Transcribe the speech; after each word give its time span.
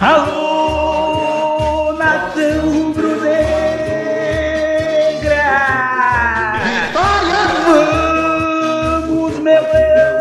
Alô, 0.00 1.92
nação 1.94 2.70
rubro-negra! 2.72 3.42
Vitória! 6.62 7.42
Vamos, 7.66 9.34
meu 9.40 9.60
leão! 9.60 10.18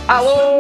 Alô, 0.05 0.52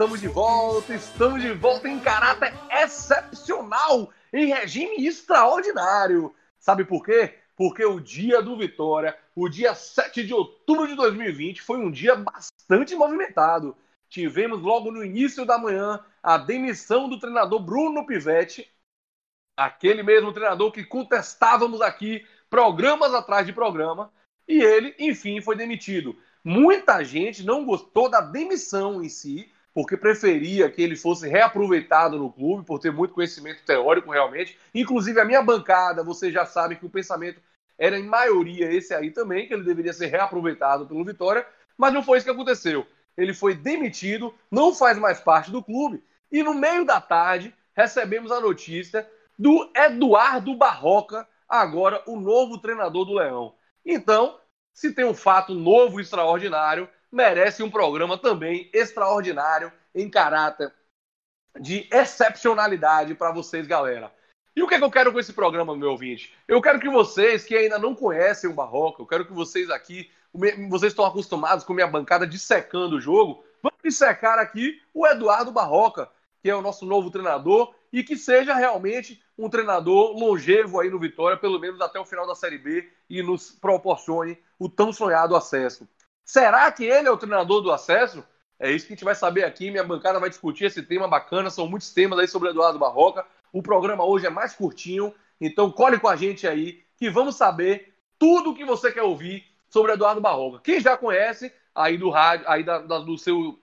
Estamos 0.00 0.18
de 0.18 0.28
volta, 0.28 0.94
estamos 0.94 1.42
de 1.42 1.52
volta 1.52 1.86
em 1.86 2.00
caráter 2.00 2.54
excepcional, 2.70 4.10
em 4.32 4.46
regime 4.46 5.06
extraordinário. 5.06 6.34
Sabe 6.58 6.86
por 6.86 7.04
quê? 7.04 7.34
Porque 7.54 7.84
o 7.84 8.00
dia 8.00 8.40
do 8.40 8.56
Vitória, 8.56 9.14
o 9.36 9.46
dia 9.46 9.74
7 9.74 10.24
de 10.24 10.32
outubro 10.32 10.88
de 10.88 10.94
2020, 10.94 11.60
foi 11.60 11.76
um 11.76 11.90
dia 11.90 12.16
bastante 12.16 12.96
movimentado. 12.96 13.76
Tivemos 14.08 14.62
logo 14.62 14.90
no 14.90 15.04
início 15.04 15.44
da 15.44 15.58
manhã 15.58 16.02
a 16.22 16.38
demissão 16.38 17.06
do 17.06 17.20
treinador 17.20 17.60
Bruno 17.60 18.06
Pivetti, 18.06 18.66
aquele 19.54 20.02
mesmo 20.02 20.32
treinador 20.32 20.72
que 20.72 20.82
contestávamos 20.82 21.82
aqui 21.82 22.26
programas 22.48 23.12
atrás 23.12 23.44
de 23.44 23.52
programa 23.52 24.10
e 24.48 24.62
ele, 24.62 24.94
enfim, 24.98 25.42
foi 25.42 25.56
demitido. 25.56 26.16
Muita 26.42 27.04
gente 27.04 27.44
não 27.44 27.66
gostou 27.66 28.08
da 28.08 28.22
demissão 28.22 29.04
em 29.04 29.08
si, 29.10 29.52
porque 29.72 29.96
preferia 29.96 30.70
que 30.70 30.82
ele 30.82 30.96
fosse 30.96 31.28
reaproveitado 31.28 32.18
no 32.18 32.32
clube, 32.32 32.64
por 32.64 32.78
ter 32.78 32.92
muito 32.92 33.14
conhecimento 33.14 33.64
teórico 33.64 34.10
realmente. 34.10 34.58
Inclusive, 34.74 35.20
a 35.20 35.24
minha 35.24 35.42
bancada, 35.42 36.02
vocês 36.02 36.32
já 36.32 36.44
sabem 36.44 36.76
que 36.76 36.86
o 36.86 36.90
pensamento 36.90 37.40
era 37.78 37.98
em 37.98 38.04
maioria 38.04 38.70
esse 38.72 38.92
aí 38.92 39.10
também, 39.10 39.46
que 39.46 39.54
ele 39.54 39.62
deveria 39.64 39.92
ser 39.92 40.06
reaproveitado 40.06 40.86
pelo 40.86 41.04
Vitória, 41.04 41.46
mas 41.78 41.94
não 41.94 42.02
foi 42.02 42.18
isso 42.18 42.26
que 42.26 42.32
aconteceu. 42.32 42.86
Ele 43.16 43.32
foi 43.32 43.54
demitido, 43.54 44.34
não 44.50 44.74
faz 44.74 44.98
mais 44.98 45.20
parte 45.20 45.50
do 45.50 45.62
clube, 45.62 46.02
e 46.30 46.42
no 46.42 46.52
meio 46.52 46.84
da 46.84 47.00
tarde 47.00 47.54
recebemos 47.74 48.30
a 48.30 48.40
notícia 48.40 49.08
do 49.38 49.70
Eduardo 49.74 50.54
Barroca, 50.54 51.26
agora 51.48 52.02
o 52.06 52.20
novo 52.20 52.58
treinador 52.58 53.04
do 53.06 53.14
Leão. 53.14 53.54
Então, 53.84 54.38
se 54.74 54.92
tem 54.92 55.04
um 55.04 55.14
fato 55.14 55.54
novo 55.54 55.98
e 55.98 56.02
extraordinário, 56.02 56.88
merece 57.10 57.62
um 57.62 57.70
programa 57.70 58.16
também 58.16 58.70
extraordinário 58.72 59.72
em 59.94 60.08
caráter 60.08 60.72
de 61.58 61.88
excepcionalidade 61.92 63.14
para 63.14 63.32
vocês, 63.32 63.66
galera. 63.66 64.12
E 64.54 64.62
o 64.62 64.68
que, 64.68 64.74
é 64.74 64.78
que 64.78 64.84
eu 64.84 64.90
quero 64.90 65.12
com 65.12 65.18
esse 65.18 65.32
programa, 65.32 65.76
meu 65.76 65.90
ouvinte? 65.90 66.34
Eu 66.46 66.60
quero 66.60 66.80
que 66.80 66.88
vocês 66.88 67.44
que 67.44 67.56
ainda 67.56 67.78
não 67.78 67.94
conhecem 67.94 68.50
o 68.50 68.54
Barroca, 68.54 69.02
eu 69.02 69.06
quero 69.06 69.24
que 69.24 69.32
vocês 69.32 69.70
aqui, 69.70 70.10
vocês 70.68 70.92
estão 70.92 71.04
acostumados 71.04 71.64
com 71.64 71.72
minha 71.72 71.86
bancada 71.86 72.26
dissecando 72.26 72.96
o 72.96 73.00
jogo, 73.00 73.44
vamos 73.62 73.78
dissecar 73.82 74.38
aqui 74.38 74.80
o 74.92 75.06
Eduardo 75.06 75.52
Barroca, 75.52 76.10
que 76.42 76.50
é 76.50 76.54
o 76.54 76.62
nosso 76.62 76.84
novo 76.84 77.10
treinador 77.10 77.74
e 77.92 78.02
que 78.02 78.16
seja 78.16 78.54
realmente 78.54 79.22
um 79.36 79.48
treinador 79.48 80.12
longevo 80.16 80.80
aí 80.80 80.90
no 80.90 80.98
Vitória, 80.98 81.36
pelo 81.36 81.58
menos 81.58 81.80
até 81.80 81.98
o 81.98 82.04
final 82.04 82.26
da 82.26 82.34
Série 82.34 82.58
B 82.58 82.88
e 83.08 83.22
nos 83.22 83.50
proporcione 83.50 84.38
o 84.58 84.68
tão 84.68 84.92
sonhado 84.92 85.34
acesso. 85.34 85.88
Será 86.30 86.70
que 86.70 86.84
ele 86.84 87.08
é 87.08 87.10
o 87.10 87.16
treinador 87.16 87.60
do 87.60 87.72
acesso? 87.72 88.24
É 88.56 88.70
isso 88.70 88.86
que 88.86 88.92
a 88.92 88.96
gente 88.96 89.04
vai 89.04 89.16
saber 89.16 89.42
aqui. 89.42 89.68
Minha 89.68 89.82
bancada 89.82 90.20
vai 90.20 90.30
discutir 90.30 90.66
esse 90.66 90.80
tema 90.80 91.08
bacana. 91.08 91.50
São 91.50 91.66
muitos 91.66 91.92
temas 91.92 92.20
aí 92.20 92.28
sobre 92.28 92.50
Eduardo 92.50 92.78
Barroca. 92.78 93.26
O 93.52 93.60
programa 93.60 94.04
hoje 94.04 94.26
é 94.26 94.30
mais 94.30 94.54
curtinho, 94.54 95.12
então 95.40 95.72
colhe 95.72 95.98
com 95.98 96.06
a 96.06 96.14
gente 96.14 96.46
aí 96.46 96.84
que 96.96 97.10
vamos 97.10 97.34
saber 97.34 97.92
tudo 98.16 98.50
o 98.50 98.54
que 98.54 98.64
você 98.64 98.92
quer 98.92 99.02
ouvir 99.02 99.44
sobre 99.68 99.90
Eduardo 99.90 100.20
Barroca. 100.20 100.60
Quem 100.62 100.78
já 100.78 100.96
conhece 100.96 101.52
aí 101.74 101.98
do 101.98 102.10
rádio, 102.10 102.48
aí 102.48 102.62
da, 102.62 102.78
da, 102.78 103.00
do 103.00 103.18
seu 103.18 103.60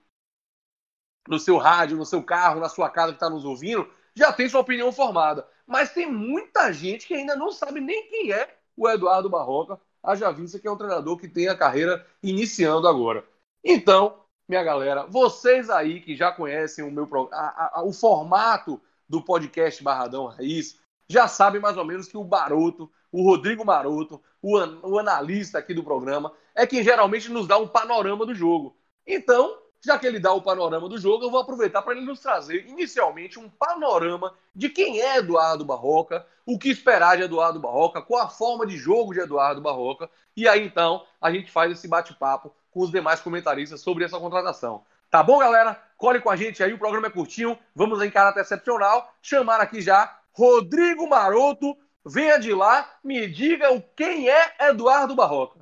no 1.25 1.39
seu 1.39 1.57
rádio, 1.57 1.95
no 1.95 2.05
seu 2.05 2.21
carro, 2.21 2.59
na 2.59 2.67
sua 2.67 2.89
casa 2.89 3.13
que 3.13 3.15
está 3.15 3.29
nos 3.29 3.45
ouvindo, 3.45 3.89
já 4.13 4.33
tem 4.33 4.49
sua 4.49 4.59
opinião 4.59 4.91
formada. 4.91 5.47
Mas 5.65 5.93
tem 5.93 6.11
muita 6.11 6.73
gente 6.73 7.07
que 7.07 7.13
ainda 7.13 7.33
não 7.33 7.49
sabe 7.49 7.79
nem 7.79 8.09
quem 8.09 8.33
é 8.33 8.57
o 8.75 8.89
Eduardo 8.89 9.29
Barroca, 9.29 9.79
haja 10.03 10.31
vista 10.31 10.59
que 10.59 10.67
é 10.67 10.71
um 10.71 10.77
treinador 10.77 11.17
que 11.17 11.27
tem 11.27 11.47
a 11.47 11.57
carreira 11.57 12.05
iniciando 12.21 12.87
agora. 12.87 13.23
Então, 13.63 14.23
minha 14.47 14.63
galera, 14.63 15.05
vocês 15.05 15.69
aí 15.69 15.99
que 15.99 16.15
já 16.15 16.31
conhecem 16.31 16.83
o 16.83 16.91
meu 16.91 17.07
a, 17.31 17.79
a, 17.79 17.83
o 17.83 17.91
formato 17.91 18.81
do 19.07 19.21
podcast 19.21 19.83
Barradão 19.83 20.27
Raiz, 20.27 20.79
já 21.09 21.27
sabem 21.27 21.61
mais 21.61 21.77
ou 21.77 21.85
menos 21.85 22.07
que 22.07 22.17
o 22.17 22.23
Baroto, 22.23 22.91
o 23.11 23.23
Rodrigo 23.23 23.65
Maroto, 23.65 24.21
o, 24.41 24.57
an, 24.57 24.79
o 24.83 24.99
analista 24.99 25.59
aqui 25.59 25.73
do 25.73 25.83
programa, 25.83 26.31
é 26.55 26.65
quem 26.65 26.83
geralmente 26.83 27.29
nos 27.29 27.47
dá 27.47 27.57
um 27.57 27.67
panorama 27.67 28.25
do 28.25 28.33
jogo. 28.33 28.77
Então, 29.05 29.57
já 29.87 29.97
que 29.97 30.05
ele 30.05 30.19
dá 30.19 30.33
o 30.33 30.41
panorama 30.41 30.89
do 30.89 30.97
jogo, 30.97 31.23
eu 31.23 31.31
vou 31.31 31.39
aproveitar 31.39 31.81
para 31.81 31.95
ele 31.95 32.05
nos 32.05 32.19
trazer 32.19 32.67
inicialmente 32.67 33.39
um 33.39 33.49
panorama 33.49 34.35
de 34.53 34.69
quem 34.69 34.99
é 34.99 35.17
Eduardo 35.17 35.63
Barroca, 35.63 36.27
o 36.45 36.59
que 36.59 36.69
esperar 36.69 37.15
de 37.15 37.23
Eduardo 37.23 37.57
Barroca, 37.57 38.01
qual 38.01 38.21
a 38.21 38.27
forma 38.27 38.67
de 38.67 38.75
jogo 38.75 39.13
de 39.13 39.21
Eduardo 39.21 39.61
Barroca, 39.61 40.09
e 40.35 40.45
aí 40.45 40.65
então 40.65 41.05
a 41.21 41.31
gente 41.31 41.49
faz 41.49 41.71
esse 41.71 41.87
bate-papo 41.87 42.53
com 42.69 42.81
os 42.81 42.91
demais 42.91 43.21
comentaristas 43.21 43.79
sobre 43.79 44.03
essa 44.03 44.19
contratação. 44.19 44.83
Tá 45.09 45.23
bom, 45.23 45.39
galera? 45.39 45.81
Colhe 45.95 46.19
com 46.19 46.29
a 46.29 46.35
gente 46.35 46.61
aí, 46.61 46.73
o 46.73 46.77
programa 46.77 47.07
é 47.07 47.09
curtinho, 47.09 47.57
vamos 47.73 48.01
em 48.01 48.11
caráter 48.11 48.41
excepcional, 48.41 49.09
chamar 49.21 49.61
aqui 49.61 49.81
já 49.81 50.19
Rodrigo 50.33 51.07
Maroto, 51.07 51.77
venha 52.05 52.37
de 52.37 52.53
lá, 52.53 52.93
me 53.01 53.25
diga 53.25 53.67
quem 53.95 54.29
é 54.29 54.53
Eduardo 54.67 55.15
Barroca. 55.15 55.61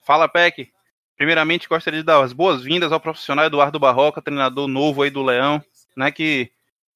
Fala, 0.00 0.28
Peck. 0.28 0.73
Primeiramente, 1.16 1.68
gostaria 1.68 2.00
de 2.00 2.06
dar 2.06 2.22
as 2.22 2.32
boas-vindas 2.32 2.90
ao 2.90 3.00
profissional 3.00 3.44
Eduardo 3.44 3.78
Barroca, 3.78 4.20
treinador 4.20 4.66
novo 4.66 5.02
aí 5.02 5.10
do 5.10 5.22
Leão, 5.22 5.62
né, 5.96 6.10
que 6.10 6.50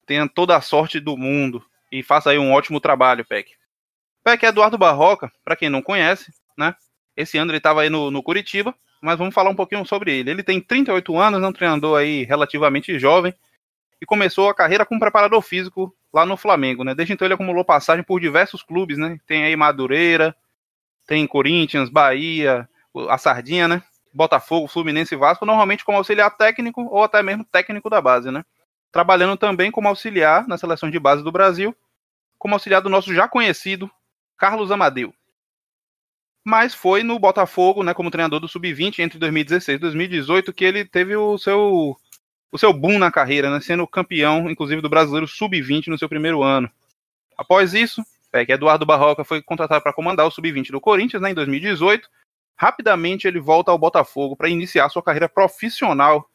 tenha 0.05 0.27
toda 0.27 0.55
a 0.57 0.61
sorte 0.61 0.99
do 0.99 1.15
mundo 1.15 1.63
e 1.91 2.03
faça 2.03 2.31
aí 2.31 2.37
um 2.37 2.51
ótimo 2.51 2.79
trabalho, 2.79 3.25
Peck. 3.25 3.51
Peck 4.23 4.45
é 4.45 4.49
Eduardo 4.49 4.77
Barroca, 4.77 5.31
para 5.43 5.55
quem 5.55 5.69
não 5.69 5.81
conhece, 5.81 6.33
né? 6.57 6.75
Esse 7.15 7.37
ano 7.37 7.51
ele 7.51 7.57
estava 7.57 7.81
aí 7.81 7.89
no, 7.89 8.11
no 8.11 8.21
Curitiba, 8.21 8.75
mas 9.01 9.17
vamos 9.17 9.33
falar 9.33 9.49
um 9.49 9.55
pouquinho 9.55 9.85
sobre 9.85 10.19
ele. 10.19 10.31
Ele 10.31 10.43
tem 10.43 10.59
38 10.59 11.17
anos, 11.17 11.41
é 11.41 11.47
um 11.47 11.53
treinador 11.53 11.97
aí 11.97 12.23
relativamente 12.23 12.99
jovem 12.99 13.33
e 14.01 14.05
começou 14.05 14.49
a 14.49 14.53
carreira 14.53 14.85
como 14.85 14.99
preparador 14.99 15.41
físico 15.41 15.95
lá 16.13 16.25
no 16.25 16.37
Flamengo, 16.37 16.83
né? 16.83 16.93
Desde 16.93 17.13
então 17.13 17.25
ele 17.25 17.33
acumulou 17.33 17.63
passagem 17.63 18.03
por 18.03 18.19
diversos 18.19 18.63
clubes, 18.63 18.97
né? 18.97 19.19
Tem 19.25 19.43
aí 19.43 19.55
Madureira, 19.55 20.35
tem 21.07 21.25
Corinthians, 21.25 21.89
Bahia, 21.89 22.67
a 23.09 23.17
Sardinha, 23.17 23.67
né? 23.67 23.83
Botafogo, 24.13 24.67
Fluminense 24.67 25.13
e 25.13 25.17
Vasco, 25.17 25.45
normalmente 25.45 25.85
como 25.85 25.97
auxiliar 25.97 26.35
técnico 26.35 26.81
ou 26.81 27.03
até 27.03 27.21
mesmo 27.21 27.45
técnico 27.45 27.89
da 27.89 28.01
base, 28.01 28.31
né? 28.31 28.43
Trabalhando 28.91 29.37
também 29.37 29.71
como 29.71 29.87
auxiliar 29.87 30.47
na 30.47 30.57
seleção 30.57 30.89
de 30.89 30.99
base 30.99 31.23
do 31.23 31.31
Brasil, 31.31 31.75
como 32.37 32.55
auxiliar 32.55 32.81
do 32.81 32.89
nosso 32.89 33.13
já 33.13 33.27
conhecido 33.27 33.89
Carlos 34.37 34.71
Amadeu. 34.71 35.13
Mas 36.43 36.73
foi 36.73 37.03
no 37.03 37.19
Botafogo, 37.19 37.83
né, 37.83 37.93
como 37.93 38.09
treinador 38.09 38.39
do 38.39 38.47
Sub-20 38.47 38.99
entre 38.99 39.19
2016 39.19 39.75
e 39.75 39.81
2018 39.81 40.53
que 40.53 40.65
ele 40.65 40.85
teve 40.85 41.15
o 41.15 41.37
seu 41.37 41.95
o 42.51 42.57
seu 42.57 42.73
boom 42.73 42.97
na 42.97 43.11
carreira, 43.11 43.51
né, 43.51 43.61
sendo 43.61 43.85
campeão, 43.85 44.49
inclusive 44.49 44.81
do 44.81 44.89
Brasileiro 44.89 45.27
Sub-20 45.27 45.87
no 45.87 45.99
seu 45.99 46.09
primeiro 46.09 46.41
ano. 46.41 46.71
Após 47.37 47.75
isso, 47.75 48.03
é, 48.33 48.43
que 48.43 48.51
Eduardo 48.51 48.87
Barroca 48.87 49.23
foi 49.23 49.41
contratado 49.41 49.83
para 49.83 49.93
comandar 49.93 50.25
o 50.25 50.31
Sub-20 50.31 50.71
do 50.71 50.81
Corinthians 50.81 51.21
né, 51.21 51.29
em 51.29 51.35
2018 51.35 52.09
Rapidamente 52.59 53.25
ele 53.25 53.39
volta 53.39 53.71
ao 53.71 53.77
Botafogo 53.77 54.35
para 54.35 54.49
iniciar 54.49 54.89
sua 54.89 55.01
carreira 55.01 55.29
profissional 55.29 56.29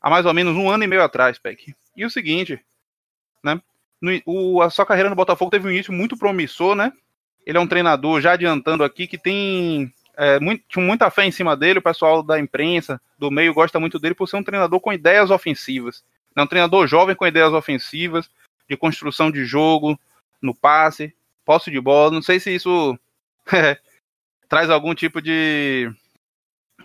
há 0.00 0.10
mais 0.10 0.26
ou 0.26 0.34
menos 0.34 0.56
um 0.56 0.68
ano 0.68 0.82
e 0.82 0.86
meio 0.88 1.00
atrás, 1.00 1.38
Peck. 1.38 1.72
E 1.96 2.04
o 2.04 2.10
seguinte, 2.10 2.60
né? 3.40 3.62
No, 4.00 4.10
o, 4.26 4.62
a 4.62 4.68
sua 4.68 4.84
carreira 4.84 5.08
no 5.08 5.14
Botafogo 5.14 5.48
teve 5.48 5.68
um 5.68 5.70
início 5.70 5.92
muito 5.92 6.16
promissor, 6.16 6.74
né? 6.74 6.92
Ele 7.46 7.56
é 7.56 7.60
um 7.60 7.68
treinador, 7.68 8.20
já 8.20 8.32
adiantando 8.32 8.82
aqui, 8.82 9.06
que 9.06 9.16
tem 9.16 9.94
é, 10.16 10.40
muito, 10.40 10.80
muita 10.80 11.08
fé 11.08 11.24
em 11.24 11.30
cima 11.30 11.56
dele. 11.56 11.78
O 11.78 11.82
pessoal 11.82 12.20
da 12.20 12.40
imprensa, 12.40 13.00
do 13.16 13.30
meio, 13.30 13.54
gosta 13.54 13.78
muito 13.78 14.00
dele 14.00 14.16
por 14.16 14.28
ser 14.28 14.38
um 14.38 14.42
treinador 14.42 14.80
com 14.80 14.92
ideias 14.92 15.30
ofensivas. 15.30 16.02
É 16.34 16.42
um 16.42 16.48
treinador 16.48 16.88
jovem 16.88 17.14
com 17.14 17.24
ideias 17.24 17.52
ofensivas, 17.52 18.28
de 18.68 18.76
construção 18.76 19.30
de 19.30 19.44
jogo, 19.44 19.96
no 20.42 20.52
passe, 20.52 21.14
posse 21.44 21.70
de 21.70 21.80
bola. 21.80 22.10
Não 22.10 22.22
sei 22.22 22.40
se 22.40 22.52
isso 22.52 22.98
é, 23.52 23.78
traz 24.50 24.68
algum 24.68 24.94
tipo 24.94 25.22
de. 25.22 25.90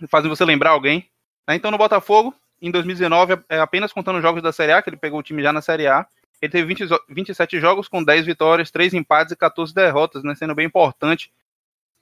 fazendo 0.08 0.34
você 0.34 0.44
lembrar 0.44 0.70
alguém. 0.70 1.10
Né? 1.46 1.56
Então 1.56 1.70
no 1.70 1.76
Botafogo, 1.76 2.34
em 2.62 2.70
2019, 2.70 3.42
é 3.48 3.58
apenas 3.58 3.92
contando 3.92 4.22
jogos 4.22 4.42
da 4.42 4.52
Série 4.52 4.72
A, 4.72 4.80
que 4.80 4.88
ele 4.88 4.96
pegou 4.96 5.18
o 5.18 5.22
time 5.22 5.42
já 5.42 5.52
na 5.52 5.60
Série 5.60 5.88
A, 5.88 6.06
ele 6.40 6.52
teve 6.52 6.66
20, 6.66 6.88
27 7.08 7.60
jogos 7.60 7.88
com 7.88 8.02
10 8.02 8.24
vitórias, 8.24 8.70
3 8.70 8.94
empates 8.94 9.32
e 9.32 9.36
14 9.36 9.74
derrotas, 9.74 10.22
né? 10.22 10.34
sendo 10.34 10.54
bem 10.54 10.66
importante 10.66 11.30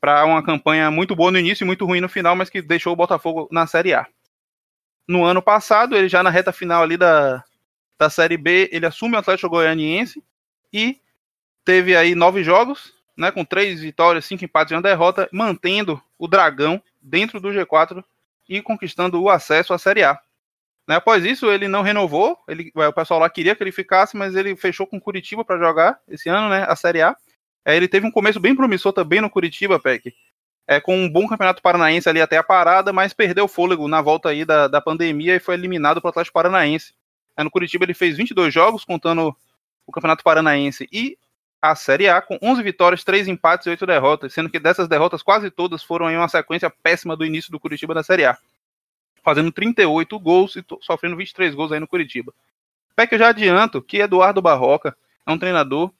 para 0.00 0.24
uma 0.26 0.42
campanha 0.42 0.90
muito 0.90 1.16
boa 1.16 1.32
no 1.32 1.38
início 1.38 1.64
e 1.64 1.66
muito 1.66 1.86
ruim 1.86 2.00
no 2.00 2.10
final, 2.10 2.36
mas 2.36 2.50
que 2.50 2.60
deixou 2.60 2.92
o 2.92 2.96
Botafogo 2.96 3.48
na 3.50 3.66
Série 3.66 3.94
A. 3.94 4.06
no 5.08 5.24
ano 5.24 5.40
passado, 5.40 5.96
ele 5.96 6.08
já 6.08 6.22
na 6.22 6.28
reta 6.28 6.52
final 6.52 6.82
ali 6.82 6.98
da, 6.98 7.42
da 7.98 8.10
Série 8.10 8.36
B, 8.36 8.68
ele 8.70 8.84
assume 8.84 9.14
o 9.16 9.18
Atlético 9.18 9.48
Goianiense 9.48 10.22
e 10.70 11.00
teve 11.64 11.96
aí 11.96 12.14
nove 12.14 12.44
jogos, 12.44 12.93
né, 13.16 13.30
com 13.30 13.44
três 13.44 13.80
vitórias, 13.80 14.24
cinco 14.24 14.44
empates 14.44 14.72
e 14.72 14.74
uma 14.74 14.82
derrota, 14.82 15.28
mantendo 15.32 16.02
o 16.18 16.26
Dragão 16.26 16.82
dentro 17.00 17.40
do 17.40 17.48
G4 17.48 18.02
e 18.48 18.60
conquistando 18.60 19.20
o 19.22 19.30
acesso 19.30 19.72
à 19.72 19.78
Série 19.78 20.02
A. 20.02 20.18
Né, 20.86 20.96
após 20.96 21.24
isso, 21.24 21.50
ele 21.50 21.68
não 21.68 21.82
renovou, 21.82 22.38
ele, 22.46 22.70
o 22.74 22.92
pessoal 22.92 23.20
lá 23.20 23.30
queria 23.30 23.54
que 23.54 23.62
ele 23.62 23.72
ficasse, 23.72 24.16
mas 24.16 24.34
ele 24.34 24.54
fechou 24.56 24.86
com 24.86 25.00
Curitiba 25.00 25.44
para 25.44 25.58
jogar 25.58 25.98
esse 26.08 26.28
ano, 26.28 26.48
né, 26.50 26.66
a 26.68 26.76
Série 26.76 27.02
A. 27.02 27.16
É, 27.64 27.76
ele 27.76 27.88
teve 27.88 28.06
um 28.06 28.10
começo 28.10 28.38
bem 28.38 28.54
promissor 28.54 28.92
também 28.92 29.20
no 29.20 29.30
Curitiba, 29.30 29.80
Peck, 29.80 30.14
é, 30.66 30.80
com 30.80 30.96
um 30.96 31.08
bom 31.08 31.26
campeonato 31.26 31.62
paranaense 31.62 32.08
ali 32.08 32.20
até 32.20 32.36
a 32.36 32.42
parada, 32.42 32.92
mas 32.92 33.14
perdeu 33.14 33.44
o 33.44 33.48
fôlego 33.48 33.88
na 33.88 34.02
volta 34.02 34.28
aí 34.28 34.44
da, 34.44 34.68
da 34.68 34.80
pandemia 34.80 35.36
e 35.36 35.40
foi 35.40 35.54
eliminado 35.54 36.00
pelo 36.00 36.10
Atlético 36.10 36.34
Paranaense. 36.34 36.92
É, 37.36 37.42
no 37.42 37.50
Curitiba 37.50 37.84
ele 37.84 37.94
fez 37.94 38.16
22 38.16 38.52
jogos, 38.52 38.84
contando 38.84 39.34
o 39.86 39.92
Campeonato 39.92 40.22
Paranaense 40.22 40.88
e 40.92 41.18
a 41.64 41.74
Série 41.74 42.10
A, 42.10 42.20
com 42.20 42.38
11 42.42 42.62
vitórias, 42.62 43.02
3 43.04 43.26
empates 43.26 43.66
e 43.66 43.70
8 43.70 43.86
derrotas, 43.86 44.34
sendo 44.34 44.50
que 44.50 44.60
dessas 44.60 44.86
derrotas 44.86 45.22
quase 45.22 45.50
todas 45.50 45.82
foram 45.82 46.10
em 46.10 46.16
uma 46.16 46.28
sequência 46.28 46.68
péssima 46.68 47.16
do 47.16 47.24
início 47.24 47.50
do 47.50 47.58
Curitiba 47.58 47.94
da 47.94 48.02
Série 48.02 48.26
A, 48.26 48.36
fazendo 49.22 49.50
38 49.50 50.18
gols 50.18 50.56
e 50.56 50.64
sofrendo 50.82 51.16
23 51.16 51.54
gols 51.54 51.72
aí 51.72 51.80
no 51.80 51.88
Curitiba. 51.88 52.34
Pé 52.94 53.06
que 53.06 53.14
eu 53.14 53.18
já 53.18 53.28
adianto 53.28 53.80
que 53.80 53.96
Eduardo 53.96 54.42
Barroca 54.42 54.94
é 55.26 55.32
um 55.32 55.38
treinador 55.38 55.90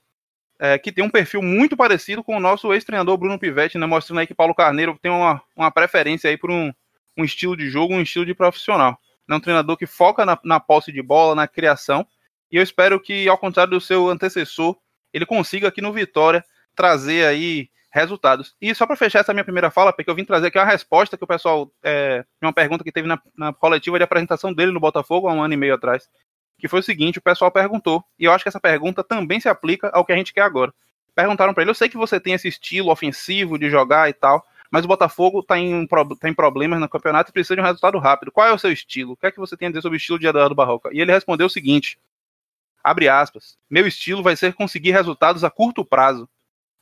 é, 0.59 0.77
que 0.77 0.93
tem 0.93 1.03
um 1.03 1.09
perfil 1.09 1.41
muito 1.41 1.75
parecido 1.79 2.23
com 2.23 2.37
o 2.37 2.41
nosso 2.41 2.71
ex-treinador 2.75 3.17
Bruno 3.17 3.39
Pivetti, 3.39 3.79
né, 3.79 3.87
mostrando 3.87 4.19
aí 4.19 4.27
que 4.27 4.35
Paulo 4.35 4.55
Carneiro 4.55 4.99
tem 5.01 5.11
uma, 5.11 5.41
uma 5.57 5.71
preferência 5.71 6.29
aí 6.29 6.37
por 6.37 6.51
um, 6.51 6.71
um 7.17 7.25
estilo 7.25 7.57
de 7.57 7.71
jogo, 7.71 7.95
um 7.95 8.03
estilo 8.03 8.27
de 8.27 8.35
profissional. 8.35 8.99
É 9.27 9.35
um 9.35 9.41
treinador 9.41 9.79
que 9.79 9.87
foca 9.87 10.27
na, 10.27 10.39
na 10.45 10.61
posse 10.61 10.93
de 10.93 11.01
bola, 11.01 11.35
na 11.35 11.49
criação, 11.49 12.07
e 12.53 12.59
eu 12.59 12.63
espero 12.63 13.01
que, 13.01 13.27
ao 13.27 13.39
contrário 13.39 13.71
do 13.71 13.81
seu 13.81 14.11
antecessor, 14.11 14.77
ele 15.15 15.25
consiga 15.25 15.69
aqui 15.69 15.81
no 15.81 15.93
Vitória 15.93 16.45
trazer 16.75 17.27
aí 17.27 17.71
resultados. 17.91 18.55
E 18.61 18.75
só 18.75 18.87
para 18.87 18.97
fechar 18.97 19.21
essa 19.21 19.33
minha 19.33 19.45
primeira 19.45 19.71
fala, 19.71 19.93
porque 19.93 20.11
eu 20.11 20.15
vim 20.15 20.25
trazer 20.25 20.49
aqui 20.49 20.59
uma 20.59 20.65
resposta 20.65 21.17
que 21.17 21.25
o 21.25 21.29
pessoal, 21.29 21.71
é, 21.83 22.25
uma 22.43 22.53
pergunta 22.53 22.83
que 22.83 22.93
teve 22.93 23.07
na, 23.07 23.19
na 23.39 23.53
coletiva 23.53 23.97
de 23.97 24.05
apresentação 24.05 24.53
dele 24.53 24.73
no 24.73 24.81
Botafogo 24.81 25.29
há 25.29 25.33
um 25.33 25.43
ano 25.43 25.55
e 25.55 25.57
meio 25.57 25.75
atrás 25.75 26.09
que 26.59 26.69
foi 26.69 26.81
o 26.81 26.83
seguinte: 26.83 27.19
o 27.19 27.23
pessoal 27.23 27.51
perguntou, 27.51 28.03
e 28.19 28.25
eu 28.25 28.33
acho 28.33 28.45
que 28.45 28.49
essa 28.49 28.61
pergunta 28.61 29.05
também 29.05 29.41
se 29.41 29.49
aplica 29.49 29.91
ao 29.91 30.05
que 30.05 30.13
a 30.13 30.17
gente 30.17 30.33
quer 30.33 30.43
agora. 30.43 30.73
Perguntaram 31.15 31.53
para 31.53 31.63
ele: 31.63 31.71
eu 31.71 31.75
sei 31.75 31.89
que 31.89 31.97
você 31.97 32.19
tem 32.19 32.35
esse 32.35 32.49
estilo 32.49 32.91
ofensivo 32.91 33.59
de 33.59 33.69
jogar 33.69 34.09
e 34.09 34.13
tal, 34.13 34.45
mas 34.71 34.85
o 34.85 34.89
Botafogo 34.89 35.41
está 35.41 35.59
em, 35.59 35.87
tá 35.87 36.29
em 36.29 36.35
problemas 36.35 36.81
no 36.81 36.89
campeonato 36.89 37.31
e 37.31 37.33
precisa 37.33 37.55
de 37.55 37.61
um 37.61 37.65
resultado 37.65 37.99
rápido. 37.99 38.33
Qual 38.33 38.47
é 38.47 38.53
o 38.53 38.59
seu 38.59 38.73
estilo? 38.73 39.13
O 39.13 39.17
que 39.17 39.27
é 39.27 39.31
que 39.31 39.39
você 39.39 39.57
tem 39.57 39.69
a 39.69 39.71
dizer 39.71 39.83
sobre 39.83 39.97
o 39.97 39.99
estilo 39.99 40.19
de 40.19 40.27
Eduardo 40.27 40.55
Barroca? 40.55 40.89
E 40.93 41.01
ele 41.01 41.13
respondeu 41.13 41.47
o 41.47 41.51
seguinte: 41.51 41.99
abre 42.85 43.09
aspas, 43.09 43.57
meu 43.69 43.87
estilo 43.87 44.23
vai 44.23 44.37
ser 44.37 44.53
conseguir 44.53 44.93
resultados 44.93 45.43
a 45.43 45.51
curto 45.51 45.83
prazo. 45.83 46.29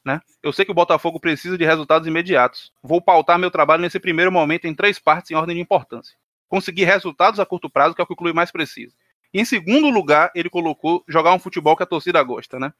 Né? 0.04 0.20
Eu 0.42 0.52
sei 0.52 0.64
que 0.64 0.72
o 0.72 0.74
Botafogo 0.74 1.20
precisa 1.20 1.56
de 1.56 1.64
resultados 1.64 2.08
imediatos. 2.08 2.72
Vou 2.82 3.00
pautar 3.00 3.38
meu 3.38 3.52
trabalho 3.52 3.82
nesse 3.82 4.00
primeiro 4.00 4.32
momento 4.32 4.64
em 4.64 4.74
três 4.74 4.98
partes 4.98 5.30
em 5.30 5.34
ordem 5.34 5.54
de 5.54 5.62
importância. 5.62 6.16
Conseguir 6.48 6.84
resultados 6.84 7.38
a 7.38 7.46
curto 7.46 7.70
prazo, 7.70 7.94
que 7.94 8.00
é 8.00 8.04
o 8.04 8.06
que 8.06 8.12
o 8.12 8.16
clube 8.16 8.34
mais 8.34 8.50
precisa. 8.50 8.92
E 9.32 9.40
em 9.40 9.44
segundo 9.44 9.88
lugar, 9.88 10.32
ele 10.34 10.50
colocou 10.50 11.04
jogar 11.08 11.32
um 11.32 11.38
futebol 11.38 11.76
que 11.76 11.84
a 11.84 11.86
torcida 11.86 12.20
gosta, 12.22 12.58
né? 12.58 12.72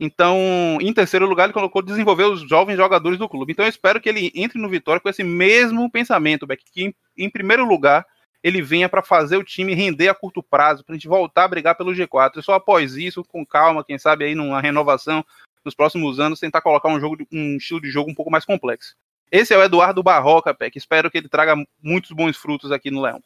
Então, 0.00 0.78
em 0.80 0.94
terceiro 0.94 1.26
lugar, 1.26 1.44
ele 1.44 1.52
colocou 1.52 1.82
desenvolver 1.82 2.22
os 2.22 2.48
jovens 2.48 2.76
jogadores 2.76 3.18
do 3.18 3.28
clube. 3.28 3.52
Então, 3.52 3.64
eu 3.64 3.68
espero 3.68 4.00
que 4.00 4.08
ele 4.08 4.30
entre 4.32 4.56
no 4.56 4.68
Vitória 4.68 5.00
com 5.00 5.08
esse 5.08 5.24
mesmo 5.24 5.90
pensamento, 5.90 6.46
Beck, 6.46 6.62
que 6.72 6.84
em, 6.84 6.94
em 7.16 7.28
primeiro 7.28 7.66
lugar 7.66 8.06
ele 8.42 8.62
venha 8.62 8.88
para 8.88 9.02
fazer 9.02 9.36
o 9.36 9.44
time 9.44 9.74
render 9.74 10.08
a 10.08 10.14
curto 10.14 10.42
prazo, 10.42 10.84
para 10.84 10.94
a 10.94 10.96
gente 10.96 11.08
voltar 11.08 11.44
a 11.44 11.48
brigar 11.48 11.76
pelo 11.76 11.92
G4. 11.92 12.38
E 12.38 12.42
só 12.42 12.54
após 12.54 12.96
isso, 12.96 13.24
com 13.24 13.44
calma, 13.44 13.84
quem 13.84 13.98
sabe 13.98 14.24
aí 14.24 14.34
numa 14.34 14.60
renovação 14.60 15.24
nos 15.64 15.74
próximos 15.74 16.20
anos, 16.20 16.40
tentar 16.40 16.60
colocar 16.60 16.88
um 16.88 17.00
jogo, 17.00 17.16
um 17.32 17.56
estilo 17.56 17.80
de 17.80 17.90
jogo 17.90 18.10
um 18.10 18.14
pouco 18.14 18.30
mais 18.30 18.44
complexo. 18.44 18.94
Esse 19.30 19.52
é 19.52 19.58
o 19.58 19.62
Eduardo 19.62 20.02
Barroca, 20.02 20.54
Peck. 20.54 20.76
Espero 20.76 21.10
que 21.10 21.18
ele 21.18 21.28
traga 21.28 21.54
muitos 21.82 22.12
bons 22.12 22.36
frutos 22.36 22.72
aqui 22.72 22.90
no 22.90 23.02
Leão. 23.02 23.20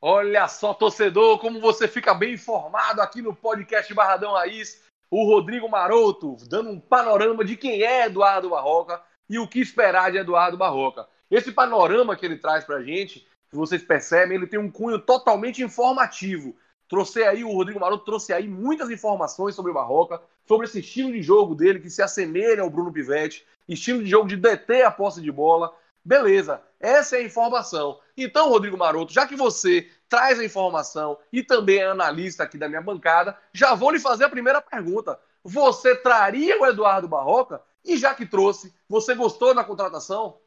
Olha 0.00 0.48
só, 0.48 0.72
torcedor, 0.72 1.38
como 1.38 1.60
você 1.60 1.86
fica 1.86 2.14
bem 2.14 2.32
informado 2.32 3.02
aqui 3.02 3.20
no 3.20 3.34
podcast 3.34 3.92
Barradão 3.92 4.32
Raiz. 4.32 4.82
O 5.10 5.24
Rodrigo 5.24 5.68
Maroto 5.68 6.36
dando 6.48 6.70
um 6.70 6.80
panorama 6.80 7.44
de 7.44 7.56
quem 7.56 7.82
é 7.82 8.06
Eduardo 8.06 8.50
Barroca 8.50 9.02
e 9.28 9.38
o 9.38 9.46
que 9.46 9.60
esperar 9.60 10.10
de 10.10 10.16
Eduardo 10.16 10.56
Barroca. 10.56 11.06
Esse 11.30 11.52
panorama 11.52 12.16
que 12.16 12.26
ele 12.26 12.36
traz 12.36 12.64
pra 12.64 12.82
gente, 12.82 13.26
se 13.48 13.56
vocês 13.56 13.82
percebem, 13.82 14.36
ele 14.36 14.46
tem 14.46 14.58
um 14.58 14.70
cunho 14.70 14.98
totalmente 14.98 15.62
informativo. 15.62 16.56
Trouxe 16.88 17.22
aí, 17.22 17.44
o 17.44 17.52
Rodrigo 17.52 17.78
Maroto 17.78 18.04
trouxe 18.04 18.32
aí 18.32 18.48
muitas 18.48 18.90
informações 18.90 19.54
sobre 19.54 19.70
o 19.70 19.74
Barroca, 19.74 20.20
sobre 20.46 20.66
esse 20.66 20.80
estilo 20.80 21.12
de 21.12 21.22
jogo 21.22 21.54
dele 21.54 21.78
que 21.78 21.88
se 21.88 22.02
assemelha 22.02 22.62
ao 22.62 22.70
Bruno 22.70 22.92
Pivetti, 22.92 23.46
estilo 23.68 24.02
de 24.02 24.10
jogo 24.10 24.28
de 24.28 24.36
deter 24.36 24.84
a 24.84 24.90
posse 24.90 25.20
de 25.20 25.30
bola, 25.30 25.72
Beleza, 26.04 26.62
essa 26.78 27.16
é 27.16 27.20
a 27.20 27.24
informação. 27.24 28.00
Então, 28.16 28.48
Rodrigo 28.48 28.76
Maroto, 28.76 29.12
já 29.12 29.26
que 29.26 29.36
você 29.36 29.88
traz 30.08 30.38
a 30.40 30.44
informação 30.44 31.18
e 31.32 31.42
também 31.42 31.78
é 31.78 31.86
analista 31.86 32.42
aqui 32.42 32.56
da 32.56 32.68
minha 32.68 32.80
bancada, 32.80 33.36
já 33.52 33.74
vou 33.74 33.90
lhe 33.90 34.00
fazer 34.00 34.24
a 34.24 34.30
primeira 34.30 34.62
pergunta. 34.62 35.20
Você 35.44 35.94
traria 35.94 36.60
o 36.60 36.66
Eduardo 36.66 37.06
Barroca? 37.06 37.60
E 37.84 37.96
já 37.96 38.14
que 38.14 38.26
trouxe, 38.26 38.74
você 38.88 39.14
gostou 39.14 39.54
da 39.54 39.64
contratação? 39.64 40.38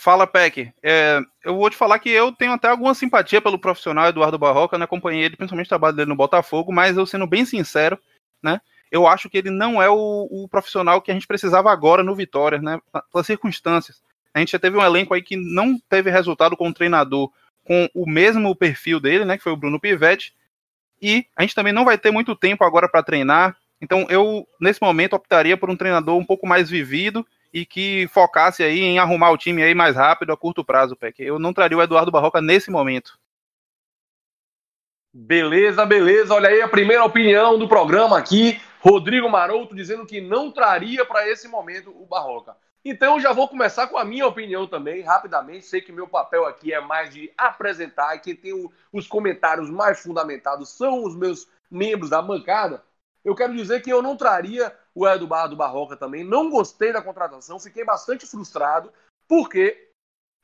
Fala, 0.00 0.26
Peck. 0.26 0.72
É, 0.82 1.20
eu 1.44 1.54
vou 1.56 1.68
te 1.68 1.76
falar 1.76 1.98
que 1.98 2.08
eu 2.08 2.32
tenho 2.32 2.52
até 2.52 2.68
alguma 2.68 2.94
simpatia 2.94 3.38
pelo 3.38 3.58
profissional 3.58 4.08
Eduardo 4.08 4.38
Barroca, 4.38 4.78
né? 4.78 4.86
Acompanhei 4.86 5.24
ele, 5.24 5.36
principalmente 5.36 5.66
o 5.66 5.68
trabalho 5.68 5.94
dele 5.94 6.08
no 6.08 6.16
Botafogo, 6.16 6.72
mas 6.72 6.96
eu 6.96 7.04
sendo 7.04 7.26
bem 7.26 7.44
sincero, 7.44 7.98
né? 8.42 8.62
Eu 8.90 9.06
acho 9.06 9.28
que 9.28 9.36
ele 9.36 9.50
não 9.50 9.80
é 9.80 9.90
o, 9.90 10.26
o 10.30 10.48
profissional 10.48 11.02
que 11.02 11.10
a 11.10 11.14
gente 11.14 11.26
precisava 11.26 11.70
agora 11.70 12.02
no 12.02 12.14
Vitória, 12.14 12.58
né? 12.62 12.80
Pelas 13.12 13.26
circunstâncias. 13.26 14.02
A 14.32 14.38
gente 14.38 14.52
já 14.52 14.58
teve 14.58 14.78
um 14.78 14.82
elenco 14.82 15.12
aí 15.12 15.20
que 15.20 15.36
não 15.36 15.78
teve 15.86 16.10
resultado 16.10 16.56
com 16.56 16.70
o 16.70 16.74
treinador 16.74 17.30
com 17.62 17.86
o 17.94 18.08
mesmo 18.08 18.56
perfil 18.56 19.00
dele, 19.00 19.26
né, 19.26 19.36
que 19.36 19.42
foi 19.42 19.52
o 19.52 19.56
Bruno 19.56 19.78
Pivetti. 19.78 20.32
E 21.02 21.26
a 21.36 21.42
gente 21.42 21.54
também 21.54 21.74
não 21.74 21.84
vai 21.84 21.98
ter 21.98 22.10
muito 22.10 22.34
tempo 22.34 22.64
agora 22.64 22.88
para 22.88 23.02
treinar. 23.02 23.54
Então 23.78 24.06
eu, 24.08 24.48
nesse 24.58 24.80
momento, 24.80 25.12
optaria 25.12 25.58
por 25.58 25.68
um 25.68 25.76
treinador 25.76 26.16
um 26.16 26.24
pouco 26.24 26.46
mais 26.46 26.70
vivido 26.70 27.26
e 27.52 27.66
que 27.66 28.08
focasse 28.08 28.62
aí 28.62 28.80
em 28.80 28.98
arrumar 28.98 29.30
o 29.30 29.38
time 29.38 29.62
aí 29.62 29.74
mais 29.74 29.96
rápido 29.96 30.32
a 30.32 30.36
curto 30.36 30.64
prazo, 30.64 30.96
Peck. 30.96 31.20
Eu 31.22 31.38
não 31.38 31.52
traria 31.52 31.76
o 31.76 31.82
Eduardo 31.82 32.10
Barroca 32.10 32.40
nesse 32.40 32.70
momento. 32.70 33.18
Beleza, 35.12 35.84
beleza. 35.84 36.34
Olha 36.34 36.48
aí 36.48 36.62
a 36.62 36.68
primeira 36.68 37.04
opinião 37.04 37.58
do 37.58 37.68
programa 37.68 38.16
aqui. 38.16 38.60
Rodrigo 38.80 39.28
Maroto 39.28 39.74
dizendo 39.74 40.06
que 40.06 40.20
não 40.20 40.50
traria 40.52 41.04
para 41.04 41.28
esse 41.28 41.48
momento 41.48 41.90
o 41.90 42.06
Barroca. 42.06 42.56
Então 42.84 43.20
já 43.20 43.32
vou 43.32 43.46
começar 43.46 43.88
com 43.88 43.98
a 43.98 44.04
minha 44.04 44.26
opinião 44.26 44.66
também, 44.66 45.02
rapidamente. 45.02 45.66
Sei 45.66 45.80
que 45.80 45.92
meu 45.92 46.08
papel 46.08 46.46
aqui 46.46 46.72
é 46.72 46.80
mais 46.80 47.12
de 47.12 47.30
apresentar 47.36 48.16
e 48.16 48.20
quem 48.20 48.34
tem 48.34 48.54
o, 48.54 48.72
os 48.92 49.06
comentários 49.06 49.68
mais 49.68 50.00
fundamentados 50.00 50.70
são 50.70 51.04
os 51.04 51.14
meus 51.14 51.46
membros 51.70 52.08
da 52.08 52.22
bancada. 52.22 52.82
Eu 53.22 53.34
quero 53.34 53.54
dizer 53.54 53.82
que 53.82 53.92
eu 53.92 54.00
não 54.00 54.16
traria 54.16 54.74
o 54.94 55.06
Eduardo 55.08 55.56
Barroca 55.56 55.96
também. 55.96 56.24
Não 56.24 56.50
gostei 56.50 56.92
da 56.92 57.02
contratação, 57.02 57.58
fiquei 57.58 57.84
bastante 57.84 58.26
frustrado, 58.26 58.92
porque 59.28 59.88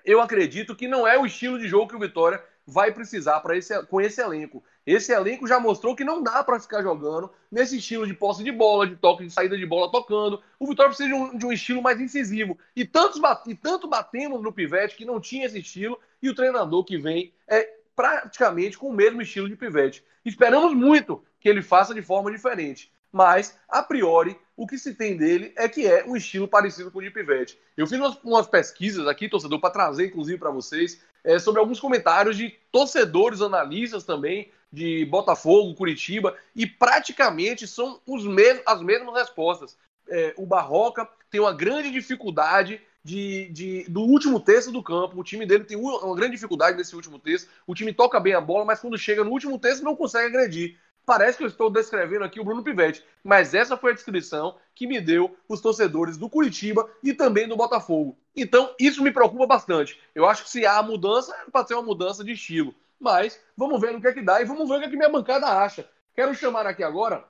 eu 0.05 0.21
acredito 0.21 0.77
que 0.77 0.87
não 0.87 1.07
é 1.07 1.19
o 1.19 1.27
estilo 1.27 1.59
de 1.59 1.69
jogo 1.69 1.89
que 1.89 1.97
o 1.97 2.01
Vitória 2.01 2.43
vai 2.67 2.93
precisar 2.93 3.41
para 3.41 3.57
esse, 3.57 3.81
com 3.87 4.01
esse 4.01 4.21
elenco. 4.21 4.63
Esse 4.85 5.13
elenco 5.13 5.47
já 5.47 5.61
mostrou 5.61 5.95
que 5.95 6.05
não 6.05 6.23
dá 6.23 6.43
para 6.43 6.59
ficar 6.59 6.83
jogando 6.83 7.31
nesse 7.51 7.79
estilo 7.79 8.07
de 8.07 8.15
posse 8.15 8.43
de 8.43 8.51
bola, 8.51 8.87
de 8.87 8.97
toque 8.97 9.25
de 9.25 9.31
saída 9.31 9.57
de 9.57 9.67
bola 9.67 9.91
tocando. 9.91 10.43
O 10.59 10.67
Vitória 10.67 10.91
precisa 10.91 11.09
de 11.09 11.15
um, 11.15 11.39
de 11.39 11.47
um 11.47 11.53
estilo 11.53 11.83
mais 11.83 12.01
incisivo. 12.01 12.59
E, 12.75 12.85
tantos, 12.85 13.21
e 13.47 13.55
tanto 13.55 13.89
batemos 13.89 14.43
no 14.43 14.53
Pivete 14.53 14.97
que 14.97 15.05
não 15.05 15.21
tinha 15.21 15.47
esse 15.47 15.61
estilo, 15.61 15.99
e 16.21 16.29
o 16.29 16.35
treinador 16.35 16.85
que 16.85 16.99
vem 16.99 17.33
é 17.47 17.77
praticamente 17.95 18.77
com 18.77 18.89
o 18.89 18.95
mesmo 18.95 19.23
estilo 19.23 19.49
de 19.49 19.57
Pivete. 19.57 20.05
Esperamos 20.25 20.75
muito 20.75 21.25
que 21.41 21.49
ele 21.49 21.63
faça 21.63 21.95
de 21.95 22.03
forma 22.03 22.31
diferente. 22.31 22.93
Mas, 23.13 23.59
a 23.69 23.83
priori, 23.83 24.39
o 24.57 24.67
que 24.67 24.79
se 24.79 24.95
tem 24.95 25.17
dele 25.17 25.53
é 25.57 25.69
que 25.69 25.87
é 25.87 26.05
um 26.05 26.17
estilo 26.17 26.49
parecido 26.49 26.91
com 26.91 26.99
o 26.99 27.03
de 27.03 27.11
Pivete. 27.11 27.59
Eu 27.77 27.87
fiz 27.87 27.99
umas, 27.99 28.19
umas 28.23 28.47
pesquisas 28.47 29.07
aqui, 29.07 29.29
torcedor, 29.29 29.61
para 29.61 29.71
trazer, 29.71 30.07
inclusive, 30.07 30.39
para 30.39 30.51
vocês, 30.51 31.01
é, 31.23 31.39
sobre 31.39 31.61
alguns 31.61 31.81
comentários 31.81 32.37
de 32.37 32.55
torcedores, 32.71 33.41
analistas 33.41 34.05
também, 34.05 34.51
de 34.73 35.05
Botafogo, 35.07 35.75
Curitiba, 35.75 36.37
e 36.55 36.67
praticamente 36.67 37.67
são 37.67 38.01
os 38.07 38.25
as 38.67 38.83
mesmas 38.83 39.15
respostas. 39.15 39.77
É, 40.09 40.35
o 40.37 40.47
Barroca 40.47 41.09
tem 41.31 41.41
uma 41.41 41.53
grande 41.53 41.91
dificuldade 41.91 42.81
de, 43.07 43.49
de, 43.51 43.85
do 43.89 44.01
último 44.01 44.41
terço 44.41 44.73
do 44.73 44.83
campo. 44.83 45.19
O 45.19 45.25
time 45.25 45.47
dele 45.47 45.65
tem 45.65 45.77
uma 45.77 46.15
grande 46.17 46.33
dificuldade 46.33 46.77
nesse 46.77 46.95
último 46.97 47.19
terço. 47.19 47.49
O 47.67 47.75
time 47.75 47.93
toca 47.93 48.19
bem 48.19 48.35
a 48.35 48.41
bola, 48.41 48.65
mas 48.65 48.81
quando 48.81 48.99
chega 48.99 49.23
no 49.23 49.31
último 49.31 49.59
terço 49.59 49.85
não 49.85 49.95
consegue 49.95 50.27
agredir. 50.27 50.77
Parece 51.07 51.39
que 51.39 51.45
eu 51.45 51.49
estou 51.49 51.71
descrevendo 51.71 52.25
aqui 52.25 52.41
o 52.41 52.45
Bruno 52.45 52.65
Pivetti, 52.65 53.05
mas 53.23 53.55
essa 53.55 53.77
foi 53.77 53.93
a 53.93 53.95
descrição 53.95 54.59
que 54.75 54.89
me 54.89 55.01
deu 55.01 55.37
os 55.49 55.61
torcedores 55.61 56.17
do 56.17 56.29
Curitiba 56.29 56.91
e 57.01 57.15
também 57.15 57.47
do 57.47 57.57
Botafogo. 57.57 58.19
Então, 58.35 58.75
isso 58.77 59.05
me 59.05 59.13
preocupa 59.13 59.47
bastante. 59.47 60.01
Eu 60.13 60.27
acho 60.27 60.43
que 60.43 60.51
se 60.51 60.67
há 60.67 60.83
mudança, 60.83 61.33
pode 61.53 61.69
ser 61.69 61.75
uma 61.75 61.83
mudança 61.85 62.25
de 62.25 62.33
estilo. 62.33 62.75
Mas 62.99 63.41
vamos 63.57 63.81
ver 63.81 63.93
no 63.93 64.01
que 64.01 64.09
é 64.09 64.13
que 64.13 64.21
dá 64.21 64.43
e 64.43 64.45
vamos 64.45 64.69
ver 64.69 64.75
o 64.75 64.79
que, 64.81 64.87
é 64.87 64.91
que 64.91 64.97
minha 64.97 65.09
bancada 65.09 65.47
acha. 65.47 65.89
Quero 66.13 66.35
chamar 66.35 66.67
aqui 66.67 66.83
agora 66.83 67.25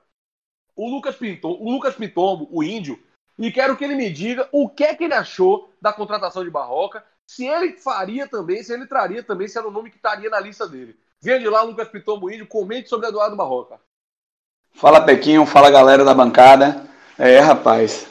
o 0.75 0.89
Lucas, 0.89 1.15
Pinto, 1.15 1.47
o 1.47 1.71
Lucas 1.71 1.95
Pitombo, 1.95 2.47
o 2.51 2.63
índio, 2.63 2.99
e 3.37 3.51
quero 3.51 3.77
que 3.77 3.83
ele 3.83 3.95
me 3.95 4.09
diga 4.09 4.49
o 4.51 4.67
que 4.67 4.83
é 4.83 4.95
que 4.95 5.03
ele 5.03 5.13
achou 5.13 5.71
da 5.79 5.93
contratação 5.93 6.43
de 6.43 6.49
Barroca, 6.49 7.03
se 7.27 7.45
ele 7.45 7.73
faria 7.77 8.27
também, 8.27 8.63
se 8.63 8.73
ele 8.73 8.87
traria 8.87 9.21
também, 9.21 9.47
se 9.47 9.57
era 9.57 9.67
o 9.67 9.71
nome 9.71 9.91
que 9.91 9.97
estaria 9.97 10.29
na 10.29 10.39
lista 10.39 10.67
dele. 10.67 10.97
Venha 11.21 11.39
de 11.39 11.49
lá, 11.49 11.63
Lucas 11.63 11.87
Pitombo 11.87 12.29
Índio, 12.29 12.47
comente 12.47 12.89
sobre 12.89 13.07
Eduardo 13.07 13.35
Barroca. 13.35 13.79
Fala 14.73 15.01
Pequinho, 15.01 15.45
fala 15.45 15.71
galera 15.71 16.05
da 16.05 16.13
bancada. 16.13 16.87
É, 17.17 17.39
rapaz, 17.39 18.07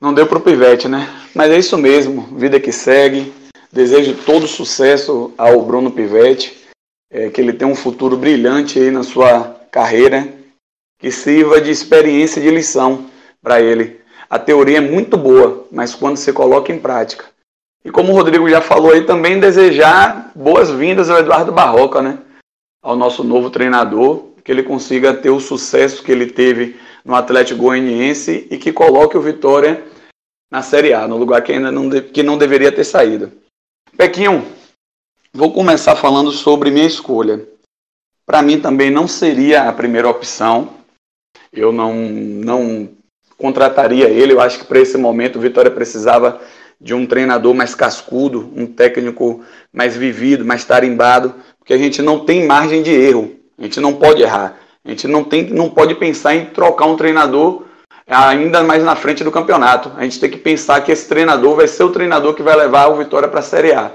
não 0.00 0.12
deu 0.12 0.26
pro 0.26 0.40
Pivete, 0.40 0.88
né? 0.88 1.06
Mas 1.34 1.52
é 1.52 1.58
isso 1.58 1.78
mesmo, 1.78 2.22
vida 2.36 2.58
que 2.58 2.72
segue. 2.72 3.32
Desejo 3.70 4.16
todo 4.24 4.48
sucesso 4.48 5.32
ao 5.38 5.62
Bruno 5.62 5.92
Pivete, 5.92 6.66
é, 7.10 7.30
que 7.30 7.40
ele 7.40 7.52
tenha 7.52 7.70
um 7.70 7.76
futuro 7.76 8.16
brilhante 8.16 8.78
aí 8.80 8.90
na 8.90 9.04
sua 9.04 9.54
carreira, 9.70 10.26
que 10.98 11.12
sirva 11.12 11.60
de 11.60 11.70
experiência 11.70 12.42
de 12.42 12.50
lição 12.50 13.08
para 13.40 13.60
ele. 13.60 14.00
A 14.28 14.40
teoria 14.40 14.78
é 14.78 14.80
muito 14.80 15.16
boa, 15.16 15.66
mas 15.70 15.94
quando 15.94 16.16
você 16.16 16.32
coloca 16.32 16.72
em 16.72 16.80
prática, 16.80 17.26
e 17.86 17.90
como 17.92 18.12
o 18.12 18.16
Rodrigo 18.16 18.50
já 18.50 18.60
falou 18.60 18.90
aí, 18.90 19.06
também 19.06 19.38
desejar 19.38 20.32
boas-vindas 20.34 21.08
ao 21.08 21.18
Eduardo 21.18 21.52
Barroca, 21.52 22.02
né? 22.02 22.18
Ao 22.82 22.96
nosso 22.96 23.22
novo 23.22 23.48
treinador, 23.48 24.24
que 24.42 24.50
ele 24.50 24.64
consiga 24.64 25.14
ter 25.14 25.30
o 25.30 25.38
sucesso 25.38 26.02
que 26.02 26.10
ele 26.10 26.26
teve 26.26 26.80
no 27.04 27.14
Atlético 27.14 27.60
Goianiense 27.62 28.48
e 28.50 28.58
que 28.58 28.72
coloque 28.72 29.16
o 29.16 29.22
Vitória 29.22 29.84
na 30.50 30.62
Série 30.62 30.92
A, 30.92 31.06
no 31.06 31.16
lugar 31.16 31.44
que 31.44 31.52
ainda 31.52 31.70
não, 31.70 31.88
de, 31.88 32.02
que 32.02 32.24
não 32.24 32.36
deveria 32.36 32.72
ter 32.72 32.82
saído. 32.82 33.30
Pequinho, 33.96 34.44
vou 35.32 35.52
começar 35.52 35.94
falando 35.94 36.32
sobre 36.32 36.72
minha 36.72 36.88
escolha. 36.88 37.46
Para 38.26 38.42
mim 38.42 38.60
também 38.60 38.90
não 38.90 39.06
seria 39.06 39.68
a 39.68 39.72
primeira 39.72 40.08
opção. 40.08 40.70
Eu 41.52 41.70
não, 41.70 41.94
não 41.94 42.88
contrataria 43.38 44.08
ele. 44.08 44.32
Eu 44.32 44.40
acho 44.40 44.58
que 44.58 44.64
para 44.64 44.80
esse 44.80 44.98
momento 44.98 45.36
o 45.36 45.40
Vitória 45.40 45.70
precisava 45.70 46.40
de 46.80 46.94
um 46.94 47.06
treinador 47.06 47.54
mais 47.54 47.74
cascudo, 47.74 48.52
um 48.54 48.66
técnico 48.66 49.42
mais 49.72 49.96
vivido, 49.96 50.44
mais 50.44 50.64
tarimbado, 50.64 51.34
porque 51.58 51.72
a 51.72 51.78
gente 51.78 52.02
não 52.02 52.20
tem 52.20 52.46
margem 52.46 52.82
de 52.82 52.90
erro, 52.90 53.32
a 53.58 53.62
gente 53.62 53.80
não 53.80 53.94
pode 53.94 54.22
errar, 54.22 54.58
a 54.84 54.90
gente 54.90 55.08
não, 55.08 55.24
tem, 55.24 55.44
não 55.50 55.70
pode 55.70 55.94
pensar 55.94 56.34
em 56.34 56.46
trocar 56.46 56.86
um 56.86 56.96
treinador 56.96 57.64
ainda 58.06 58.62
mais 58.62 58.84
na 58.84 58.94
frente 58.94 59.24
do 59.24 59.32
campeonato. 59.32 59.90
A 59.96 60.04
gente 60.04 60.20
tem 60.20 60.30
que 60.30 60.36
pensar 60.36 60.80
que 60.82 60.92
esse 60.92 61.08
treinador 61.08 61.56
vai 61.56 61.66
ser 61.66 61.82
o 61.82 61.90
treinador 61.90 62.34
que 62.34 62.42
vai 62.42 62.54
levar 62.54 62.86
o 62.86 62.96
Vitória 62.96 63.28
para 63.28 63.40
a 63.40 63.42
Série 63.42 63.72
A. 63.72 63.90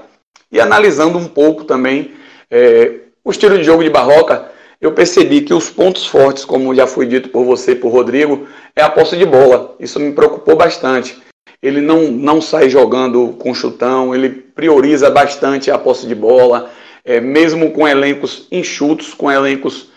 E 0.50 0.60
analisando 0.60 1.16
um 1.16 1.26
pouco 1.26 1.64
também 1.64 2.12
é, 2.50 2.96
o 3.24 3.30
estilo 3.30 3.56
de 3.56 3.64
jogo 3.64 3.82
de 3.82 3.88
Barroca, 3.88 4.50
eu 4.80 4.92
percebi 4.92 5.42
que 5.42 5.54
os 5.54 5.70
pontos 5.70 6.06
fortes, 6.06 6.44
como 6.44 6.74
já 6.74 6.86
foi 6.86 7.06
dito 7.06 7.28
por 7.28 7.44
você 7.44 7.72
e 7.72 7.76
por 7.76 7.90
Rodrigo, 7.90 8.46
é 8.74 8.82
a 8.82 8.90
posse 8.90 9.16
de 9.16 9.24
bola. 9.24 9.76
Isso 9.78 9.98
me 9.98 10.12
preocupou 10.12 10.56
bastante 10.56 11.21
ele 11.62 11.80
não, 11.80 12.10
não 12.10 12.40
sai 12.40 12.68
jogando 12.68 13.36
com 13.38 13.54
chutão, 13.54 14.14
ele 14.14 14.28
prioriza 14.28 15.08
bastante 15.08 15.70
a 15.70 15.78
posse 15.78 16.06
de 16.06 16.14
bola, 16.14 16.70
é, 17.04 17.20
mesmo 17.20 17.70
com 17.70 17.86
elencos 17.86 18.48
enxutos, 18.50 19.14
com 19.14 19.30
elencos 19.30 19.90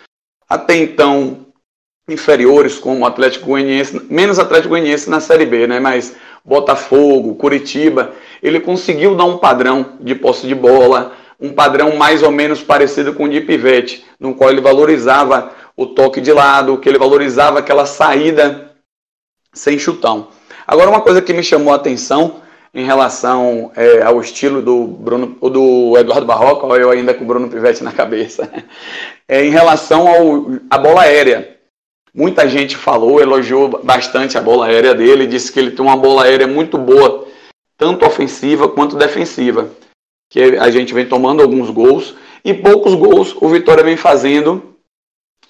até 0.47 0.75
então 0.75 1.45
inferiores, 2.07 2.77
como 2.77 2.99
o 2.99 3.05
Atlético 3.05 3.47
Goianiense, 3.47 3.99
menos 4.09 4.37
Atlético 4.37 4.69
Goianiense 4.69 5.09
na 5.09 5.19
Série 5.19 5.45
B, 5.45 5.65
né? 5.65 5.79
mas 5.79 6.15
Botafogo, 6.43 7.33
Curitiba, 7.33 8.11
ele 8.43 8.59
conseguiu 8.59 9.15
dar 9.15 9.25
um 9.25 9.39
padrão 9.39 9.97
de 9.99 10.13
posse 10.13 10.45
de 10.45 10.53
bola, 10.53 11.13
um 11.39 11.51
padrão 11.51 11.95
mais 11.95 12.21
ou 12.21 12.29
menos 12.31 12.61
parecido 12.61 13.13
com 13.13 13.23
o 13.23 13.29
de 13.29 13.41
Pivete, 13.41 14.05
no 14.19 14.35
qual 14.35 14.51
ele 14.51 14.61
valorizava 14.61 15.51
o 15.75 15.87
toque 15.87 16.21
de 16.21 16.31
lado, 16.31 16.77
que 16.77 16.87
ele 16.87 16.99
valorizava 16.99 17.57
aquela 17.57 17.87
saída 17.87 18.71
sem 19.51 19.79
chutão. 19.79 20.27
Agora, 20.67 20.89
uma 20.89 21.01
coisa 21.01 21.21
que 21.21 21.33
me 21.33 21.43
chamou 21.43 21.71
a 21.73 21.75
atenção 21.75 22.41
em 22.73 22.83
relação 22.83 23.71
é, 23.75 24.01
ao 24.01 24.19
estilo 24.19 24.61
do 24.61 24.85
Bruno, 24.85 25.27
do 25.27 25.97
Eduardo 25.97 26.25
Barroca, 26.25 26.65
ou 26.65 26.75
eu 26.75 26.91
ainda 26.91 27.13
com 27.13 27.23
o 27.23 27.27
Bruno 27.27 27.49
Pivetti 27.49 27.83
na 27.83 27.93
cabeça, 27.93 28.51
é 29.29 29.45
em 29.45 29.49
relação 29.49 30.59
à 30.69 30.77
bola 30.77 31.03
aérea. 31.03 31.57
Muita 32.13 32.47
gente 32.49 32.75
falou, 32.75 33.21
elogiou 33.21 33.81
bastante 33.83 34.37
a 34.37 34.41
bola 34.41 34.67
aérea 34.67 34.93
dele, 34.93 35.27
disse 35.27 35.51
que 35.51 35.59
ele 35.59 35.71
tem 35.71 35.85
uma 35.85 35.97
bola 35.97 36.23
aérea 36.23 36.47
muito 36.47 36.77
boa, 36.77 37.25
tanto 37.77 38.05
ofensiva 38.05 38.67
quanto 38.67 38.97
defensiva. 38.97 39.69
Que 40.29 40.57
a 40.57 40.69
gente 40.69 40.93
vem 40.93 41.05
tomando 41.05 41.41
alguns 41.41 41.69
gols 41.69 42.15
e 42.43 42.53
poucos 42.53 42.93
gols 42.93 43.35
o 43.39 43.47
Vitória 43.47 43.83
vem 43.83 43.95
fazendo 43.95 44.74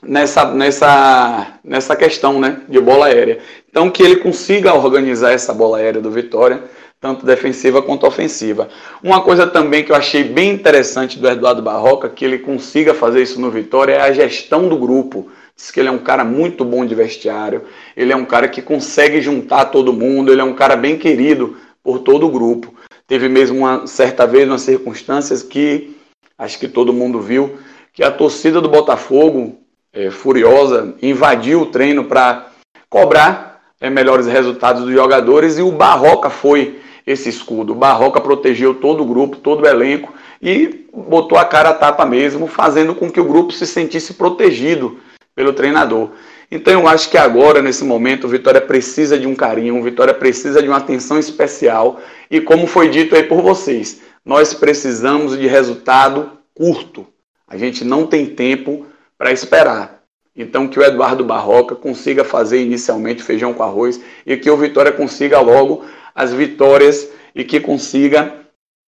nessa, 0.08 0.46
nessa, 0.54 1.60
nessa 1.64 1.96
questão 1.96 2.40
né, 2.40 2.62
de 2.68 2.80
bola 2.80 3.08
aérea. 3.08 3.40
Então, 3.70 3.90
que 3.90 4.02
ele 4.02 4.18
consiga 4.18 4.74
organizar 4.74 5.32
essa 5.32 5.54
bola 5.54 5.78
aérea 5.78 6.02
do 6.02 6.12
Vitória, 6.12 6.64
tanto 7.00 7.26
defensiva 7.26 7.82
quanto 7.82 8.08
ofensiva. 8.08 8.70
Uma 9.04 9.22
coisa 9.22 9.46
também 9.46 9.84
que 9.84 9.92
eu 9.92 9.96
achei 9.96 10.24
bem 10.24 10.52
interessante 10.52 11.20
do 11.20 11.28
Eduardo 11.28 11.62
Barroca, 11.62 12.10
que 12.10 12.26
ele 12.26 12.40
consiga 12.40 12.94
fazer 12.94 13.22
isso 13.22 13.40
no 13.40 13.52
Vitória, 13.52 13.94
é 13.94 14.02
a 14.02 14.12
gestão 14.12 14.68
do 14.68 14.78
grupo. 14.78 15.30
Diz 15.56 15.72
que 15.72 15.80
ele 15.80 15.90
é 15.90 15.92
um 15.92 16.00
cara 16.00 16.24
muito 16.24 16.66
bom 16.66 16.86
de 16.86 16.96
vestiário, 16.96 17.64
ele 17.96 18.12
é 18.12 18.16
um 18.16 18.26
cara 18.26 18.48
que 18.48 18.62
consegue 18.62 19.22
juntar 19.22 19.66
todo 19.66 19.94
mundo, 19.94 20.32
ele 20.32 20.42
é 20.42 20.44
um 20.44 20.56
cara 20.56 20.76
bem 20.76 20.98
querido 20.98 21.58
por 21.84 22.00
todo 22.00 22.26
o 22.26 22.32
grupo. 22.32 22.74
Teve 23.08 23.30
mesmo 23.30 23.60
uma 23.60 23.86
certa 23.86 24.26
vez, 24.26 24.48
umas 24.48 24.62
circunstâncias 24.62 25.44
que 25.44 25.96
acho 26.38 26.60
que 26.60 26.68
todo 26.68 26.92
mundo 26.92 27.22
viu, 27.22 27.58
que 27.94 28.04
a 28.04 28.12
torcida 28.12 28.60
do 28.60 28.68
Botafogo 28.68 29.58
é, 29.96 30.12
furiosa, 30.12 30.94
invadiu 31.02 31.62
o 31.62 31.66
treino 31.68 32.04
para 32.04 32.48
cobrar 32.90 33.62
é, 33.80 33.90
melhores 33.90 34.28
resultados 34.28 34.84
dos 34.84 34.94
jogadores 34.94 35.58
e 35.58 35.62
o 35.62 35.72
Barroca 35.72 36.30
foi 36.30 36.80
esse 37.08 37.30
escudo. 37.30 37.72
O 37.72 37.76
Barroca 37.76 38.20
protegeu 38.20 38.76
todo 38.76 39.04
o 39.04 39.06
grupo, 39.06 39.38
todo 39.38 39.64
o 39.64 39.68
elenco 39.68 40.14
e 40.42 40.86
botou 40.94 41.38
a 41.38 41.46
cara 41.46 41.70
a 41.70 41.74
tapa 41.74 42.06
mesmo, 42.06 42.48
fazendo 42.48 42.94
com 42.94 43.10
que 43.10 43.20
o 43.20 43.26
grupo 43.26 43.54
se 43.54 43.66
sentisse 43.66 44.16
protegido 44.16 45.00
pelo 45.34 45.54
treinador. 45.54 46.10
Então 46.52 46.74
eu 46.74 46.88
acho 46.88 47.10
que 47.10 47.18
agora, 47.18 47.62
nesse 47.62 47.84
momento, 47.84 48.26
o 48.26 48.30
Vitória 48.30 48.62
precisa 48.62 49.18
de 49.18 49.28
um 49.28 49.36
carinho, 49.36 49.80
o 49.80 49.84
Vitória 49.84 50.14
precisa 50.14 50.62
de 50.62 50.68
uma 50.68 50.78
atenção 50.78 51.18
especial 51.18 52.00
e 52.30 52.40
como 52.40 52.68
foi 52.68 52.90
dito 52.90 53.16
aí 53.16 53.24
por 53.24 53.42
vocês, 53.42 54.02
nós 54.24 54.54
precisamos 54.54 55.38
de 55.38 55.48
resultado 55.48 56.32
curto. 56.54 57.06
A 57.48 57.58
gente 57.58 57.84
não 57.84 58.06
tem 58.06 58.26
tempo 58.26 58.86
para 59.18 59.32
esperar. 59.32 60.04
Então, 60.36 60.68
que 60.68 60.78
o 60.78 60.84
Eduardo 60.84 61.24
Barroca 61.24 61.76
consiga 61.76 62.26
fazer 62.26 62.62
inicialmente 62.62 63.24
feijão 63.24 63.54
com 63.54 63.64
arroz 63.64 64.04
e 64.26 64.36
que 64.36 64.50
o 64.50 64.58
Vitória 64.58 64.92
consiga 64.92 65.40
logo 65.40 65.86
as 66.14 66.34
vitórias 66.34 67.10
e 67.34 67.44
que 67.44 67.60
consiga 67.60 68.46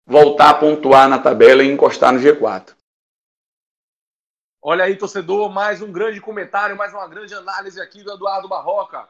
voltar 0.07 0.51
a 0.51 0.55
pontuar 0.55 1.09
na 1.09 1.19
tabela 1.19 1.63
e 1.63 1.71
encostar 1.71 2.13
no 2.13 2.21
G4. 2.21 2.75
Olha 4.63 4.85
aí, 4.85 4.97
torcedor, 4.97 5.49
mais 5.49 5.81
um 5.81 5.93
grande 5.93 6.21
comentário, 6.21 6.77
mais 6.77 6.93
uma 6.93 7.07
grande 7.07 7.33
análise 7.35 7.81
aqui 7.81 8.03
do 8.03 8.13
Eduardo 8.13 8.49
Barroca. 8.49 9.09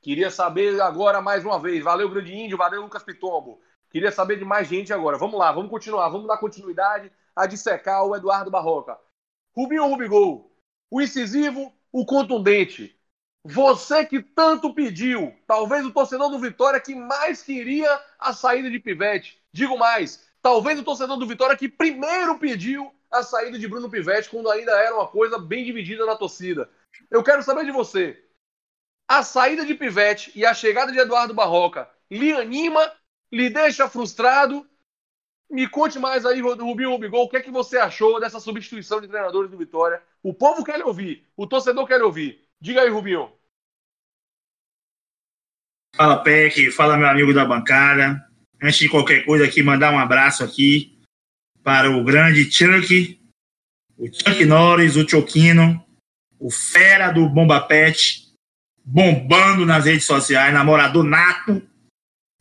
Queria 0.00 0.30
saber 0.30 0.80
agora 0.80 1.20
mais 1.20 1.44
uma 1.44 1.58
vez. 1.58 1.84
Valeu, 1.84 2.08
Grande 2.08 2.34
Índio, 2.34 2.56
valeu, 2.56 2.80
Lucas 2.80 3.02
Pitombo. 3.02 3.60
Queria 3.90 4.10
saber 4.10 4.38
de 4.38 4.44
mais 4.44 4.66
gente 4.66 4.92
agora. 4.92 5.18
Vamos 5.18 5.38
lá, 5.38 5.52
vamos 5.52 5.70
continuar, 5.70 6.08
vamos 6.08 6.26
dar 6.26 6.38
continuidade 6.38 7.12
a 7.36 7.46
dissecar 7.46 8.04
o 8.06 8.16
Eduardo 8.16 8.50
Barroca. 8.50 8.96
Rubinho 9.56 9.86
Rubigol, 9.86 10.50
o 10.90 11.00
incisivo, 11.00 11.72
o 11.92 12.04
contundente. 12.04 12.96
Você 13.44 14.04
que 14.04 14.22
tanto 14.22 14.74
pediu, 14.74 15.34
talvez 15.46 15.84
o 15.84 15.92
torcedor 15.92 16.30
do 16.30 16.38
Vitória 16.38 16.80
que 16.80 16.94
mais 16.94 17.42
queria 17.42 17.88
a 18.18 18.32
saída 18.32 18.70
de 18.70 18.78
Pivete. 18.78 19.40
Digo 19.52 19.78
mais, 19.78 20.28
talvez 20.42 20.78
o 20.78 20.84
torcedor 20.84 21.16
do 21.16 21.26
Vitória 21.26 21.56
que 21.56 21.68
primeiro 21.68 22.38
pediu 22.38 22.92
a 23.10 23.22
saída 23.22 23.58
de 23.58 23.66
Bruno 23.66 23.90
Pivete 23.90 24.28
quando 24.28 24.50
ainda 24.50 24.72
era 24.72 24.94
uma 24.94 25.08
coisa 25.08 25.38
bem 25.38 25.64
dividida 25.64 26.04
na 26.04 26.16
torcida. 26.16 26.70
Eu 27.10 27.24
quero 27.24 27.42
saber 27.42 27.64
de 27.64 27.72
você. 27.72 28.22
A 29.08 29.22
saída 29.22 29.64
de 29.64 29.74
Pivete 29.74 30.30
e 30.36 30.44
a 30.44 30.54
chegada 30.54 30.92
de 30.92 30.98
Eduardo 30.98 31.34
Barroca 31.34 31.90
lhe 32.10 32.32
anima, 32.32 32.92
lhe 33.32 33.50
deixa 33.50 33.88
frustrado 33.88 34.68
me 35.50 35.68
conte 35.68 35.98
mais 35.98 36.24
aí, 36.24 36.40
Rubinho 36.40 36.90
Rubigol, 36.90 37.24
o 37.24 37.28
que 37.28 37.36
é 37.36 37.42
que 37.42 37.50
você 37.50 37.76
achou 37.76 38.20
dessa 38.20 38.38
substituição 38.38 39.00
de 39.00 39.08
treinadores 39.08 39.50
do 39.50 39.58
Vitória? 39.58 40.00
O 40.22 40.32
povo 40.32 40.64
quer 40.64 40.80
ouvir, 40.84 41.26
o 41.36 41.46
torcedor 41.46 41.86
quer 41.86 42.00
ouvir. 42.02 42.44
Diga 42.60 42.82
aí, 42.82 42.88
Rubinho. 42.88 43.32
Fala, 45.96 46.22
Peck, 46.22 46.70
fala, 46.70 46.96
meu 46.96 47.08
amigo 47.08 47.34
da 47.34 47.44
bancada. 47.44 48.24
Antes 48.62 48.78
de 48.78 48.88
qualquer 48.88 49.24
coisa 49.24 49.44
aqui, 49.44 49.62
mandar 49.62 49.92
um 49.92 49.98
abraço 49.98 50.44
aqui 50.44 50.98
para 51.64 51.90
o 51.90 52.04
grande 52.04 52.50
Chuck, 52.50 53.20
o 53.96 54.06
Chuck 54.06 54.44
Norris, 54.44 54.96
o 54.96 55.08
Choquino, 55.08 55.84
o 56.38 56.50
fera 56.50 57.10
do 57.10 57.28
Bomba 57.28 57.60
Pet, 57.60 58.28
bombando 58.84 59.66
nas 59.66 59.84
redes 59.84 60.04
sociais, 60.04 60.54
namorador 60.54 61.04
nato, 61.04 61.62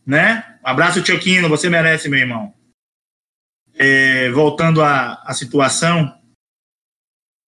né? 0.05 0.59
Um 0.63 0.67
abraço, 0.67 1.05
Choquino, 1.05 1.49
você 1.49 1.69
merece, 1.69 2.07
meu 2.07 2.19
irmão. 2.19 2.53
É, 3.81 4.29
voltando 4.31 4.81
à, 4.81 5.13
à 5.23 5.33
situação, 5.33 6.13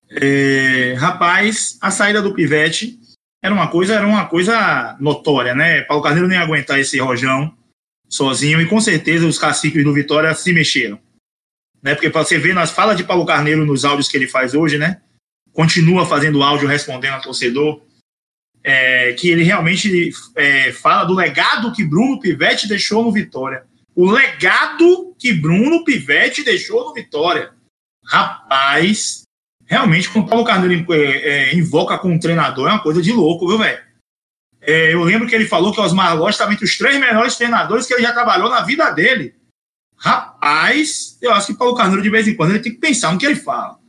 é, 0.09 0.93
rapaz, 0.97 1.77
a 1.81 1.91
saída 1.91 2.21
do 2.21 2.33
Pivete 2.33 2.99
era 3.43 3.53
uma 3.53 3.67
coisa, 3.67 3.95
era 3.95 4.05
uma 4.05 4.25
coisa 4.25 4.97
notória, 4.99 5.55
né? 5.55 5.81
Paulo 5.81 6.03
Carneiro 6.03 6.27
nem 6.27 6.37
aguentar 6.37 6.79
esse 6.79 6.99
rojão 6.99 7.55
sozinho 8.09 8.61
e 8.61 8.67
com 8.67 8.79
certeza 8.79 9.25
os 9.25 9.39
caciques 9.39 9.83
do 9.83 9.93
Vitória 9.93 10.33
se 10.33 10.51
mexeram. 10.51 10.99
Né? 11.81 11.95
Porque 11.95 12.09
você 12.09 12.37
vê 12.37 12.53
nas 12.53 12.71
falas 12.71 12.97
de 12.97 13.03
Paulo 13.03 13.25
Carneiro 13.25 13.65
nos 13.65 13.85
áudios 13.85 14.07
que 14.07 14.17
ele 14.17 14.27
faz 14.27 14.53
hoje, 14.53 14.77
né? 14.77 15.01
Continua 15.53 16.05
fazendo 16.05 16.43
áudio 16.43 16.67
respondendo 16.67 17.15
a 17.15 17.21
torcedor. 17.21 17.81
É, 18.63 19.13
que 19.13 19.27
ele 19.27 19.41
realmente 19.41 20.11
é, 20.35 20.71
fala 20.71 21.03
do 21.03 21.15
legado 21.15 21.71
que 21.71 21.83
Bruno 21.83 22.19
Pivetti 22.19 22.67
deixou 22.67 23.03
no 23.03 23.11
Vitória. 23.11 23.65
O 23.95 24.09
legado 24.09 25.15
que 25.17 25.33
Bruno 25.33 25.83
Pivetti 25.83 26.43
deixou 26.43 26.85
no 26.85 26.93
Vitória. 26.93 27.53
Rapaz, 28.05 29.23
realmente, 29.65 30.09
quando 30.09 30.25
o 30.25 30.29
Paulo 30.29 30.45
Carneiro 30.45 30.93
é, 30.93 30.97
é, 30.97 31.55
invoca 31.55 31.97
com 31.97 32.11
um 32.11 32.19
treinador, 32.19 32.69
é 32.69 32.73
uma 32.73 32.83
coisa 32.83 33.01
de 33.01 33.11
louco, 33.11 33.47
viu, 33.47 33.57
velho? 33.57 33.81
É, 34.61 34.93
eu 34.93 35.03
lembro 35.03 35.27
que 35.27 35.35
ele 35.35 35.47
falou 35.47 35.73
que 35.73 35.79
o 35.79 35.83
Osmar 35.83 36.15
Loss 36.15 36.35
estava 36.35 36.53
entre 36.53 36.65
os 36.65 36.77
três 36.77 36.99
melhores 36.99 37.35
treinadores 37.35 37.87
que 37.87 37.93
ele 37.93 38.03
já 38.03 38.13
trabalhou 38.13 38.49
na 38.49 38.61
vida 38.61 38.89
dele. 38.91 39.35
Rapaz, 39.97 41.17
eu 41.21 41.31
acho 41.31 41.47
que 41.47 41.57
Paulo 41.57 41.75
Carneiro, 41.75 42.01
de 42.01 42.09
vez 42.09 42.27
em 42.27 42.35
quando, 42.35 42.51
ele 42.51 42.59
tem 42.59 42.71
que 42.71 42.79
pensar 42.79 43.11
no 43.11 43.19
que 43.19 43.25
ele 43.25 43.35
fala. 43.35 43.79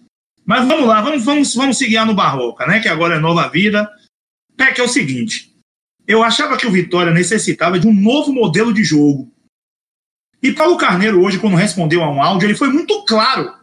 Mas 0.44 0.66
vamos 0.66 0.86
lá, 0.86 1.00
vamos, 1.00 1.24
vamos, 1.24 1.54
vamos 1.54 1.78
seguir 1.78 2.04
no 2.04 2.14
Barroca, 2.14 2.66
né? 2.66 2.80
Que 2.80 2.88
agora 2.88 3.16
é 3.16 3.18
nova 3.18 3.48
vida. 3.48 3.90
É 4.58 4.72
que 4.72 4.80
é 4.80 4.84
o 4.84 4.88
seguinte: 4.88 5.56
eu 6.06 6.22
achava 6.22 6.56
que 6.56 6.66
o 6.66 6.70
Vitória 6.70 7.12
necessitava 7.12 7.78
de 7.78 7.86
um 7.86 7.92
novo 7.92 8.32
modelo 8.32 8.72
de 8.72 8.84
jogo. 8.84 9.31
E 10.42 10.52
Paulo 10.52 10.76
Carneiro, 10.76 11.22
hoje, 11.22 11.38
quando 11.38 11.56
respondeu 11.56 12.02
a 12.02 12.10
um 12.10 12.20
áudio, 12.20 12.46
ele 12.46 12.56
foi 12.56 12.68
muito 12.68 13.04
claro. 13.04 13.54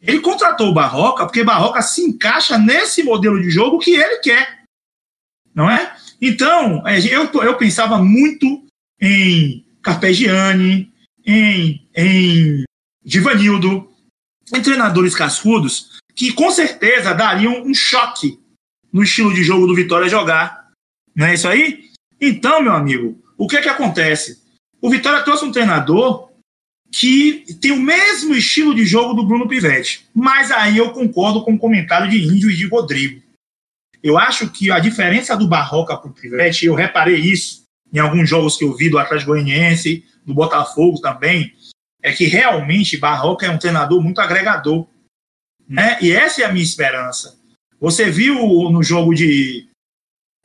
Ele 0.00 0.20
contratou 0.20 0.68
o 0.68 0.74
Barroca 0.74 1.26
porque 1.26 1.42
Barroca 1.42 1.82
se 1.82 2.02
encaixa 2.02 2.56
nesse 2.56 3.02
modelo 3.02 3.40
de 3.40 3.50
jogo 3.50 3.80
que 3.80 3.90
ele 3.90 4.18
quer. 4.18 4.62
Não 5.52 5.68
é? 5.68 5.96
Então, 6.20 6.86
é, 6.86 7.00
eu, 7.00 7.28
eu 7.42 7.56
pensava 7.56 7.98
muito 7.98 8.64
em 9.00 9.66
Carpegiani, 9.82 10.92
em, 11.26 11.88
em 11.96 12.64
Divanildo, 13.04 13.90
em 14.54 14.62
treinadores 14.62 15.16
cascudos, 15.16 15.98
que 16.14 16.32
com 16.32 16.50
certeza 16.50 17.12
dariam 17.12 17.62
um 17.62 17.74
choque 17.74 18.38
no 18.92 19.02
estilo 19.02 19.34
de 19.34 19.42
jogo 19.42 19.66
do 19.66 19.74
Vitória 19.74 20.08
jogar. 20.08 20.68
Não 21.14 21.26
é 21.26 21.34
isso 21.34 21.48
aí? 21.48 21.90
Então, 22.20 22.62
meu 22.62 22.72
amigo, 22.72 23.20
o 23.36 23.48
que 23.48 23.56
é 23.56 23.62
que 23.62 23.68
acontece? 23.68 24.40
O 24.80 24.90
Vitória 24.90 25.22
trouxe 25.22 25.44
um 25.44 25.52
treinador 25.52 26.28
que 26.90 27.44
tem 27.60 27.70
o 27.70 27.80
mesmo 27.80 28.34
estilo 28.34 28.74
de 28.74 28.84
jogo 28.84 29.14
do 29.14 29.26
Bruno 29.26 29.48
Pivetti. 29.48 30.06
Mas 30.14 30.50
aí 30.50 30.78
eu 30.78 30.92
concordo 30.92 31.44
com 31.44 31.54
o 31.54 31.58
comentário 31.58 32.10
de 32.10 32.22
Índio 32.24 32.50
e 32.50 32.56
de 32.56 32.66
Rodrigo. 32.66 33.22
Eu 34.02 34.16
acho 34.16 34.50
que 34.50 34.70
a 34.70 34.78
diferença 34.78 35.36
do 35.36 35.48
Barroca 35.48 35.96
para 35.96 36.10
o 36.10 36.14
Pivete, 36.14 36.66
eu 36.66 36.74
reparei 36.74 37.16
isso 37.16 37.64
em 37.92 37.98
alguns 37.98 38.28
jogos 38.28 38.56
que 38.56 38.64
eu 38.64 38.74
vi 38.74 38.88
do 38.88 38.98
Atlético 38.98 39.32
Goianiense, 39.32 40.04
do 40.24 40.34
Botafogo 40.34 41.00
também, 41.00 41.52
é 42.02 42.12
que 42.12 42.26
realmente 42.26 42.96
Barroca 42.96 43.46
é 43.46 43.50
um 43.50 43.58
treinador 43.58 44.00
muito 44.02 44.20
agregador. 44.20 44.86
Né? 45.68 45.98
E 46.00 46.12
essa 46.12 46.42
é 46.42 46.44
a 46.44 46.52
minha 46.52 46.64
esperança. 46.64 47.38
Você 47.80 48.10
viu 48.10 48.34
no 48.70 48.82
jogo 48.82 49.14
de, 49.14 49.68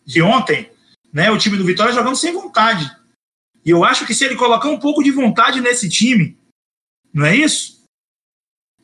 de 0.06 0.22
ontem, 0.22 0.70
né, 1.12 1.30
o 1.32 1.38
time 1.38 1.58
do 1.58 1.66
Vitória 1.66 1.94
jogando 1.94 2.16
sem 2.16 2.34
vontade. 2.34 2.90
E 3.66 3.70
eu 3.70 3.84
acho 3.84 4.06
que 4.06 4.14
se 4.14 4.26
ele 4.26 4.36
colocar 4.36 4.70
um 4.70 4.80
pouco 4.80 5.04
de 5.04 5.12
vontade 5.12 5.62
nesse 5.62 5.90
time, 5.90 6.38
não 7.14 7.26
é 7.26 7.36
isso? 7.36 7.84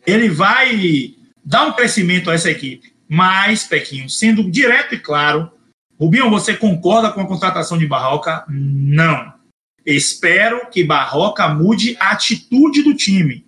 Ele 0.06 0.30
vai 0.30 1.16
dar 1.44 1.66
um 1.66 1.74
crescimento 1.74 2.30
a 2.30 2.34
essa 2.34 2.50
equipe. 2.50 2.94
Mas, 3.08 3.64
Pequinho, 3.64 4.10
sendo 4.10 4.50
direto 4.50 4.96
e 4.96 5.00
claro, 5.00 5.52
Rubinho, 6.00 6.30
você 6.30 6.56
concorda 6.56 7.12
com 7.12 7.20
a 7.20 7.28
contratação 7.28 7.78
de 7.78 7.88
Barroca? 7.88 8.46
Não. 8.48 9.34
Espero 9.86 10.70
que 10.70 10.84
Barroca 10.84 11.48
mude 11.50 11.98
a 12.00 12.12
atitude 12.12 12.84
do 12.84 12.96
time. 12.96 13.46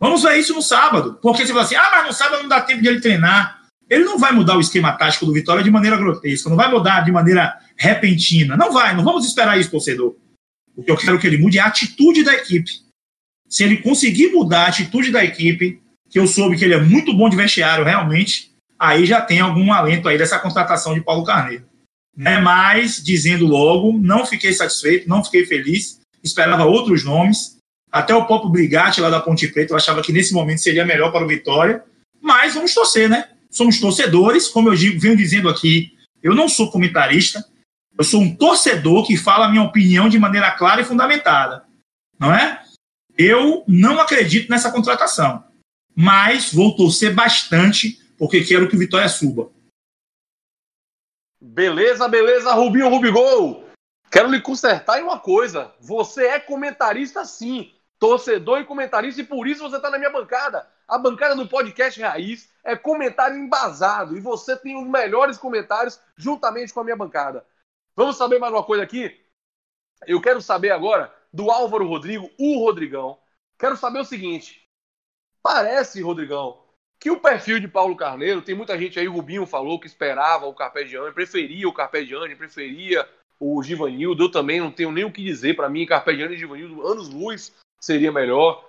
Vamos 0.00 0.22
ver 0.22 0.38
isso 0.38 0.54
no 0.54 0.62
sábado. 0.62 1.18
Porque 1.22 1.46
você 1.46 1.52
fala 1.52 1.64
assim, 1.64 1.76
ah, 1.76 1.90
mas 1.92 2.06
no 2.06 2.12
sábado 2.12 2.42
não 2.42 2.48
dá 2.48 2.60
tempo 2.60 2.82
de 2.82 2.88
ele 2.88 3.00
treinar. 3.00 3.62
Ele 3.88 4.04
não 4.04 4.18
vai 4.18 4.32
mudar 4.32 4.56
o 4.56 4.60
esquema 4.60 4.92
tático 4.92 5.26
do 5.26 5.32
Vitória 5.32 5.62
de 5.62 5.70
maneira 5.70 5.96
grotesca, 5.96 6.48
não 6.48 6.56
vai 6.56 6.70
mudar 6.70 7.02
de 7.02 7.12
maneira 7.12 7.58
repentina. 7.76 8.56
Não 8.56 8.72
vai, 8.72 8.96
não 8.96 9.04
vamos 9.04 9.26
esperar 9.26 9.60
isso, 9.60 9.70
torcedor. 9.70 10.16
O 10.76 10.82
que 10.82 10.90
eu 10.90 10.96
quero 10.96 11.18
que 11.18 11.26
ele 11.26 11.38
mude 11.38 11.58
é 11.58 11.62
a 11.62 11.66
atitude 11.66 12.24
da 12.24 12.34
equipe. 12.34 12.70
Se 13.48 13.62
ele 13.62 13.78
conseguir 13.78 14.32
mudar 14.32 14.64
a 14.64 14.68
atitude 14.68 15.10
da 15.10 15.24
equipe, 15.24 15.80
que 16.10 16.18
eu 16.18 16.26
soube 16.26 16.56
que 16.56 16.64
ele 16.64 16.74
é 16.74 16.80
muito 16.80 17.14
bom 17.14 17.28
de 17.28 17.36
vestiário, 17.36 17.84
realmente, 17.84 18.52
aí 18.78 19.06
já 19.06 19.20
tem 19.20 19.40
algum 19.40 19.72
alento 19.72 20.08
aí 20.08 20.18
dessa 20.18 20.38
contratação 20.38 20.94
de 20.94 21.00
Paulo 21.00 21.24
Carneiro. 21.24 21.64
Né? 22.16 22.38
Mas, 22.38 23.02
dizendo 23.02 23.46
logo, 23.46 23.92
não 23.98 24.24
fiquei 24.24 24.52
satisfeito, 24.52 25.08
não 25.08 25.24
fiquei 25.24 25.44
feliz, 25.46 26.00
esperava 26.22 26.64
outros 26.64 27.04
nomes. 27.04 27.56
Até 27.90 28.14
o 28.14 28.26
próprio 28.26 28.50
Brigatti 28.50 29.00
lá 29.00 29.10
da 29.10 29.20
Ponte 29.20 29.46
Preta, 29.48 29.72
eu 29.72 29.76
achava 29.76 30.02
que 30.02 30.12
nesse 30.12 30.32
momento 30.32 30.58
seria 30.58 30.84
melhor 30.84 31.12
para 31.12 31.24
o 31.24 31.28
Vitória. 31.28 31.82
Mas 32.20 32.54
vamos 32.54 32.74
torcer, 32.74 33.08
né? 33.08 33.28
Somos 33.50 33.78
torcedores, 33.78 34.48
como 34.48 34.68
eu 34.68 34.74
digo, 34.74 34.98
venho 34.98 35.16
dizendo 35.16 35.48
aqui, 35.48 35.92
eu 36.22 36.34
não 36.34 36.48
sou 36.48 36.70
comentarista, 36.70 37.44
eu 37.96 38.04
sou 38.04 38.20
um 38.20 38.34
torcedor 38.34 39.06
que 39.06 39.16
fala 39.16 39.46
a 39.46 39.48
minha 39.48 39.62
opinião 39.62 40.08
de 40.08 40.18
maneira 40.18 40.50
clara 40.50 40.80
e 40.80 40.84
fundamentada. 40.84 41.64
Não 42.18 42.32
é? 42.32 42.62
Eu 43.16 43.64
não 43.68 44.00
acredito 44.00 44.50
nessa 44.50 44.72
contratação, 44.72 45.44
mas 45.94 46.52
vou 46.52 46.74
torcer 46.74 47.14
bastante 47.14 48.02
porque 48.18 48.44
quero 48.44 48.68
que 48.68 48.76
o 48.76 48.78
Vitória 48.78 49.08
suba. 49.08 49.50
Beleza, 51.40 52.08
beleza, 52.08 52.52
Rubinho 52.52 52.88
Rubigol. 52.88 53.64
Quero 54.10 54.30
lhe 54.30 54.40
consertar 54.40 54.98
em 54.98 55.02
uma 55.02 55.18
coisa. 55.18 55.72
Você 55.80 56.26
é 56.26 56.40
comentarista 56.40 57.24
sim, 57.24 57.72
torcedor 57.98 58.60
e 58.60 58.64
comentarista, 58.64 59.20
e 59.20 59.24
por 59.24 59.46
isso 59.46 59.62
você 59.62 59.76
está 59.76 59.90
na 59.90 59.98
minha 59.98 60.10
bancada. 60.10 60.66
A 60.86 60.98
bancada 60.98 61.34
do 61.34 61.48
podcast 61.48 62.00
Raiz 62.00 62.48
é 62.62 62.76
comentário 62.76 63.36
embasado 63.36 64.16
e 64.16 64.20
você 64.20 64.56
tem 64.56 64.76
os 64.80 64.88
melhores 64.88 65.38
comentários 65.38 66.00
juntamente 66.16 66.72
com 66.72 66.80
a 66.80 66.84
minha 66.84 66.96
bancada. 66.96 67.44
Vamos 67.96 68.16
saber 68.16 68.40
mais 68.40 68.52
uma 68.52 68.64
coisa 68.64 68.82
aqui? 68.82 69.20
Eu 70.04 70.20
quero 70.20 70.42
saber 70.42 70.70
agora 70.70 71.14
do 71.32 71.48
Álvaro 71.48 71.86
Rodrigo, 71.86 72.28
o 72.38 72.58
Rodrigão. 72.58 73.18
Quero 73.56 73.76
saber 73.76 74.00
o 74.00 74.04
seguinte: 74.04 74.68
parece, 75.40 76.02
Rodrigão, 76.02 76.60
que 76.98 77.08
o 77.08 77.20
perfil 77.20 77.60
de 77.60 77.68
Paulo 77.68 77.94
Carneiro, 77.94 78.42
tem 78.42 78.54
muita 78.54 78.76
gente 78.76 78.98
aí, 78.98 79.06
o 79.06 79.12
Rubinho 79.12 79.46
falou 79.46 79.78
que 79.78 79.86
esperava 79.86 80.46
o 80.46 80.54
Carpegiani, 80.54 81.14
preferia 81.14 81.68
o 81.68 81.72
Carpegiani, 81.72 82.34
preferia 82.34 83.08
o 83.38 83.62
Givanildo, 83.62 84.24
eu 84.24 84.30
também 84.30 84.58
não 84.58 84.72
tenho 84.72 84.90
nem 84.90 85.04
o 85.04 85.12
que 85.12 85.22
dizer, 85.22 85.54
para 85.54 85.68
mim 85.68 85.86
Carpegiani 85.86 86.34
e 86.34 86.38
Givanildo, 86.38 86.84
anos 86.84 87.08
luz, 87.08 87.54
seria 87.80 88.10
melhor. 88.10 88.68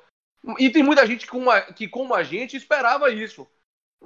E 0.60 0.70
tem 0.70 0.84
muita 0.84 1.08
gente 1.08 1.26
que 1.26 1.32
como, 1.32 1.50
a, 1.50 1.62
que, 1.62 1.88
como 1.88 2.14
a 2.14 2.22
gente, 2.22 2.56
esperava 2.56 3.10
isso. 3.10 3.48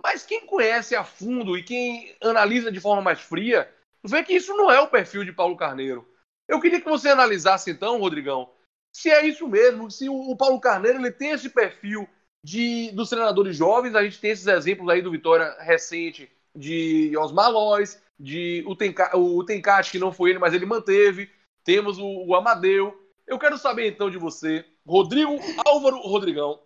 Mas 0.02 0.26
quem 0.26 0.46
conhece 0.46 0.96
a 0.96 1.04
fundo 1.04 1.58
e 1.58 1.64
quem 1.64 2.16
analisa 2.22 2.72
de 2.72 2.80
forma 2.80 3.02
mais 3.02 3.20
fria, 3.20 3.70
vê 4.04 4.24
que 4.24 4.34
isso 4.34 4.56
não 4.56 4.72
é 4.72 4.80
o 4.80 4.88
perfil 4.88 5.24
de 5.24 5.32
Paulo 5.32 5.58
Carneiro. 5.58 6.08
Eu 6.48 6.60
queria 6.60 6.82
que 6.82 6.90
você 6.90 7.10
analisasse 7.10 7.70
então, 7.70 8.00
Rodrigão, 8.00 8.50
se 8.92 9.10
é 9.10 9.26
isso 9.26 9.48
mesmo, 9.48 9.90
se 9.92 10.10
o, 10.10 10.36
Paulo 10.36 10.60
Carneiro 10.60 11.00
ele 11.00 11.12
tem 11.12 11.32
esse 11.32 11.50
perfil 11.50 12.08
de, 12.44 12.92
dos 12.92 13.10
treinadores 13.10 13.56
jovens, 13.56 13.96
a 13.96 14.04
gente 14.04 14.20
tem 14.20 14.32
esses 14.32 14.48
exemplos 14.48 14.90
aí 14.90 15.02
do 15.02 15.12
Vitória 15.12 15.56
recente 15.60 16.30
de 16.56 17.16
Osmar 17.18 17.52
Lois, 17.52 18.02
de 18.20 18.64
o, 18.68 18.76
Tenka, 18.76 19.16
o 19.16 19.46
que 19.46 20.00
não 20.00 20.12
foi 20.12 20.32
ele, 20.32 20.40
mas 20.40 20.54
ele 20.54 20.66
manteve. 20.66 21.30
Temos 21.64 21.98
o, 21.98 22.26
o 22.26 22.36
Amadeu. 22.36 23.00
Eu 23.28 23.38
quero 23.38 23.58
saber 23.58 23.88
então 23.88 24.10
de 24.10 24.18
você, 24.18 24.66
Rodrigo 24.86 25.38
Álvaro 25.66 26.00
Rodrigão. 26.00 26.60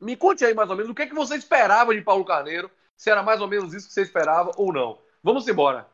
Me 0.00 0.16
conte 0.16 0.44
aí 0.44 0.54
mais 0.54 0.70
ou 0.70 0.76
menos 0.76 0.90
o 0.90 0.94
que, 0.94 1.02
é 1.02 1.06
que 1.06 1.14
você 1.14 1.36
esperava 1.36 1.94
de 1.94 2.00
Paulo 2.00 2.24
Carneiro, 2.24 2.70
se 2.96 3.10
era 3.10 3.22
mais 3.22 3.40
ou 3.40 3.46
menos 3.46 3.74
isso 3.74 3.86
que 3.88 3.92
você 3.92 4.02
esperava 4.02 4.50
ou 4.56 4.72
não. 4.72 4.98
Vamos 5.22 5.46
embora. 5.46 5.86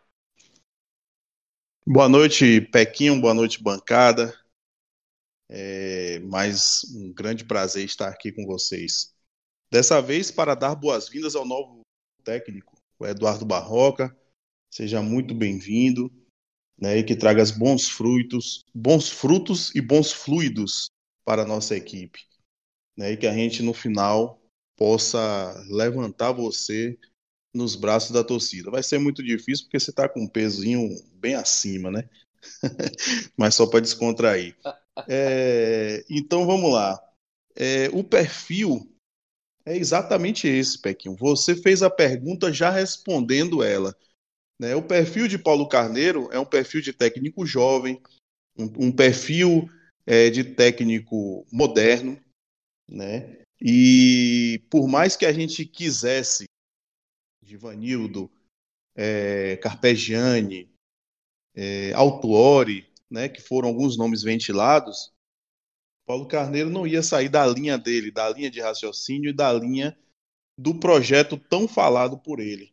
Boa 1.90 2.06
noite, 2.06 2.60
Pequinho, 2.60 3.18
boa 3.18 3.32
noite, 3.32 3.62
bancada. 3.62 4.38
É 5.48 6.18
mais 6.18 6.82
um 6.94 7.14
grande 7.14 7.46
prazer 7.46 7.82
estar 7.82 8.08
aqui 8.08 8.30
com 8.30 8.44
vocês. 8.44 9.14
Dessa 9.72 10.02
vez 10.02 10.30
para 10.30 10.54
dar 10.54 10.74
boas-vindas 10.74 11.34
ao 11.34 11.46
novo 11.46 11.80
técnico, 12.22 12.76
o 12.98 13.06
Eduardo 13.06 13.46
Barroca. 13.46 14.14
Seja 14.70 15.00
muito 15.00 15.34
bem-vindo, 15.34 16.12
né, 16.78 16.98
e 16.98 17.02
que 17.02 17.16
traga 17.16 17.42
bons 17.56 17.88
frutos, 17.88 18.66
bons 18.74 19.08
frutos 19.08 19.74
e 19.74 19.80
bons 19.80 20.12
fluidos 20.12 20.90
para 21.24 21.44
a 21.44 21.46
nossa 21.46 21.74
equipe, 21.74 22.20
né, 22.98 23.12
e 23.12 23.16
que 23.16 23.26
a 23.26 23.32
gente 23.32 23.62
no 23.62 23.72
final 23.72 24.38
possa 24.76 25.54
levantar 25.70 26.32
você 26.32 26.98
nos 27.54 27.74
braços 27.74 28.10
da 28.10 28.22
torcida. 28.22 28.70
Vai 28.70 28.82
ser 28.82 28.98
muito 28.98 29.22
difícil 29.22 29.64
porque 29.64 29.80
você 29.80 29.90
está 29.90 30.08
com 30.08 30.20
um 30.20 30.28
pezinho 30.28 30.88
bem 31.14 31.34
acima, 31.34 31.90
né? 31.90 32.08
Mas 33.36 33.54
só 33.54 33.66
para 33.66 33.80
descontrair. 33.80 34.56
É, 35.08 36.04
então 36.08 36.46
vamos 36.46 36.72
lá. 36.72 37.00
É, 37.54 37.88
o 37.92 38.04
perfil 38.04 38.88
é 39.64 39.76
exatamente 39.76 40.46
esse, 40.46 40.80
Pequinho. 40.80 41.16
Você 41.16 41.54
fez 41.54 41.82
a 41.82 41.90
pergunta 41.90 42.52
já 42.52 42.70
respondendo 42.70 43.62
ela. 43.62 43.94
Né? 44.58 44.74
O 44.74 44.82
perfil 44.82 45.28
de 45.28 45.38
Paulo 45.38 45.68
Carneiro 45.68 46.28
é 46.32 46.38
um 46.38 46.44
perfil 46.44 46.80
de 46.80 46.92
técnico 46.92 47.46
jovem, 47.46 48.00
um, 48.56 48.86
um 48.86 48.92
perfil 48.92 49.68
é, 50.06 50.30
de 50.30 50.42
técnico 50.42 51.46
moderno, 51.52 52.18
né? 52.88 53.38
E 53.60 54.62
por 54.70 54.88
mais 54.88 55.16
que 55.16 55.26
a 55.26 55.32
gente 55.32 55.64
quisesse 55.64 56.44
Givanildo, 57.48 58.30
é, 58.94 59.56
Carpegiani, 59.56 60.70
é, 61.54 61.92
Altuori, 61.94 62.86
né, 63.10 63.28
que 63.28 63.40
foram 63.40 63.68
alguns 63.68 63.96
nomes 63.96 64.22
ventilados, 64.22 65.12
Paulo 66.06 66.26
Carneiro 66.26 66.70
não 66.70 66.86
ia 66.86 67.02
sair 67.02 67.28
da 67.28 67.46
linha 67.46 67.76
dele, 67.76 68.10
da 68.10 68.28
linha 68.30 68.50
de 68.50 68.60
raciocínio 68.60 69.30
e 69.30 69.32
da 69.32 69.52
linha 69.52 69.96
do 70.58 70.74
projeto 70.78 71.36
tão 71.36 71.68
falado 71.68 72.18
por 72.18 72.40
ele. 72.40 72.72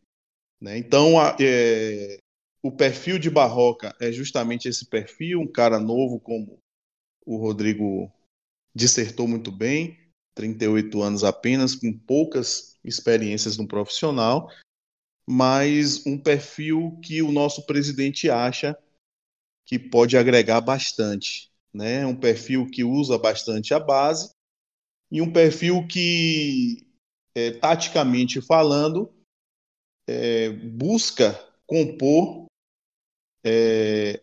Né? 0.60 0.78
Então, 0.78 1.20
a, 1.20 1.36
é, 1.40 2.18
o 2.62 2.72
perfil 2.72 3.18
de 3.18 3.30
Barroca 3.30 3.94
é 4.00 4.10
justamente 4.10 4.68
esse 4.68 4.86
perfil, 4.86 5.40
um 5.40 5.46
cara 5.46 5.78
novo, 5.78 6.18
como 6.18 6.58
o 7.24 7.36
Rodrigo 7.36 8.10
dissertou 8.74 9.28
muito 9.28 9.52
bem, 9.52 9.98
38 10.34 11.02
anos 11.02 11.24
apenas, 11.24 11.74
com 11.74 11.92
poucas 11.92 12.76
experiências 12.84 13.56
no 13.56 13.66
profissional, 13.66 14.50
mas 15.26 16.06
um 16.06 16.16
perfil 16.16 16.98
que 17.02 17.20
o 17.20 17.32
nosso 17.32 17.66
presidente 17.66 18.30
acha 18.30 18.78
que 19.64 19.78
pode 19.78 20.16
agregar 20.16 20.60
bastante. 20.60 21.50
Né? 21.74 22.06
Um 22.06 22.14
perfil 22.14 22.70
que 22.70 22.84
usa 22.84 23.18
bastante 23.18 23.74
a 23.74 23.80
base 23.80 24.30
e 25.10 25.20
um 25.20 25.32
perfil 25.32 25.86
que, 25.86 26.86
é, 27.34 27.50
taticamente 27.50 28.40
falando, 28.40 29.12
é, 30.08 30.50
busca 30.50 31.34
compor, 31.66 32.46
é, 33.44 34.22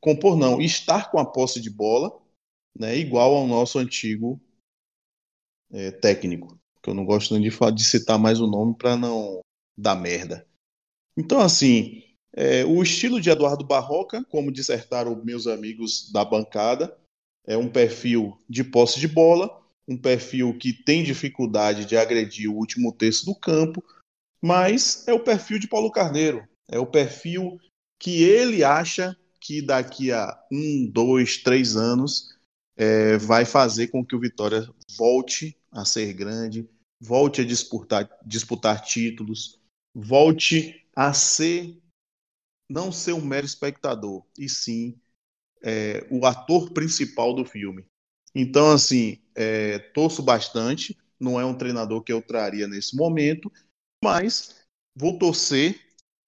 compor 0.00 0.36
não, 0.36 0.60
estar 0.60 1.10
com 1.10 1.18
a 1.18 1.30
posse 1.30 1.60
de 1.60 1.70
bola, 1.70 2.18
né, 2.78 2.96
igual 2.96 3.34
ao 3.34 3.46
nosso 3.46 3.78
antigo 3.78 4.40
é, 5.70 5.90
técnico, 5.90 6.58
que 6.82 6.90
eu 6.90 6.94
não 6.94 7.04
gosto 7.04 7.34
nem 7.34 7.42
de, 7.42 7.50
de 7.74 7.84
citar 7.84 8.18
mais 8.18 8.40
o 8.40 8.46
nome 8.46 8.74
para 8.74 8.96
não 8.96 9.40
da 9.80 9.94
merda. 9.94 10.46
Então, 11.16 11.40
assim, 11.40 12.02
é, 12.32 12.64
o 12.64 12.82
estilo 12.82 13.20
de 13.20 13.30
Eduardo 13.30 13.64
Barroca, 13.64 14.24
como 14.30 14.52
dissertaram 14.52 15.22
meus 15.24 15.46
amigos 15.46 16.10
da 16.12 16.24
bancada, 16.24 16.96
é 17.46 17.56
um 17.56 17.68
perfil 17.68 18.38
de 18.48 18.62
posse 18.62 19.00
de 19.00 19.08
bola, 19.08 19.60
um 19.88 19.96
perfil 19.96 20.56
que 20.56 20.72
tem 20.72 21.02
dificuldade 21.02 21.84
de 21.84 21.96
agredir 21.96 22.48
o 22.50 22.54
último 22.54 22.92
terço 22.92 23.24
do 23.24 23.34
campo, 23.34 23.82
mas 24.40 25.06
é 25.08 25.12
o 25.12 25.24
perfil 25.24 25.58
de 25.58 25.66
Paulo 25.66 25.90
Carneiro, 25.90 26.46
é 26.68 26.78
o 26.78 26.86
perfil 26.86 27.58
que 27.98 28.22
ele 28.22 28.62
acha 28.62 29.16
que 29.40 29.60
daqui 29.60 30.12
a 30.12 30.38
um, 30.52 30.88
dois, 30.90 31.38
três 31.38 31.76
anos 31.76 32.34
é, 32.76 33.16
vai 33.16 33.44
fazer 33.44 33.88
com 33.88 34.04
que 34.04 34.14
o 34.14 34.20
Vitória 34.20 34.68
volte 34.96 35.56
a 35.72 35.84
ser 35.84 36.12
grande, 36.12 36.68
volte 37.00 37.40
a 37.40 37.44
disputar, 37.44 38.08
disputar 38.24 38.82
títulos, 38.82 39.59
volte 39.94 40.86
a 40.94 41.12
ser 41.12 41.76
não 42.68 42.92
ser 42.92 43.12
um 43.12 43.24
mero 43.24 43.44
espectador, 43.44 44.24
e 44.38 44.48
sim 44.48 44.96
é, 45.62 46.06
o 46.10 46.24
ator 46.24 46.70
principal 46.70 47.34
do 47.34 47.44
filme. 47.44 47.84
Então, 48.34 48.70
assim, 48.70 49.18
é, 49.34 49.78
torço 49.78 50.22
bastante. 50.22 50.96
Não 51.18 51.38
é 51.38 51.44
um 51.44 51.54
treinador 51.54 52.02
que 52.02 52.12
eu 52.12 52.22
traria 52.22 52.66
nesse 52.66 52.96
momento, 52.96 53.52
mas 54.02 54.64
vou 54.96 55.18
torcer, 55.18 55.78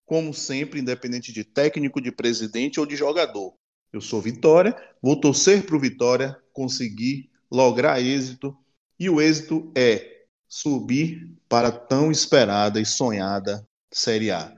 como 0.04 0.34
sempre, 0.34 0.80
independente 0.80 1.32
de 1.32 1.44
técnico, 1.44 2.00
de 2.00 2.12
presidente 2.12 2.78
ou 2.78 2.84
de 2.84 2.96
jogador. 2.96 3.54
Eu 3.92 4.00
sou 4.00 4.20
Vitória, 4.20 4.76
vou 5.00 5.18
torcer 5.18 5.64
para 5.64 5.76
o 5.76 5.80
Vitória 5.80 6.38
conseguir 6.52 7.30
lograr 7.50 8.02
êxito, 8.02 8.56
e 8.98 9.08
o 9.08 9.20
êxito 9.20 9.72
é 9.74 10.11
subir 10.52 11.26
para 11.48 11.68
a 11.68 11.72
tão 11.72 12.10
esperada 12.10 12.78
e 12.78 12.84
sonhada 12.84 13.66
Série 13.90 14.30
A. 14.30 14.54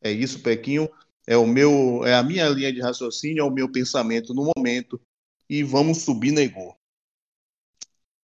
É 0.00 0.08
isso, 0.08 0.40
Pequinho. 0.40 0.88
É 1.26 1.36
o 1.36 1.44
meu, 1.44 2.06
é 2.06 2.14
a 2.14 2.22
minha 2.22 2.48
linha 2.48 2.72
de 2.72 2.80
raciocínio, 2.80 3.40
é 3.40 3.44
o 3.44 3.50
meu 3.50 3.70
pensamento 3.70 4.32
no 4.32 4.52
momento. 4.56 5.00
E 5.50 5.64
vamos 5.64 6.02
subir, 6.02 6.30
negou. 6.30 6.76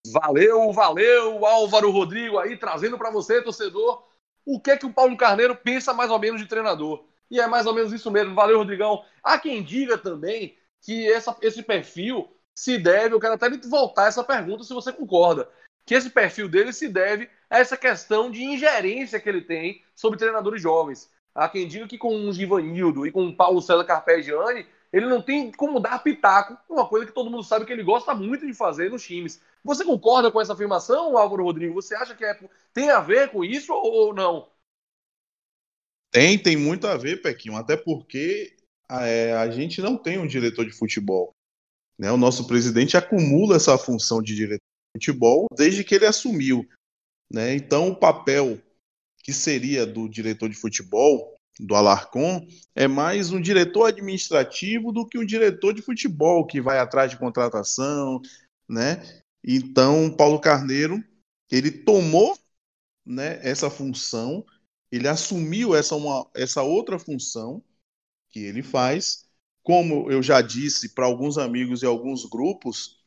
Valeu, 0.06 0.72
valeu, 0.72 1.44
Álvaro 1.44 1.90
Rodrigo 1.90 2.38
aí 2.38 2.56
trazendo 2.56 2.96
para 2.96 3.10
você, 3.10 3.42
torcedor, 3.42 4.06
o 4.44 4.60
que 4.60 4.70
é 4.70 4.76
que 4.76 4.86
o 4.86 4.92
Paulo 4.92 5.16
Carneiro 5.16 5.56
pensa 5.56 5.92
mais 5.92 6.10
ou 6.10 6.20
menos 6.20 6.40
de 6.40 6.46
treinador. 6.46 7.04
E 7.28 7.40
é 7.40 7.48
mais 7.48 7.66
ou 7.66 7.74
menos 7.74 7.92
isso 7.92 8.12
mesmo. 8.12 8.34
Valeu, 8.34 8.58
Rodrigão. 8.58 9.04
Há 9.24 9.40
quem 9.40 9.60
diga 9.64 9.98
também 9.98 10.56
que 10.80 11.10
essa, 11.10 11.36
esse 11.42 11.64
perfil 11.64 12.32
se 12.54 12.78
deve, 12.78 13.14
eu 13.14 13.20
quero 13.20 13.34
até 13.34 13.50
voltar 13.66 14.06
essa 14.06 14.22
pergunta 14.22 14.62
se 14.62 14.74
você 14.74 14.92
concorda, 14.92 15.48
que 15.85 15.95
esse 15.95 16.11
perfil 16.11 16.49
dele 16.49 16.73
se 16.73 16.88
deve 16.88 17.29
a 17.51 17.59
essa 17.59 17.77
questão 17.77 18.31
de 18.31 18.42
ingerência 18.42 19.21
que 19.21 19.29
ele 19.29 19.42
tem 19.42 19.83
sobre 19.95 20.18
treinadores 20.18 20.62
jovens. 20.62 21.11
Há 21.35 21.49
quem 21.49 21.66
diga 21.66 21.88
que 21.88 21.99
com 21.99 22.29
o 22.29 22.33
Givanildo 22.33 23.07
e 23.07 23.12
com 23.12 23.27
o 23.27 23.37
Paulo 23.37 23.62
César 23.62 23.85
Carpegiani, 23.85 24.66
ele 24.92 25.07
não 25.07 25.23
tem 25.23 25.51
como 25.51 25.81
dar 25.81 26.03
pitaco, 26.03 26.57
uma 26.68 26.87
coisa 26.87 27.07
que 27.07 27.12
todo 27.12 27.31
mundo 27.31 27.42
sabe 27.42 27.64
que 27.64 27.73
ele 27.73 27.83
gosta 27.83 28.14
muito 28.14 28.47
de 28.47 28.53
fazer 28.53 28.90
nos 28.90 29.03
times. 29.03 29.40
Você 29.64 29.85
concorda 29.85 30.31
com 30.31 30.40
essa 30.40 30.53
afirmação, 30.53 31.16
Álvaro 31.16 31.45
Rodrigo? 31.45 31.75
Você 31.75 31.95
acha 31.95 32.14
que 32.14 32.25
é, 32.25 32.38
tem 32.75 32.90
a 32.90 33.01
ver 33.01 33.31
com 33.31 33.42
isso 33.42 33.73
ou 33.73 34.12
não? 34.14 34.49
Tem, 36.11 36.38
tem 36.38 36.57
muito 36.57 36.87
a 36.87 36.97
ver, 36.99 37.23
Pequinho, 37.23 37.57
até 37.57 37.75
porque 37.75 38.55
é, 38.90 39.33
a 39.33 39.51
gente 39.51 39.81
não 39.81 39.97
tem 39.97 40.18
um 40.18 40.27
diretor 40.27 40.66
de 40.66 40.73
futebol. 40.73 41.35
Né? 41.99 42.12
O 42.12 42.18
nosso 42.18 42.47
presidente 42.47 42.97
acumula 42.97 43.57
essa 43.57 43.79
função 43.79 44.21
de 44.21 44.35
diretor 44.35 44.71
futebol 44.94 45.46
desde 45.57 45.85
que 45.85 45.94
ele 45.94 46.07
assumiu. 46.07 46.68
Né? 47.31 47.55
Então, 47.55 47.88
o 47.88 47.96
papel 47.96 48.61
que 49.22 49.33
seria 49.33 49.87
do 49.87 50.09
diretor 50.09 50.48
de 50.48 50.57
futebol, 50.57 51.35
do 51.59 51.74
Alarcon, 51.74 52.46
é 52.74 52.88
mais 52.88 53.31
um 53.31 53.40
diretor 53.40 53.87
administrativo 53.87 54.92
do 54.92 55.07
que 55.07 55.18
um 55.18 55.24
diretor 55.24 55.72
de 55.72 55.83
futebol 55.83 56.46
que 56.46 56.61
vai 56.61 56.78
atrás 56.78 57.11
de 57.11 57.18
contratação, 57.18 58.20
né? 58.68 59.02
Então, 59.44 60.14
Paulo 60.14 60.40
Carneiro, 60.40 61.02
ele 61.50 61.70
tomou 61.70 62.37
né, 63.05 63.38
essa 63.42 63.70
função, 63.70 64.44
ele 64.90 65.09
assumiu 65.09 65.74
essa, 65.74 65.94
uma, 65.94 66.28
essa 66.35 66.62
outra 66.62 66.98
função 66.98 67.62
que 68.31 68.40
ele 68.40 68.62
faz. 68.62 69.26
Como 69.62 70.11
eu 70.11 70.22
já 70.22 70.40
disse 70.40 70.94
para 70.94 71.07
alguns 71.07 71.38
amigos 71.38 71.83
e 71.83 71.87
alguns 71.87 72.24
grupos, 72.24 73.01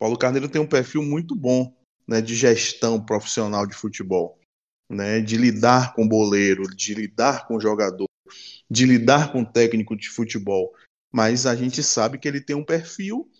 Paulo 0.00 0.16
Carneiro 0.16 0.48
tem 0.48 0.60
um 0.60 0.66
perfil 0.66 1.02
muito 1.02 1.36
bom 1.36 1.76
né, 2.08 2.22
de 2.22 2.34
gestão 2.34 3.04
profissional 3.04 3.66
de 3.66 3.76
futebol, 3.76 4.40
né, 4.90 5.20
de 5.20 5.36
lidar 5.36 5.92
com 5.92 6.08
boleiro, 6.08 6.62
de 6.74 6.94
lidar 6.94 7.46
com 7.46 7.60
jogador, 7.60 8.08
de 8.68 8.86
lidar 8.86 9.30
com 9.30 9.44
técnico 9.44 9.94
de 9.94 10.08
futebol. 10.08 10.74
Mas 11.12 11.44
a 11.44 11.54
gente 11.54 11.82
sabe 11.82 12.18
que 12.18 12.26
ele 12.26 12.40
tem 12.40 12.56
um 12.56 12.64
perfil 12.64 13.30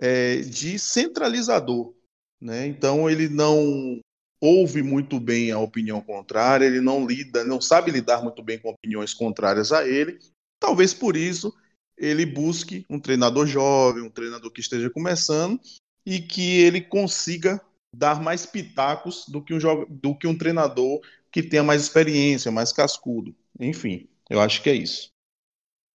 é, 0.00 0.36
de 0.36 0.78
centralizador. 0.78 1.92
Né? 2.40 2.68
Então 2.68 3.10
ele 3.10 3.28
não 3.28 4.00
ouve 4.40 4.84
muito 4.84 5.18
bem 5.18 5.50
a 5.50 5.58
opinião 5.58 6.00
contrária, 6.00 6.64
ele 6.64 6.80
não 6.80 7.04
lida, 7.04 7.42
não 7.42 7.60
sabe 7.60 7.90
lidar 7.90 8.22
muito 8.22 8.40
bem 8.40 8.56
com 8.56 8.70
opiniões 8.70 9.12
contrárias 9.12 9.72
a 9.72 9.84
ele. 9.84 10.20
Talvez 10.60 10.94
por 10.94 11.16
isso 11.16 11.52
ele 11.96 12.24
busque 12.24 12.86
um 12.88 13.00
treinador 13.00 13.48
jovem, 13.48 14.04
um 14.04 14.10
treinador 14.10 14.52
que 14.52 14.60
esteja 14.60 14.88
começando 14.88 15.60
e 16.08 16.20
que 16.22 16.62
ele 16.62 16.80
consiga 16.80 17.60
dar 17.92 18.18
mais 18.22 18.46
pitacos 18.46 19.26
do 19.28 19.42
que 19.42 19.52
um, 19.52 19.58
do 19.90 20.14
que 20.14 20.26
um 20.26 20.36
treinador 20.36 21.02
que 21.30 21.42
tenha 21.42 21.62
mais 21.62 21.82
experiência, 21.82 22.50
mais 22.50 22.72
cascudo. 22.72 23.34
Enfim, 23.60 24.08
eu 24.30 24.40
acho 24.40 24.62
que 24.62 24.70
é 24.70 24.72
isso. 24.72 25.10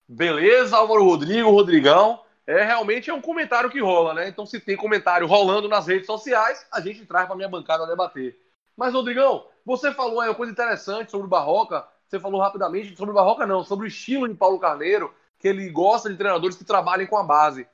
Beleza, 0.07 0.77
Álvaro 0.77 1.03
Rodrigo, 1.03 1.49
Rodrigão 1.49 2.21
é 2.45 2.63
realmente 2.63 3.09
é 3.09 3.13
um 3.13 3.21
comentário 3.21 3.71
que 3.71 3.81
rola, 3.81 4.13
né? 4.13 4.27
Então, 4.27 4.45
se 4.45 4.59
tem 4.59 4.77
comentário 4.77 5.25
rolando 5.25 5.67
nas 5.67 5.87
redes 5.87 6.05
sociais, 6.05 6.63
a 6.71 6.79
gente 6.79 7.03
traz 7.07 7.25
para 7.25 7.35
minha 7.35 7.49
bancada 7.49 7.87
debater. 7.87 8.37
Mas, 8.77 8.93
Rodrigão, 8.93 9.47
você 9.65 9.91
falou 9.91 10.21
aí 10.21 10.29
uma 10.29 10.35
coisa 10.35 10.51
interessante 10.51 11.09
sobre 11.09 11.25
o 11.25 11.29
Barroca. 11.29 11.87
Você 12.07 12.19
falou 12.19 12.39
rapidamente 12.39 12.95
sobre 12.95 13.09
o 13.09 13.15
Barroca, 13.15 13.47
não, 13.47 13.63
sobre 13.63 13.85
o 13.85 13.87
estilo 13.87 14.27
de 14.27 14.35
Paulo 14.35 14.59
Carneiro, 14.59 15.11
que 15.39 15.47
ele 15.47 15.69
gosta 15.69 16.07
de 16.07 16.17
treinadores 16.17 16.55
que 16.55 16.63
trabalhem 16.63 17.07
com 17.07 17.17
a 17.17 17.23
base. 17.23 17.65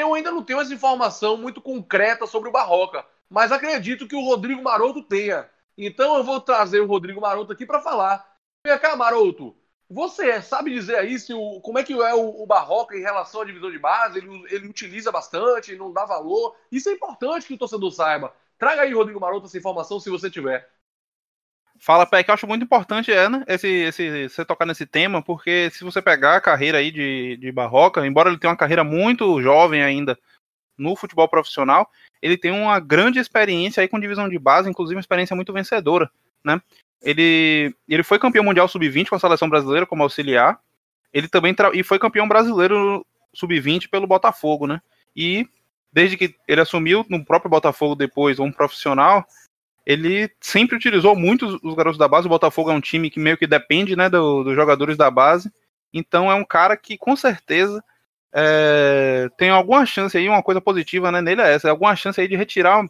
Eu 0.00 0.14
ainda 0.14 0.30
não 0.30 0.42
tenho 0.42 0.60
essa 0.60 0.74
informação 0.74 1.36
muito 1.36 1.60
concreta 1.60 2.26
sobre 2.26 2.48
o 2.48 2.52
Barroca. 2.52 3.04
mas 3.28 3.50
acredito 3.50 4.06
que 4.06 4.14
o 4.14 4.24
Rodrigo 4.24 4.62
Maroto 4.62 5.02
tenha. 5.02 5.48
Então 5.76 6.16
eu 6.16 6.24
vou 6.24 6.40
trazer 6.40 6.80
o 6.80 6.86
Rodrigo 6.86 7.20
Maroto 7.20 7.52
aqui 7.52 7.66
para 7.66 7.80
falar. 7.80 8.26
Vem 8.66 8.78
cá, 8.78 8.96
Maroto. 8.96 9.56
Você 9.88 10.40
sabe 10.42 10.72
dizer 10.72 10.96
aí 10.96 11.18
se 11.18 11.32
o, 11.32 11.60
como 11.60 11.78
é 11.78 11.84
que 11.84 11.92
é 11.92 12.14
o, 12.14 12.42
o 12.42 12.46
Barroca 12.46 12.96
em 12.96 13.00
relação 13.00 13.42
à 13.42 13.44
divisão 13.44 13.70
de 13.70 13.78
base? 13.78 14.18
Ele, 14.18 14.44
ele 14.50 14.68
utiliza 14.68 15.12
bastante, 15.12 15.76
não 15.76 15.92
dá 15.92 16.04
valor. 16.04 16.56
Isso 16.70 16.88
é 16.88 16.92
importante 16.92 17.46
que 17.46 17.54
o 17.54 17.58
torcedor 17.58 17.90
saiba. 17.92 18.34
Traga 18.58 18.82
aí, 18.82 18.92
Rodrigo 18.92 19.20
Maroto, 19.20 19.46
essa 19.46 19.58
informação 19.58 20.00
se 20.00 20.10
você 20.10 20.30
tiver. 20.30 20.68
Fala, 21.78 22.06
Peck, 22.06 22.28
eu 22.28 22.34
acho 22.34 22.46
muito 22.46 22.64
importante, 22.64 23.12
é, 23.12 23.28
né, 23.28 23.44
esse, 23.46 23.68
esse, 23.68 24.28
você 24.28 24.44
tocar 24.44 24.66
nesse 24.66 24.86
tema, 24.86 25.22
porque 25.22 25.70
se 25.70 25.84
você 25.84 26.00
pegar 26.00 26.36
a 26.36 26.40
carreira 26.40 26.78
aí 26.78 26.90
de, 26.90 27.36
de 27.36 27.52
Barroca, 27.52 28.06
embora 28.06 28.28
ele 28.28 28.38
tenha 28.38 28.50
uma 28.50 28.56
carreira 28.56 28.82
muito 28.82 29.40
jovem 29.42 29.82
ainda 29.82 30.18
no 30.76 30.96
futebol 30.96 31.28
profissional, 31.28 31.90
ele 32.20 32.36
tem 32.36 32.50
uma 32.50 32.78
grande 32.80 33.18
experiência 33.18 33.80
aí 33.80 33.88
com 33.88 34.00
divisão 34.00 34.28
de 34.28 34.38
base, 34.38 34.68
inclusive 34.68 34.96
uma 34.96 35.00
experiência 35.00 35.36
muito 35.36 35.52
vencedora, 35.52 36.10
né? 36.44 36.60
Ele, 37.02 37.74
ele 37.88 38.02
foi 38.02 38.18
campeão 38.18 38.44
mundial 38.44 38.66
sub-20 38.68 39.08
com 39.08 39.16
a 39.16 39.18
seleção 39.18 39.48
brasileira 39.48 39.86
como 39.86 40.02
auxiliar. 40.02 40.58
Ele 41.12 41.28
também 41.28 41.54
e 41.74 41.82
foi 41.82 41.98
campeão 41.98 42.26
brasileiro 42.26 43.06
sub-20 43.34 43.88
pelo 43.88 44.06
Botafogo, 44.06 44.66
né? 44.66 44.80
E 45.14 45.46
desde 45.92 46.16
que 46.16 46.34
ele 46.48 46.60
assumiu 46.60 47.06
no 47.08 47.24
próprio 47.24 47.50
Botafogo 47.50 47.94
depois, 47.94 48.38
um 48.38 48.50
profissional, 48.50 49.24
ele 49.86 50.28
sempre 50.40 50.76
utilizou 50.76 51.14
muito 51.14 51.60
os 51.62 51.74
garotos 51.74 51.98
da 51.98 52.08
base. 52.08 52.26
O 52.26 52.30
Botafogo 52.30 52.72
é 52.72 52.74
um 52.74 52.80
time 52.80 53.08
que 53.08 53.20
meio 53.20 53.38
que 53.38 53.46
depende, 53.46 53.94
né, 53.94 54.10
do, 54.10 54.42
dos 54.42 54.56
jogadores 54.56 54.96
da 54.96 55.08
base. 55.08 55.50
Então 55.94 56.30
é 56.30 56.34
um 56.34 56.44
cara 56.44 56.76
que 56.76 56.98
com 56.98 57.14
certeza 57.14 57.82
é, 58.34 59.28
tem 59.38 59.48
alguma 59.48 59.86
chance 59.86 60.18
aí, 60.18 60.28
uma 60.28 60.42
coisa 60.42 60.60
positiva 60.60 61.12
né, 61.12 61.22
nele 61.22 61.40
é 61.40 61.54
essa, 61.54 61.70
alguma 61.70 61.94
chance 61.94 62.20
aí 62.20 62.26
de 62.26 62.36
retirar 62.36 62.84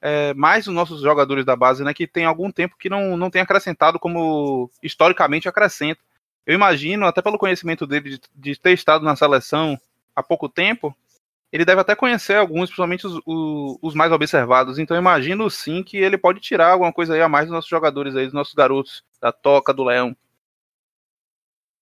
é, 0.00 0.32
mais 0.34 0.66
os 0.68 0.74
nossos 0.74 1.02
jogadores 1.02 1.44
da 1.44 1.56
base, 1.56 1.82
né, 1.82 1.92
que 1.92 2.06
tem 2.06 2.24
algum 2.24 2.50
tempo 2.50 2.76
que 2.78 2.88
não, 2.88 3.16
não 3.16 3.28
tem 3.28 3.42
acrescentado 3.42 3.98
como 3.98 4.70
historicamente 4.82 5.48
acrescenta. 5.48 6.00
Eu 6.46 6.54
imagino, 6.54 7.06
até 7.06 7.20
pelo 7.20 7.38
conhecimento 7.38 7.86
dele 7.86 8.10
de, 8.10 8.20
de 8.34 8.60
ter 8.60 8.72
estado 8.72 9.04
na 9.04 9.16
seleção 9.16 9.78
há 10.14 10.22
pouco 10.22 10.48
tempo, 10.48 10.96
ele 11.52 11.64
deve 11.64 11.80
até 11.80 11.94
conhecer 11.94 12.34
alguns, 12.34 12.68
principalmente 12.68 13.06
os, 13.06 13.20
os, 13.24 13.78
os, 13.80 13.94
mais 13.94 14.12
observados. 14.12 14.78
Então 14.78 14.96
imagino 14.96 15.48
sim 15.50 15.82
que 15.82 15.96
ele 15.96 16.18
pode 16.18 16.40
tirar 16.40 16.72
alguma 16.72 16.92
coisa 16.92 17.14
aí 17.14 17.22
a 17.22 17.28
mais 17.28 17.46
dos 17.46 17.54
nossos 17.54 17.70
jogadores 17.70 18.16
aí, 18.16 18.24
dos 18.24 18.34
nossos 18.34 18.54
garotos, 18.54 19.04
da 19.20 19.32
Toca, 19.32 19.72
do 19.72 19.84
Leão. 19.84 20.16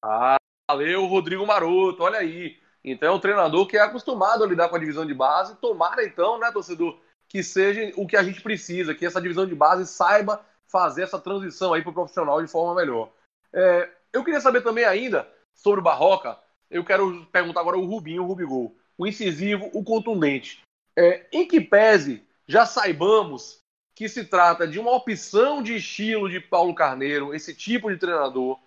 Ah, 0.03 0.37
valeu, 0.70 1.07
Rodrigo 1.07 1.46
Maroto, 1.46 2.03
olha 2.03 2.18
aí. 2.18 2.59
Então 2.85 3.09
é 3.09 3.12
um 3.12 3.20
treinador 3.20 3.66
que 3.66 3.77
é 3.77 3.81
acostumado 3.81 4.44
a 4.44 4.46
lidar 4.46 4.68
com 4.68 4.77
a 4.77 4.79
divisão 4.79 5.07
de 5.07 5.14
base. 5.14 5.57
Tomara 5.57 6.05
então, 6.05 6.38
né, 6.38 6.53
torcedor, 6.53 7.00
que 7.27 7.42
seja 7.42 7.90
o 7.96 8.07
que 8.07 8.16
a 8.16 8.22
gente 8.22 8.42
precisa, 8.42 8.94
que 8.94 9.07
essa 9.07 9.20
divisão 9.20 9.46
de 9.46 9.55
base 9.55 9.87
saiba 9.87 10.44
fazer 10.68 11.03
essa 11.03 11.18
transição 11.18 11.72
aí 11.72 11.83
para 11.83 11.90
o 11.90 11.94
profissional 11.94 12.42
de 12.42 12.50
forma 12.50 12.74
melhor. 12.74 13.11
É, 13.53 13.88
eu 14.12 14.22
queria 14.22 14.40
saber 14.40 14.61
também 14.61 14.85
ainda 14.85 15.27
sobre 15.55 15.81
o 15.81 15.83
Barroca. 15.83 16.38
Eu 16.70 16.85
quero 16.85 17.24
perguntar 17.27 17.61
agora 17.61 17.79
o 17.79 17.87
Rubinho, 17.87 18.24
o 18.24 18.27
Rubigol. 18.27 18.77
O 18.96 19.07
incisivo, 19.07 19.70
o 19.72 19.83
contundente. 19.83 20.62
É, 20.96 21.26
em 21.33 21.46
que 21.46 21.61
pese 21.61 22.24
já 22.46 22.66
saibamos 22.66 23.59
que 23.94 24.09
se 24.09 24.24
trata 24.24 24.66
de 24.66 24.78
uma 24.78 24.92
opção 24.92 25.62
de 25.62 25.76
estilo 25.76 26.28
de 26.28 26.40
Paulo 26.40 26.74
Carneiro, 26.74 27.35
esse 27.35 27.54
tipo 27.54 27.90
de 27.90 27.96
treinador, 27.96 28.61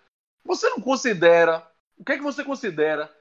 você 0.44 0.70
não 0.70 0.80
considera, 0.80 1.70
o 1.98 2.04
que 2.04 2.13
é 2.13 2.18
que 2.18 2.24
você 2.24 2.44
considera 2.44 3.13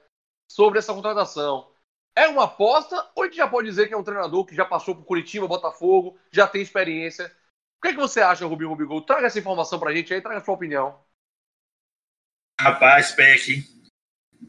sobre 0.49 0.79
essa 0.79 0.93
contratação. 0.93 1.69
É 2.15 2.27
uma 2.27 2.45
aposta 2.45 3.09
ou 3.13 3.23
a 3.23 3.25
gente 3.27 3.37
já 3.37 3.47
pode 3.47 3.67
dizer 3.67 3.87
que 3.87 3.93
é 3.93 3.97
um 3.97 4.03
treinador 4.03 4.45
que 4.45 4.55
já 4.55 4.65
passou 4.65 4.95
por 4.95 5.05
Curitiba, 5.05 5.47
Botafogo, 5.47 6.17
já 6.31 6.47
tem 6.47 6.61
experiência? 6.61 7.31
O 7.77 7.81
que, 7.81 7.89
é 7.89 7.91
que 7.91 7.99
você 7.99 8.21
acha, 8.21 8.45
Rubinho 8.45 8.69
Rubigol? 8.69 9.01
Traga 9.01 9.27
essa 9.27 9.37
informação 9.37 9.79
pra 9.79 9.93
gente 9.93 10.13
aí, 10.13 10.21
traga 10.21 10.39
a 10.39 10.43
sua 10.43 10.55
opinião. 10.55 10.99
Rapaz, 12.59 13.11
Peck, 13.11 13.63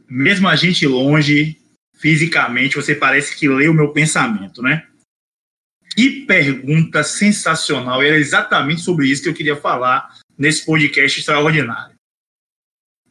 mesmo 0.09 0.49
a 0.49 0.57
gente 0.57 0.87
longe, 0.87 1.61
fisicamente, 1.99 2.77
você 2.77 2.95
parece 2.95 3.37
que 3.37 3.49
lê 3.49 3.69
o 3.69 3.75
meu 3.75 3.93
pensamento, 3.93 4.63
né? 4.63 4.87
Que 5.95 6.25
pergunta 6.27 7.03
sensacional. 7.03 8.03
Era 8.03 8.17
exatamente 8.17 8.81
sobre 8.81 9.09
isso 9.09 9.23
que 9.23 9.29
eu 9.29 9.35
queria 9.35 9.57
falar 9.57 10.17
nesse 10.39 10.65
podcast 10.65 11.19
extraordinário. 11.19 11.97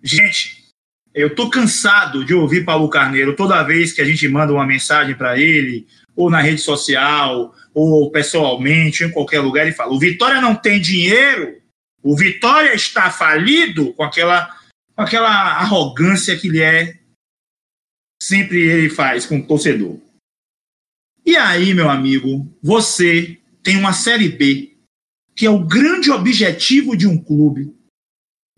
Gente, 0.01 0.65
eu 1.13 1.33
tô 1.35 1.49
cansado 1.49 2.23
de 2.23 2.33
ouvir 2.33 2.63
Paulo 2.63 2.89
Carneiro 2.89 3.35
toda 3.35 3.63
vez 3.63 3.91
que 3.91 4.01
a 4.01 4.05
gente 4.05 4.27
manda 4.27 4.53
uma 4.53 4.65
mensagem 4.65 5.15
para 5.15 5.37
ele, 5.37 5.85
ou 6.15 6.29
na 6.29 6.39
rede 6.39 6.61
social, 6.61 7.53
ou 7.73 8.09
pessoalmente, 8.11 9.03
em 9.03 9.11
qualquer 9.11 9.41
lugar, 9.41 9.63
ele 9.63 9.75
fala: 9.75 9.93
o 9.93 9.99
Vitória 9.99 10.39
não 10.39 10.55
tem 10.55 10.79
dinheiro, 10.79 11.57
o 12.01 12.15
Vitória 12.15 12.73
está 12.73 13.09
falido, 13.11 13.93
com 13.93 14.03
aquela, 14.03 14.55
com 14.95 15.01
aquela 15.01 15.29
arrogância 15.29 16.37
que 16.37 16.47
ele 16.47 16.61
é, 16.61 16.96
sempre 18.27 18.59
ele 18.59 18.89
faz 18.89 19.25
com 19.25 19.37
o 19.39 19.45
torcedor. 19.45 19.97
E 21.25 21.37
aí, 21.37 21.73
meu 21.73 21.89
amigo, 21.89 22.45
você 22.61 23.39
tem 23.63 23.77
uma 23.77 23.93
Série 23.93 24.29
B, 24.29 24.75
que 25.35 25.45
é 25.45 25.49
o 25.49 25.63
grande 25.63 26.11
objetivo 26.11 26.95
de 26.95 27.07
um 27.07 27.17
clube, 27.17 27.73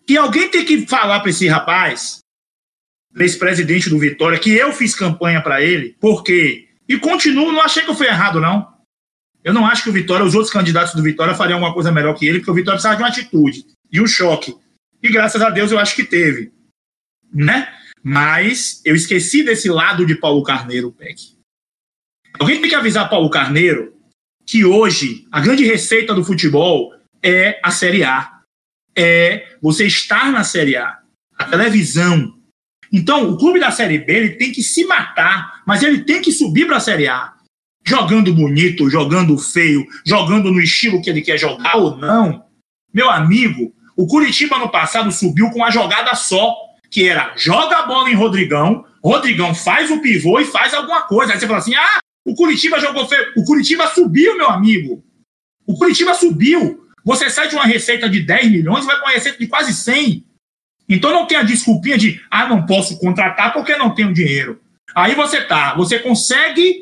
que 0.07 0.17
alguém 0.17 0.49
tem 0.49 0.65
que 0.65 0.87
falar 0.87 1.19
para 1.19 1.29
esse 1.29 1.47
rapaz 1.47 2.19
ex-presidente 3.15 3.89
do 3.89 3.99
Vitória, 3.99 4.39
que 4.39 4.51
eu 4.51 4.71
fiz 4.71 4.95
campanha 4.95 5.41
para 5.41 5.61
ele, 5.61 5.95
porque. 5.99 6.67
E 6.87 6.97
continuo, 6.97 7.51
não 7.51 7.61
achei 7.61 7.83
que 7.83 7.89
eu 7.91 7.95
fui 7.95 8.07
errado, 8.07 8.41
não. 8.41 8.67
Eu 9.43 9.53
não 9.53 9.65
acho 9.65 9.83
que 9.83 9.89
o 9.89 9.93
Vitória, 9.93 10.25
os 10.25 10.33
outros 10.33 10.51
candidatos 10.51 10.95
do 10.95 11.03
Vitória 11.03 11.35
fariam 11.35 11.57
alguma 11.57 11.73
coisa 11.73 11.91
melhor 11.91 12.15
que 12.15 12.27
ele, 12.27 12.39
porque 12.39 12.49
o 12.49 12.55
Vitória 12.55 12.77
precisava 12.77 12.95
de 12.95 13.03
uma 13.03 13.09
atitude, 13.09 13.65
de 13.91 14.01
um 14.01 14.07
choque. 14.07 14.55
E 15.01 15.09
graças 15.09 15.41
a 15.41 15.51
Deus 15.51 15.71
eu 15.71 15.77
acho 15.77 15.95
que 15.95 16.03
teve. 16.03 16.51
Né? 17.31 17.71
Mas 18.03 18.81
eu 18.85 18.95
esqueci 18.95 19.43
desse 19.43 19.69
lado 19.69 20.05
de 20.05 20.15
Paulo 20.15 20.43
Carneiro, 20.43 20.91
Peck. 20.91 21.37
Alguém 22.39 22.61
tem 22.61 22.69
que 22.69 22.75
avisar 22.75 23.09
Paulo 23.09 23.29
Carneiro 23.29 23.93
que 24.45 24.65
hoje 24.65 25.27
a 25.31 25.39
grande 25.39 25.63
receita 25.63 26.13
do 26.13 26.23
futebol 26.23 26.93
é 27.21 27.59
a 27.63 27.71
Série 27.71 28.03
A. 28.03 28.39
É 28.95 29.57
você 29.61 29.85
estar 29.85 30.31
na 30.31 30.43
Série 30.43 30.75
A. 30.75 30.97
A 31.37 31.45
televisão, 31.45 32.39
então, 32.91 33.29
o 33.29 33.37
clube 33.37 33.59
da 33.59 33.71
Série 33.71 33.99
B 33.99 34.13
ele 34.13 34.29
tem 34.31 34.51
que 34.51 34.63
se 34.63 34.83
matar, 34.85 35.61
mas 35.65 35.83
ele 35.83 36.03
tem 36.03 36.21
que 36.21 36.31
subir 36.31 36.65
para 36.65 36.77
a 36.77 36.81
Série 36.81 37.07
A. 37.07 37.33
Jogando 37.85 38.33
bonito, 38.33 38.89
jogando 38.89 39.37
feio, 39.37 39.85
jogando 40.05 40.51
no 40.51 40.61
estilo 40.61 41.01
que 41.01 41.09
ele 41.09 41.21
quer 41.21 41.37
jogar 41.37 41.77
ou 41.77 41.95
não. 41.95 42.43
Meu 42.93 43.09
amigo, 43.09 43.73
o 43.95 44.07
Curitiba 44.07 44.57
no 44.57 44.69
passado 44.69 45.11
subiu 45.11 45.49
com 45.49 45.57
uma 45.57 45.71
jogada 45.71 46.13
só, 46.15 46.55
que 46.89 47.07
era 47.07 47.33
joga 47.35 47.77
a 47.77 47.85
bola 47.85 48.09
em 48.09 48.15
Rodrigão, 48.15 48.85
Rodrigão 49.03 49.53
faz 49.55 49.91
o 49.91 50.01
pivô 50.01 50.39
e 50.39 50.45
faz 50.45 50.73
alguma 50.73 51.03
coisa. 51.03 51.33
Aí 51.33 51.39
você 51.39 51.47
fala 51.47 51.59
assim: 51.59 51.75
ah, 51.75 51.99
o 52.25 52.35
Curitiba 52.35 52.79
jogou 52.79 53.07
feio. 53.07 53.33
O 53.37 53.43
Curitiba 53.43 53.87
subiu, 53.87 54.37
meu 54.37 54.49
amigo. 54.49 55.03
O 55.65 55.77
Curitiba 55.77 56.13
subiu. 56.13 56.85
Você 57.05 57.29
sai 57.29 57.47
de 57.47 57.55
uma 57.55 57.65
receita 57.65 58.09
de 58.09 58.21
10 58.21 58.51
milhões 58.51 58.83
e 58.83 58.87
vai 58.87 58.97
para 58.97 59.05
uma 59.05 59.13
receita 59.13 59.37
de 59.39 59.47
quase 59.47 59.73
100. 59.73 60.25
Então 60.87 61.11
não 61.11 61.27
tem 61.27 61.37
a 61.37 61.43
desculpinha 61.43 61.97
de, 61.97 62.21
ah, 62.29 62.47
não 62.47 62.65
posso 62.65 62.99
contratar 62.99 63.53
porque 63.53 63.75
não 63.77 63.93
tenho 63.93 64.13
dinheiro. 64.13 64.59
Aí 64.95 65.13
você 65.15 65.41
tá, 65.41 65.75
você 65.75 65.99
consegue 65.99 66.81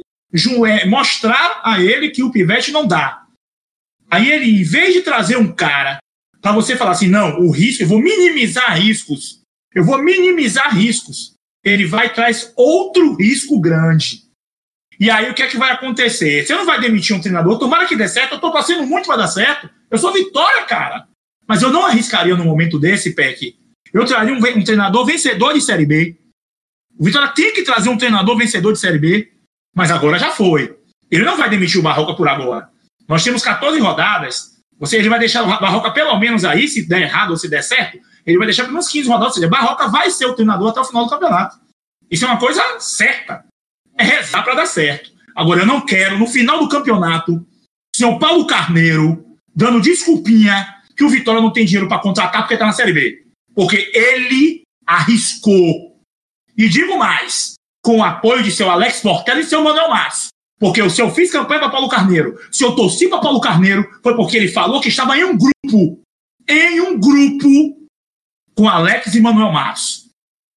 é, 0.66 0.86
mostrar 0.86 1.62
a 1.64 1.82
ele 1.82 2.10
que 2.10 2.24
o 2.24 2.32
pivete 2.32 2.72
não 2.72 2.88
dá. 2.88 3.24
Aí 4.10 4.32
ele, 4.32 4.62
em 4.62 4.64
vez 4.64 4.94
de 4.94 5.02
trazer 5.02 5.38
um 5.38 5.52
cara 5.52 5.98
para 6.42 6.54
você 6.54 6.78
falar 6.78 6.92
assim, 6.92 7.08
não, 7.08 7.40
o 7.42 7.52
risco, 7.52 7.84
eu 7.84 7.88
vou 7.88 8.02
minimizar 8.02 8.78
riscos, 8.78 9.37
eu 9.74 9.84
vou 9.84 10.02
minimizar 10.02 10.76
riscos, 10.76 11.36
ele 11.64 11.86
vai 11.86 12.14
traz 12.14 12.52
outro 12.56 13.16
risco 13.16 13.60
grande. 13.60 14.24
E 15.00 15.12
aí 15.12 15.30
o 15.30 15.34
que 15.34 15.44
é 15.44 15.48
que 15.48 15.58
vai 15.58 15.72
acontecer? 15.72 16.46
Você 16.46 16.56
não 16.56 16.66
vai 16.66 16.80
demitir 16.80 17.16
um 17.16 17.22
treinador, 17.22 17.60
tomara 17.60 17.86
que 17.86 17.96
dê 17.96 18.08
certo, 18.08 18.34
eu 18.34 18.40
tô 18.40 18.52
torcendo 18.52 18.86
muito 18.86 19.06
para 19.06 19.18
dar 19.18 19.28
certo. 19.28 19.70
Eu 19.92 19.98
sou 19.98 20.12
vitória, 20.12 20.64
cara. 20.64 21.08
Mas 21.48 21.62
eu 21.62 21.72
não 21.72 21.86
arriscaria 21.86 22.36
no 22.36 22.44
momento 22.44 22.80
desse, 22.80 23.14
Peck, 23.14 23.56
eu 23.94 24.06
traria 24.06 24.34
um, 24.34 24.38
um, 24.38 24.64
treinador 24.64 25.06
vencedor 25.06 25.54
de 25.54 25.62
Série 25.62 25.86
B. 25.86 26.18
O 26.98 27.06
Vitória 27.06 27.30
tem 27.30 27.54
que 27.54 27.64
trazer 27.64 27.90
um 27.90 27.98
treinador 27.98 28.38
vencedor 28.38 28.74
de 28.74 28.80
Série 28.80 28.98
B, 28.98 29.32
mas 29.76 29.92
agora 29.92 30.20
já 30.20 30.32
foi. 30.32 30.78
Ele 31.10 31.24
não 31.24 31.38
vai 31.38 31.50
demitir 31.50 31.80
o 31.80 31.84
Barroca 31.84 32.16
por 32.16 32.28
agora. 32.28 32.70
Nós 33.08 33.24
temos 33.24 33.42
14 33.42 33.80
rodadas. 33.80 34.58
Você 34.80 34.98
ele 34.98 35.10
vai 35.10 35.20
deixar 35.20 35.44
o 35.44 35.48
Barroca 35.48 35.92
pelo 35.92 36.18
menos 36.20 36.44
aí, 36.44 36.68
se 36.68 36.88
der 36.88 37.04
errado 37.04 37.32
ou 37.32 37.38
se 37.38 37.50
der 37.50 37.64
certo, 37.64 38.00
ele 38.28 38.38
vai 38.38 38.46
deixar 38.46 38.64
pelo 38.64 38.74
menos 38.74 38.90
15 38.90 39.08
rodadas. 39.08 39.30
Ou 39.30 39.34
seja, 39.36 39.48
Barroca 39.48 39.88
vai 39.88 40.12
ser 40.12 40.26
o 40.26 40.36
treinador 40.36 40.70
até 40.70 40.82
o 40.82 40.86
final 40.86 41.06
do 41.06 41.10
campeonato. 41.10 41.58
Isso 42.12 42.26
é 42.26 42.28
uma 42.28 42.40
coisa 42.40 42.62
certa. 42.80 43.46
É 43.98 44.04
rezar 44.04 44.44
para 44.44 44.54
dar 44.54 44.68
certo. 44.68 45.10
Agora, 45.36 45.62
eu 45.62 45.66
não 45.66 45.86
quero, 45.86 46.20
no 46.20 46.28
final 46.28 46.60
do 46.60 46.70
campeonato, 46.70 47.46
senhor 47.96 48.20
Paulo 48.20 48.46
Carneiro 48.46 49.26
dando 49.56 49.82
desculpinha 49.82 50.76
que 50.96 51.04
o 51.04 51.10
Vitória 51.10 51.42
não 51.42 51.52
tem 51.52 51.66
dinheiro 51.66 51.88
para 51.88 52.00
contratar 52.00 52.42
porque 52.42 52.54
está 52.54 52.66
na 52.66 52.74
Série 52.74 52.94
B 52.94 53.28
porque 53.58 53.92
ele 53.92 54.62
arriscou. 54.86 56.00
E 56.56 56.70
digo 56.70 56.96
mais, 57.00 57.56
com 57.84 57.98
o 57.98 58.04
apoio 58.04 58.44
de 58.44 58.52
seu 58.52 58.70
Alex 58.70 59.02
Portela 59.02 59.40
e 59.40 59.44
seu 59.44 59.64
Manuel 59.64 59.90
Márcio. 59.90 60.30
Porque 60.60 60.88
se 60.92 61.02
eu 61.02 61.10
fiz 61.10 61.32
campanha 61.32 61.62
para 61.62 61.72
Paulo 61.72 61.90
Carneiro, 61.90 62.38
se 62.52 62.64
eu 62.64 62.76
torci 62.76 63.08
para 63.08 63.20
Paulo 63.20 63.42
Carneiro, 63.42 63.84
foi 64.04 64.16
porque 64.16 64.38
ele 64.38 64.48
falou 64.48 64.80
que 64.80 64.90
estava 64.90 65.18
em 65.18 65.24
um 65.24 65.36
grupo, 65.36 66.00
em 66.48 66.80
um 66.82 67.00
grupo 67.00 67.77
com 68.58 68.68
Alex 68.68 69.14
e 69.14 69.22
Manuel 69.22 69.52
Matos. 69.52 70.08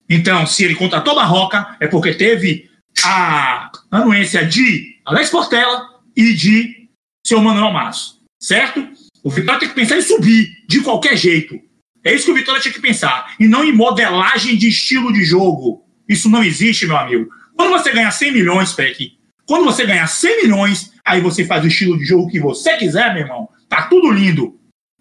Então, 0.09 0.47
se 0.47 0.65
ele 0.65 0.75
contratou 0.75 1.15
Barroca, 1.15 1.77
é 1.79 1.87
porque 1.87 2.15
teve 2.15 2.69
a 3.05 3.71
anuência 3.91 4.45
de 4.45 4.99
Alex 5.05 5.31
Portela 5.31 5.87
e 6.17 6.33
de 6.33 6.89
seu 7.25 7.41
Manuel 7.41 7.73
Matos. 7.73 8.19
Certo? 8.43 8.89
O 9.23 9.31
Vitória 9.31 9.61
tem 9.61 9.69
que 9.69 9.75
pensar 9.75 9.99
em 9.99 10.03
subir, 10.03 10.49
de 10.67 10.81
qualquer 10.81 11.17
jeito. 11.17 11.61
É 12.03 12.15
isso 12.15 12.25
que 12.25 12.31
o 12.31 12.35
Vitória 12.35 12.61
tinha 12.61 12.73
que 12.73 12.81
pensar. 12.81 13.35
E 13.39 13.47
não 13.47 13.63
em 13.63 13.73
modelagem 13.73 14.57
de 14.57 14.69
estilo 14.69 15.13
de 15.13 15.23
jogo. 15.23 15.85
Isso 16.09 16.31
não 16.31 16.43
existe, 16.43 16.87
meu 16.87 16.97
amigo. 16.97 17.29
Quando 17.55 17.71
você 17.71 17.93
ganha 17.93 18.11
100 18.11 18.33
milhões, 18.33 18.73
Peck, 18.73 19.13
quando 19.47 19.67
você 19.67 19.85
ganhar 19.85 20.07
100 20.07 20.43
milhões, 20.45 20.93
aí 21.05 21.21
você 21.21 21.45
faz 21.45 21.63
o 21.63 21.69
estilo 21.69 21.99
de 21.99 22.07
jogo 22.07 22.31
que 22.31 22.41
você 22.41 22.79
quiser, 22.79 23.13
meu 23.13 23.25
irmão. 23.25 23.49
Tá 23.69 23.83
tudo 23.83 24.11
lindo. 24.11 24.59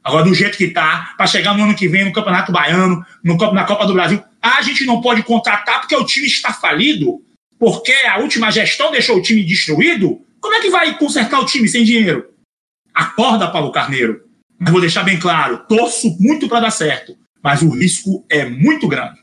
Agora, 0.09 0.23
do 0.23 0.33
jeito 0.33 0.57
que 0.57 0.71
tá, 0.71 1.13
para 1.15 1.27
chegar 1.27 1.55
no 1.55 1.63
ano 1.63 1.75
que 1.75 1.87
vem 1.87 2.03
no 2.03 2.11
Campeonato 2.11 2.51
Baiano, 2.51 3.05
no, 3.23 3.37
na 3.53 3.63
Copa 3.63 3.85
do 3.85 3.93
Brasil, 3.93 4.19
a 4.41 4.59
gente 4.63 4.83
não 4.83 5.01
pode 5.01 5.21
contratar 5.21 5.81
porque 5.81 5.95
o 5.95 6.03
time 6.03 6.25
está 6.25 6.51
falido, 6.51 7.21
porque 7.59 7.93
a 8.07 8.17
última 8.17 8.51
gestão 8.51 8.91
deixou 8.91 9.17
o 9.17 9.21
time 9.21 9.43
destruído. 9.43 10.19
Como 10.41 10.55
é 10.55 10.61
que 10.61 10.71
vai 10.71 10.97
consertar 10.97 11.39
o 11.39 11.45
time 11.45 11.67
sem 11.67 11.83
dinheiro? 11.83 12.27
Acorda, 12.91 13.51
Paulo 13.51 13.71
Carneiro. 13.71 14.23
Mas 14.59 14.71
vou 14.71 14.81
deixar 14.81 15.03
bem 15.03 15.19
claro: 15.19 15.59
torço 15.69 16.17
muito 16.19 16.49
para 16.49 16.61
dar 16.61 16.71
certo, 16.71 17.15
mas 17.43 17.61
o 17.61 17.69
risco 17.69 18.25
é 18.31 18.45
muito 18.45 18.87
grande. 18.87 19.19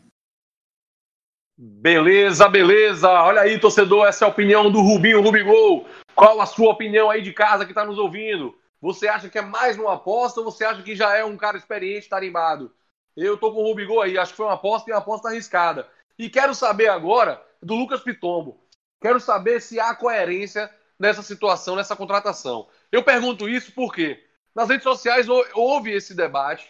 Beleza, 1.59 2.49
beleza. 2.49 3.09
Olha 3.09 3.41
aí, 3.41 3.59
torcedor, 3.59 4.07
essa 4.07 4.25
é 4.25 4.27
a 4.27 4.31
opinião 4.31 4.71
do 4.71 4.81
Rubinho 4.81 5.21
Rubigol. 5.21 5.89
Qual 6.15 6.41
a 6.41 6.47
sua 6.47 6.71
opinião 6.71 7.11
aí 7.11 7.23
de 7.23 7.33
casa 7.33 7.65
que 7.65 7.73
está 7.73 7.85
nos 7.85 7.99
ouvindo? 7.99 8.55
Você 8.81 9.09
acha 9.09 9.29
que 9.29 9.39
é 9.39 9.43
mais 9.43 9.79
uma 9.79 9.95
aposta 9.95 10.41
ou 10.41 10.45
você 10.51 10.65
acha 10.65 10.83
que 10.83 10.95
já 10.95 11.17
é 11.17 11.25
um 11.25 11.37
cara 11.37 11.57
experiente, 11.57 12.09
tarimbado? 12.09 12.75
Eu 13.17 13.39
tô 13.39 13.53
com 13.53 13.61
o 13.61 13.65
Rubigol 13.65 14.03
aí, 14.03 14.19
acho 14.19 14.33
que 14.33 14.37
foi 14.37 14.47
uma 14.47 14.55
aposta 14.55 14.91
e 14.91 14.93
uma 14.93 14.99
aposta 14.99 15.29
arriscada. 15.29 15.89
E 16.19 16.29
quero 16.29 16.55
saber 16.55 16.89
agora 16.89 17.43
do 17.63 17.75
Lucas 17.75 18.01
Pitombo. 18.01 18.61
Quero 19.01 19.19
saber 19.21 19.61
se 19.61 19.81
há 19.81 19.95
coerência 19.95 20.71
nessa 20.99 21.23
situação, 21.23 21.77
nessa 21.77 21.97
contratação. 21.97 22.69
Eu 22.91 23.03
pergunto 23.03 23.49
isso 23.49 23.73
porque 23.73 24.23
nas 24.55 24.69
redes 24.69 24.85
sociais 24.85 25.27
houve 25.55 25.93
esse 25.93 26.15
debate 26.15 26.69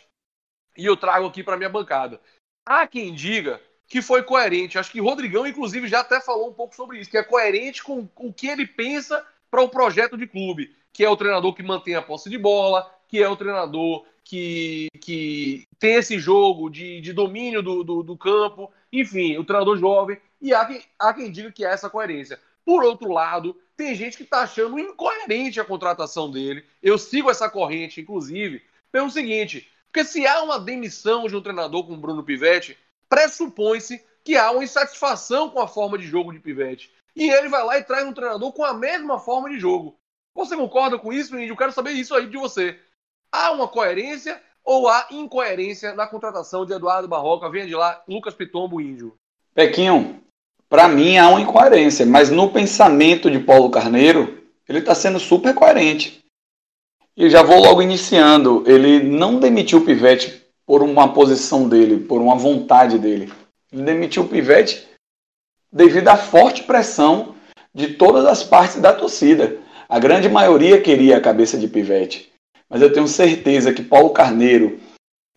e 0.76 0.84
eu 0.84 0.96
trago 0.96 1.26
aqui 1.26 1.42
para 1.42 1.56
minha 1.56 1.68
bancada. 1.68 2.20
Há 2.64 2.86
quem 2.86 3.14
diga 3.14 3.60
que 3.88 4.02
foi 4.02 4.22
coerente. 4.22 4.78
Acho 4.78 4.90
que 4.90 5.00
Rodrigão, 5.00 5.46
inclusive, 5.46 5.86
já 5.86 6.00
até 6.00 6.20
falou 6.20 6.48
um 6.48 6.54
pouco 6.54 6.74
sobre 6.74 6.98
isso, 6.98 7.10
que 7.10 7.18
é 7.18 7.22
coerente 7.22 7.82
com 7.82 8.08
o 8.16 8.32
que 8.32 8.48
ele 8.48 8.66
pensa 8.66 9.24
para 9.50 9.62
o 9.62 9.68
projeto 9.68 10.16
de 10.16 10.26
clube, 10.26 10.74
que 10.96 11.04
é 11.04 11.10
o 11.10 11.16
treinador 11.16 11.52
que 11.52 11.62
mantém 11.62 11.94
a 11.94 12.00
posse 12.00 12.30
de 12.30 12.38
bola, 12.38 12.90
que 13.06 13.22
é 13.22 13.28
o 13.28 13.36
treinador 13.36 14.06
que, 14.24 14.88
que 14.98 15.68
tem 15.78 15.96
esse 15.96 16.18
jogo 16.18 16.70
de, 16.70 17.02
de 17.02 17.12
domínio 17.12 17.62
do, 17.62 17.84
do, 17.84 18.02
do, 18.02 18.16
campo, 18.16 18.72
enfim, 18.90 19.36
o 19.36 19.44
treinador 19.44 19.76
jovem, 19.76 20.18
e 20.40 20.54
há 20.54 20.64
quem, 20.64 20.82
há 20.98 21.12
quem 21.12 21.30
diga 21.30 21.52
que 21.52 21.66
é 21.66 21.68
essa 21.68 21.90
coerência. 21.90 22.40
Por 22.64 22.82
outro 22.82 23.12
lado, 23.12 23.54
tem 23.76 23.94
gente 23.94 24.16
que 24.16 24.22
está 24.22 24.40
achando 24.40 24.78
incoerente 24.78 25.60
a 25.60 25.66
contratação 25.66 26.30
dele. 26.30 26.64
Eu 26.82 26.96
sigo 26.96 27.30
essa 27.30 27.50
corrente, 27.50 28.00
inclusive, 28.00 28.62
pelo 28.90 29.10
seguinte: 29.10 29.70
porque 29.92 30.02
se 30.02 30.26
há 30.26 30.42
uma 30.42 30.58
demissão 30.58 31.26
de 31.26 31.36
um 31.36 31.42
treinador 31.42 31.84
como 31.84 31.98
Bruno 31.98 32.24
Pivetti, 32.24 32.74
pressupõe-se 33.06 34.02
que 34.24 34.34
há 34.34 34.50
uma 34.50 34.64
insatisfação 34.64 35.50
com 35.50 35.60
a 35.60 35.68
forma 35.68 35.98
de 35.98 36.06
jogo 36.06 36.32
de 36.32 36.40
Pivete. 36.40 36.90
E 37.14 37.28
ele 37.28 37.50
vai 37.50 37.62
lá 37.62 37.78
e 37.78 37.84
traz 37.84 38.06
um 38.06 38.14
treinador 38.14 38.50
com 38.54 38.64
a 38.64 38.72
mesma 38.72 39.18
forma 39.18 39.50
de 39.50 39.58
jogo. 39.58 39.94
Você 40.36 40.54
concorda 40.54 40.98
com 40.98 41.10
isso, 41.12 41.34
Índio? 41.34 41.52
Eu 41.52 41.56
quero 41.56 41.72
saber 41.72 41.92
isso 41.92 42.14
aí 42.14 42.26
de 42.26 42.36
você. 42.36 42.78
Há 43.32 43.50
uma 43.52 43.66
coerência 43.66 44.40
ou 44.62 44.86
há 44.86 45.06
incoerência 45.10 45.94
na 45.94 46.06
contratação 46.06 46.66
de 46.66 46.74
Eduardo 46.74 47.08
Barroca? 47.08 47.48
Venha 47.48 47.66
de 47.66 47.74
lá, 47.74 48.02
Lucas 48.06 48.34
Pitombo, 48.34 48.80
Índio. 48.80 49.14
Pequinho, 49.54 50.20
para 50.68 50.88
mim 50.88 51.16
há 51.16 51.28
uma 51.28 51.40
incoerência, 51.40 52.04
mas 52.04 52.30
no 52.30 52.50
pensamento 52.50 53.30
de 53.30 53.38
Paulo 53.38 53.70
Carneiro, 53.70 54.44
ele 54.68 54.80
está 54.80 54.94
sendo 54.94 55.18
super 55.18 55.54
coerente. 55.54 56.22
E 57.16 57.30
já 57.30 57.42
vou 57.42 57.58
logo 57.58 57.80
iniciando. 57.80 58.62
Ele 58.66 59.02
não 59.02 59.40
demitiu 59.40 59.78
o 59.78 59.84
Pivete 59.86 60.44
por 60.66 60.82
uma 60.82 61.14
posição 61.14 61.66
dele, 61.66 62.04
por 62.04 62.20
uma 62.20 62.36
vontade 62.36 62.98
dele. 62.98 63.32
Ele 63.72 63.82
demitiu 63.84 64.24
o 64.24 64.28
Pivete 64.28 64.86
devido 65.72 66.08
à 66.08 66.16
forte 66.16 66.62
pressão 66.64 67.34
de 67.72 67.94
todas 67.94 68.26
as 68.26 68.42
partes 68.42 68.80
da 68.80 68.92
torcida. 68.92 69.64
A 69.88 69.98
grande 69.98 70.28
maioria 70.28 70.80
queria 70.80 71.16
a 71.16 71.20
cabeça 71.20 71.56
de 71.56 71.68
Pivete. 71.68 72.32
Mas 72.68 72.82
eu 72.82 72.92
tenho 72.92 73.06
certeza 73.06 73.72
que 73.72 73.82
Paulo 73.82 74.10
Carneiro, 74.10 74.78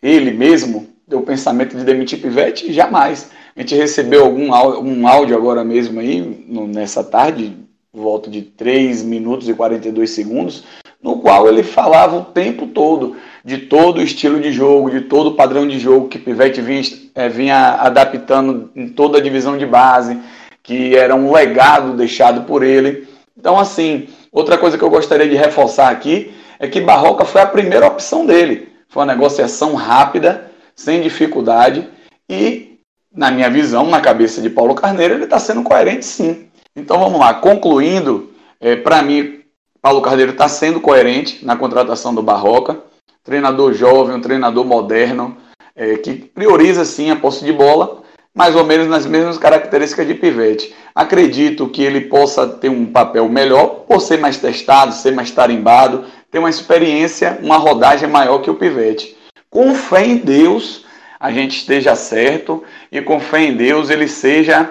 ele 0.02 0.32
mesmo, 0.32 0.88
deu 1.06 1.20
o 1.20 1.24
pensamento 1.24 1.76
de 1.76 1.84
demitir 1.84 2.20
Pivete? 2.20 2.72
Jamais. 2.72 3.30
A 3.54 3.60
gente 3.60 3.74
recebeu 3.76 4.24
algum 4.24 4.48
um 4.50 5.06
áudio 5.06 5.36
agora 5.36 5.62
mesmo 5.64 6.00
aí, 6.00 6.20
no, 6.48 6.66
nessa 6.66 7.04
tarde, 7.04 7.56
volta 7.92 8.28
de 8.28 8.42
3 8.42 9.02
minutos 9.02 9.48
e 9.48 9.54
42 9.54 10.10
segundos, 10.10 10.64
no 11.02 11.18
qual 11.18 11.48
ele 11.48 11.62
falava 11.62 12.16
o 12.16 12.24
tempo 12.24 12.66
todo 12.66 13.16
de 13.44 13.58
todo 13.58 13.98
o 13.98 14.02
estilo 14.02 14.40
de 14.40 14.52
jogo, 14.52 14.90
de 14.90 15.02
todo 15.02 15.28
o 15.28 15.34
padrão 15.34 15.66
de 15.66 15.78
jogo 15.78 16.08
que 16.08 16.18
Pivete 16.18 16.60
vinha, 16.60 16.82
é, 17.14 17.28
vinha 17.28 17.74
adaptando 17.74 18.70
em 18.74 18.88
toda 18.88 19.18
a 19.18 19.20
divisão 19.20 19.56
de 19.56 19.64
base, 19.64 20.18
que 20.62 20.94
era 20.94 21.14
um 21.14 21.32
legado 21.32 21.96
deixado 21.96 22.42
por 22.42 22.62
ele. 22.62 23.08
Então, 23.36 23.58
assim, 23.58 24.08
outra 24.32 24.58
coisa 24.58 24.76
que 24.76 24.84
eu 24.84 24.90
gostaria 24.90 25.28
de 25.28 25.36
reforçar 25.36 25.90
aqui 25.90 26.34
é 26.58 26.68
que 26.68 26.80
Barroca 26.80 27.24
foi 27.24 27.40
a 27.40 27.46
primeira 27.46 27.86
opção 27.86 28.26
dele. 28.26 28.68
Foi 28.88 29.02
uma 29.02 29.12
negociação 29.12 29.74
rápida, 29.74 30.50
sem 30.74 31.00
dificuldade 31.00 31.88
e, 32.28 32.78
na 33.12 33.30
minha 33.30 33.50
visão, 33.50 33.86
na 33.88 34.00
cabeça 34.00 34.40
de 34.40 34.50
Paulo 34.50 34.74
Carneiro, 34.74 35.14
ele 35.14 35.24
está 35.24 35.38
sendo 35.38 35.62
coerente 35.62 36.04
sim. 36.04 36.48
Então 36.74 36.98
vamos 36.98 37.20
lá, 37.20 37.34
concluindo, 37.34 38.30
é, 38.60 38.76
para 38.76 39.02
mim, 39.02 39.40
Paulo 39.82 40.00
Carneiro 40.00 40.32
está 40.32 40.48
sendo 40.48 40.80
coerente 40.80 41.44
na 41.44 41.56
contratação 41.56 42.14
do 42.14 42.22
Barroca 42.22 42.90
treinador 43.22 43.72
jovem, 43.74 44.16
um 44.16 44.20
treinador 44.20 44.64
moderno, 44.64 45.36
é, 45.74 45.96
que 45.96 46.14
prioriza 46.14 46.84
sim 46.84 47.10
a 47.10 47.16
posse 47.16 47.44
de 47.44 47.52
bola, 47.52 47.99
mais 48.34 48.54
ou 48.54 48.64
menos 48.64 48.86
nas 48.86 49.06
mesmas 49.06 49.38
características 49.38 50.06
de 50.06 50.14
Pivete. 50.14 50.74
Acredito 50.94 51.68
que 51.68 51.82
ele 51.82 52.02
possa 52.02 52.46
ter 52.46 52.68
um 52.68 52.86
papel 52.86 53.28
melhor 53.28 53.84
por 53.86 54.00
ser 54.00 54.18
mais 54.18 54.38
testado, 54.38 54.92
ser 54.92 55.12
mais 55.12 55.30
tarimbado, 55.30 56.04
ter 56.30 56.38
uma 56.38 56.50
experiência, 56.50 57.38
uma 57.42 57.56
rodagem 57.56 58.08
maior 58.08 58.38
que 58.40 58.50
o 58.50 58.54
Pivete. 58.54 59.16
Com 59.48 59.74
fé 59.74 60.04
em 60.06 60.16
Deus, 60.16 60.86
a 61.18 61.30
gente 61.32 61.58
esteja 61.58 61.94
certo 61.96 62.64
e 62.90 63.02
com 63.02 63.20
fé 63.20 63.42
em 63.42 63.56
Deus 63.56 63.90
ele 63.90 64.06
seja 64.08 64.70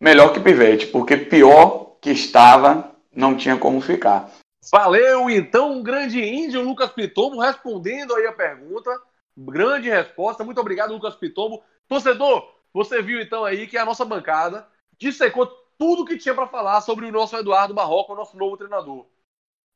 melhor 0.00 0.32
que 0.32 0.40
Pivete, 0.40 0.86
porque 0.86 1.16
pior 1.16 1.96
que 2.00 2.10
estava 2.10 2.90
não 3.14 3.36
tinha 3.36 3.56
como 3.56 3.80
ficar. 3.80 4.30
Valeu, 4.72 5.28
então, 5.28 5.72
um 5.72 5.82
grande 5.82 6.22
índio, 6.22 6.62
Lucas 6.62 6.90
Pitombo, 6.90 7.40
respondendo 7.40 8.14
aí 8.14 8.26
a 8.26 8.32
pergunta. 8.32 8.90
Grande 9.36 9.88
resposta. 9.88 10.44
Muito 10.44 10.60
obrigado, 10.60 10.92
Lucas 10.92 11.14
Pitombo. 11.14 11.62
Torcedor, 11.88 12.46
você 12.72 13.02
viu 13.02 13.20
então 13.20 13.44
aí 13.44 13.66
que 13.66 13.76
a 13.76 13.84
nossa 13.84 14.04
bancada 14.04 14.66
dissecou 14.98 15.46
tudo 15.78 16.04
que 16.04 16.18
tinha 16.18 16.34
para 16.34 16.46
falar 16.46 16.80
sobre 16.82 17.06
o 17.06 17.12
nosso 17.12 17.36
Eduardo 17.36 17.72
Barroca, 17.72 18.12
o 18.12 18.16
nosso 18.16 18.36
novo 18.36 18.56
treinador. 18.56 19.06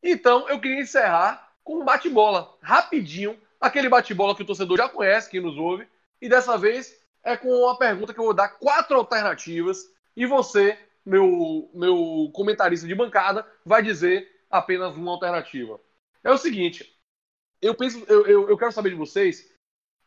Então, 0.03 0.47
eu 0.49 0.61
queria 0.61 0.83
encerrar 0.83 1.55
com 1.65 1.81
um 1.81 1.85
bate-bola, 1.85 2.57
rapidinho, 2.61 3.41
aquele 3.59 3.89
bate-bola 3.89 4.37
que 4.37 4.43
o 4.43 4.47
torcedor 4.47 4.77
já 4.77 4.89
conhece, 4.89 5.31
que 5.31 5.41
nos 5.41 5.57
ouve, 5.57 5.89
e 6.21 6.29
dessa 6.29 6.59
vez 6.59 6.95
é 7.23 7.37
com 7.37 7.49
uma 7.49 7.79
pergunta 7.79 8.13
que 8.13 8.21
eu 8.21 8.25
vou 8.25 8.35
dar 8.35 8.49
quatro 8.49 8.97
alternativas 8.97 9.91
e 10.15 10.27
você, 10.27 10.79
meu, 11.05 11.71
meu 11.73 12.31
comentarista 12.35 12.87
de 12.87 12.95
bancada, 12.95 13.47
vai 13.65 13.83
dizer 13.83 14.45
apenas 14.51 14.95
uma 14.95 15.13
alternativa. 15.13 15.81
É 16.23 16.31
o 16.31 16.39
seguinte, 16.39 16.95
eu 17.63 17.75
penso, 17.75 18.05
eu, 18.07 18.27
eu, 18.27 18.49
eu 18.51 18.59
quero 18.59 18.73
saber 18.73 18.91
de 18.91 18.97
vocês, 18.97 19.51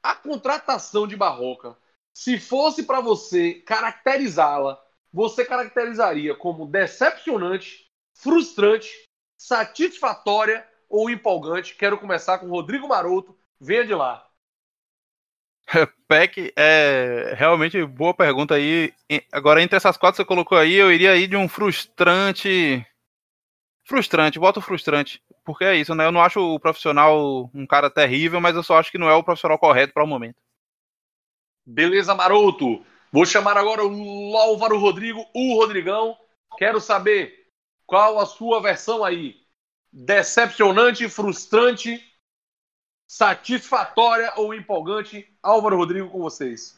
a 0.03 0.13
contratação 0.13 1.07
de 1.07 1.15
Barroca, 1.15 1.75
se 2.17 2.39
fosse 2.39 2.81
para 2.81 2.99
você 2.99 3.53
caracterizá-la, 3.53 4.83
você 5.13 5.45
caracterizaria 5.45 6.33
como 6.33 6.65
decepcionante, 6.65 7.91
frustrante, 8.11 8.89
satisfatória 9.39 10.67
ou 10.89 11.11
empolgante? 11.11 11.75
Quero 11.75 11.99
começar 11.99 12.39
com 12.39 12.47
Rodrigo 12.49 12.87
Maroto. 12.87 13.37
Venha 13.61 13.85
de 13.85 13.93
lá. 13.93 14.27
Peck, 16.07 16.51
é 16.55 17.35
realmente 17.37 17.85
boa 17.85 18.15
pergunta 18.15 18.55
aí. 18.55 18.91
Agora, 19.31 19.61
entre 19.61 19.77
essas 19.77 19.95
quatro 19.95 20.15
que 20.15 20.23
você 20.23 20.27
colocou 20.27 20.57
aí, 20.57 20.73
eu 20.73 20.91
iria 20.91 21.15
ir 21.15 21.27
de 21.27 21.37
um 21.37 21.47
frustrante 21.47 22.83
frustrante, 23.85 24.39
voto 24.39 24.59
frustrante. 24.59 25.21
Porque 25.45 25.63
é 25.63 25.75
isso, 25.75 25.93
né? 25.93 26.07
Eu 26.07 26.11
não 26.11 26.23
acho 26.23 26.39
o 26.39 26.59
profissional 26.59 27.47
um 27.53 27.67
cara 27.67 27.91
terrível, 27.91 28.41
mas 28.41 28.55
eu 28.55 28.63
só 28.63 28.79
acho 28.79 28.89
que 28.89 28.97
não 28.97 29.07
é 29.07 29.13
o 29.13 29.23
profissional 29.23 29.59
correto 29.59 29.93
para 29.93 30.03
o 30.03 30.07
momento. 30.07 30.46
Beleza, 31.69 32.15
Maroto. 32.15 32.81
Vou 33.11 33.25
chamar 33.25 33.57
agora 33.57 33.85
o 33.85 34.37
Álvaro 34.37 34.79
Rodrigo, 34.79 35.25
o 35.33 35.55
Rodrigão. 35.55 36.17
Quero 36.57 36.79
saber 36.79 37.45
Qual 37.85 38.19
a 38.19 38.25
sua 38.25 38.61
versão 38.61 39.03
aí? 39.03 39.45
Decepcionante, 39.91 41.09
frustrante, 41.09 42.01
satisfatória 43.09 44.31
ou 44.37 44.53
empolgante? 44.53 45.33
Álvaro 45.43 45.75
Rodrigo 45.75 46.09
com 46.09 46.19
vocês. 46.19 46.77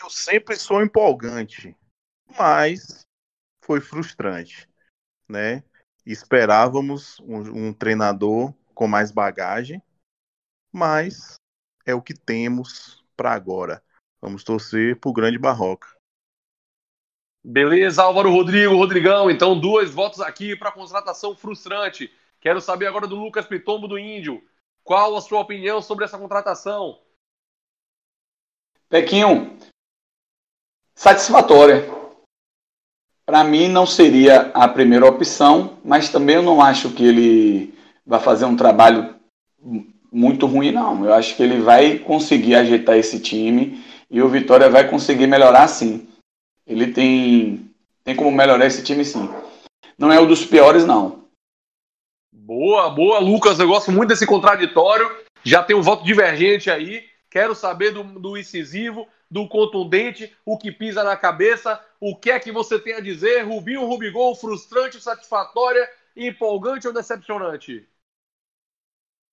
Eu 0.00 0.10
sempre 0.10 0.56
sou 0.56 0.82
empolgante, 0.82 1.76
mas 2.38 3.04
foi 3.64 3.80
frustrante, 3.80 4.68
né? 5.28 5.62
Esperávamos 6.04 7.20
um, 7.20 7.68
um 7.68 7.72
treinador 7.72 8.52
com 8.74 8.88
mais 8.88 9.12
bagagem, 9.12 9.80
mas 10.72 11.34
é 11.84 11.94
o 11.94 12.02
que 12.02 12.14
temos 12.14 12.99
para 13.20 13.32
agora. 13.32 13.82
Vamos 14.18 14.42
torcer 14.42 14.98
pro 14.98 15.12
grande 15.12 15.36
Barroca. 15.36 15.86
Beleza, 17.44 18.02
Álvaro 18.02 18.30
Rodrigo, 18.30 18.74
Rodrigão. 18.74 19.30
Então, 19.30 19.60
dois 19.60 19.90
votos 19.90 20.22
aqui 20.22 20.56
para 20.56 20.72
contratação 20.72 21.36
frustrante. 21.36 22.10
Quero 22.40 22.62
saber 22.62 22.86
agora 22.86 23.06
do 23.06 23.16
Lucas 23.16 23.44
Pitombo 23.44 23.86
do 23.86 23.98
Índio. 23.98 24.42
Qual 24.82 25.14
a 25.14 25.20
sua 25.20 25.40
opinião 25.40 25.82
sobre 25.82 26.06
essa 26.06 26.18
contratação? 26.18 26.98
Pequinho, 28.88 29.58
satisfatória. 30.94 31.84
Para 33.26 33.44
mim 33.44 33.68
não 33.68 33.84
seria 33.84 34.50
a 34.52 34.66
primeira 34.66 35.04
opção, 35.04 35.78
mas 35.84 36.08
também 36.08 36.36
eu 36.36 36.42
não 36.42 36.62
acho 36.62 36.94
que 36.94 37.04
ele 37.04 37.78
vai 38.06 38.18
fazer 38.18 38.46
um 38.46 38.56
trabalho 38.56 39.14
muito 40.12 40.46
ruim, 40.46 40.72
não. 40.72 41.04
Eu 41.04 41.14
acho 41.14 41.36
que 41.36 41.42
ele 41.42 41.60
vai 41.60 41.98
conseguir 41.98 42.54
ajeitar 42.54 42.96
esse 42.96 43.20
time 43.20 43.84
e 44.10 44.20
o 44.20 44.28
Vitória 44.28 44.68
vai 44.68 44.88
conseguir 44.88 45.26
melhorar 45.26 45.68
sim. 45.68 46.08
Ele 46.66 46.92
tem, 46.92 47.70
tem 48.04 48.16
como 48.16 48.30
melhorar 48.30 48.66
esse 48.66 48.82
time 48.82 49.04
sim. 49.04 49.28
Não 49.98 50.12
é 50.12 50.20
um 50.20 50.26
dos 50.26 50.44
piores, 50.44 50.84
não. 50.84 51.24
Boa, 52.32 52.90
boa, 52.90 53.18
Lucas. 53.18 53.58
Eu 53.60 53.68
gosto 53.68 53.92
muito 53.92 54.08
desse 54.08 54.26
contraditório. 54.26 55.08
Já 55.44 55.62
tem 55.62 55.76
um 55.76 55.82
voto 55.82 56.04
divergente 56.04 56.70
aí. 56.70 57.04
Quero 57.30 57.54
saber 57.54 57.92
do, 57.92 58.02
do 58.02 58.36
incisivo, 58.36 59.06
do 59.30 59.46
contundente, 59.46 60.34
o 60.44 60.58
que 60.58 60.72
pisa 60.72 61.04
na 61.04 61.16
cabeça. 61.16 61.80
O 62.00 62.16
que 62.16 62.30
é 62.30 62.40
que 62.40 62.50
você 62.50 62.78
tem 62.78 62.94
a 62.94 63.00
dizer? 63.00 63.42
Rubinho, 63.42 63.86
Rubigol, 63.86 64.34
frustrante, 64.34 65.00
satisfatória, 65.00 65.88
empolgante 66.16 66.88
ou 66.88 66.92
decepcionante? 66.92 67.86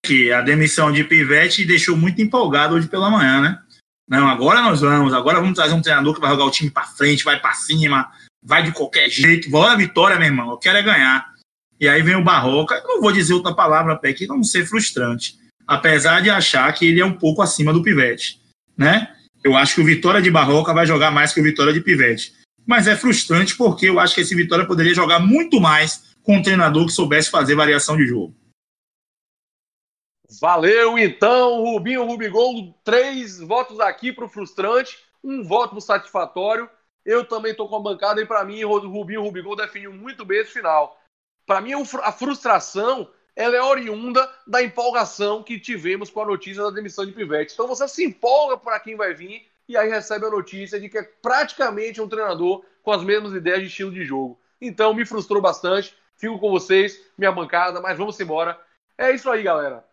Que 0.07 0.31
a 0.31 0.39
demissão 0.39 0.89
de 0.89 1.03
Pivete 1.03 1.65
deixou 1.65 1.97
muito 1.97 2.21
empolgado 2.21 2.75
hoje 2.75 2.87
pela 2.87 3.09
manhã, 3.09 3.41
né? 3.41 3.59
Não, 4.07 4.25
agora 4.29 4.61
nós 4.61 4.79
vamos, 4.79 5.13
agora 5.13 5.41
vamos 5.41 5.53
trazer 5.53 5.73
um 5.73 5.81
treinador 5.81 6.13
que 6.15 6.21
vai 6.21 6.29
jogar 6.29 6.45
o 6.45 6.49
time 6.49 6.71
para 6.71 6.85
frente, 6.85 7.25
vai 7.25 7.37
para 7.37 7.51
cima, 7.51 8.09
vai 8.41 8.63
de 8.63 8.71
qualquer 8.71 9.09
jeito. 9.09 9.49
Bora 9.49 9.75
vitória, 9.75 10.17
meu 10.17 10.29
irmão. 10.29 10.49
Eu 10.49 10.57
quero 10.57 10.77
é 10.77 10.81
ganhar. 10.81 11.33
E 11.77 11.89
aí 11.89 12.01
vem 12.01 12.15
o 12.15 12.23
Barroca, 12.23 12.81
não 12.85 13.01
vou 13.01 13.11
dizer 13.11 13.33
outra 13.33 13.53
palavra, 13.53 13.97
Pé, 13.97 14.13
que 14.13 14.25
não 14.25 14.45
ser 14.45 14.65
frustrante. 14.65 15.35
Apesar 15.67 16.21
de 16.21 16.29
achar 16.29 16.71
que 16.71 16.85
ele 16.85 17.01
é 17.01 17.05
um 17.05 17.11
pouco 17.11 17.41
acima 17.41 17.73
do 17.73 17.83
Pivete, 17.83 18.39
né? 18.77 19.09
Eu 19.43 19.57
acho 19.57 19.75
que 19.75 19.81
o 19.81 19.85
Vitória 19.85 20.21
de 20.21 20.31
Barroca 20.31 20.73
vai 20.73 20.87
jogar 20.87 21.11
mais 21.11 21.33
que 21.33 21.41
o 21.41 21.43
Vitória 21.43 21.73
de 21.73 21.81
Pivete. 21.81 22.31
Mas 22.65 22.87
é 22.87 22.95
frustrante 22.95 23.57
porque 23.57 23.89
eu 23.89 23.99
acho 23.99 24.15
que 24.15 24.21
esse 24.21 24.33
Vitória 24.33 24.65
poderia 24.65 24.95
jogar 24.95 25.19
muito 25.19 25.59
mais 25.59 26.15
com 26.23 26.37
um 26.37 26.41
treinador 26.41 26.85
que 26.85 26.93
soubesse 26.93 27.29
fazer 27.29 27.55
variação 27.55 27.97
de 27.97 28.07
jogo. 28.07 28.33
Valeu, 30.29 30.97
então, 30.97 31.63
Rubinho 31.63 32.05
Rubigol, 32.05 32.73
três 32.83 33.39
votos 33.39 33.79
aqui 33.79 34.11
para 34.11 34.25
o 34.25 34.29
frustrante, 34.29 34.97
um 35.23 35.41
voto 35.41 35.79
satisfatório. 35.79 36.69
Eu 37.05 37.23
também 37.25 37.51
estou 37.51 37.69
com 37.69 37.77
a 37.77 37.81
bancada 37.81 38.21
e 38.21 38.25
para 38.25 38.43
mim 38.43 38.61
Rubinho 38.63 39.21
Rubigol 39.21 39.55
definiu 39.55 39.93
muito 39.93 40.25
bem 40.25 40.39
esse 40.39 40.51
final. 40.51 40.99
Para 41.45 41.61
mim, 41.61 41.71
a 42.03 42.11
frustração 42.11 43.09
ela 43.37 43.55
é 43.55 43.61
oriunda 43.61 44.29
da 44.45 44.61
empolgação 44.61 45.43
que 45.43 45.59
tivemos 45.59 46.09
com 46.09 46.21
a 46.21 46.25
notícia 46.25 46.63
da 46.63 46.71
demissão 46.71 47.05
de 47.05 47.13
Pivete. 47.13 47.53
Então 47.53 47.67
você 47.67 47.87
se 47.87 48.03
empolga 48.03 48.57
para 48.57 48.79
quem 48.79 48.97
vai 48.97 49.13
vir 49.13 49.47
e 49.69 49.77
aí 49.77 49.87
recebe 49.87 50.25
a 50.25 50.29
notícia 50.29 50.79
de 50.79 50.89
que 50.89 50.97
é 50.97 51.03
praticamente 51.03 52.01
um 52.01 52.09
treinador 52.09 52.65
com 52.83 52.91
as 52.91 53.03
mesmas 53.03 53.33
ideias 53.33 53.61
de 53.61 53.67
estilo 53.67 53.91
de 53.91 54.03
jogo. 54.03 54.37
Então 54.59 54.93
me 54.93 55.05
frustrou 55.05 55.41
bastante. 55.41 55.95
Fico 56.17 56.39
com 56.39 56.49
vocês, 56.49 56.99
minha 57.17 57.31
bancada, 57.31 57.79
mas 57.79 57.97
vamos 57.97 58.19
embora. 58.19 58.59
É 58.97 59.11
isso 59.11 59.29
aí, 59.29 59.43
galera. 59.43 59.86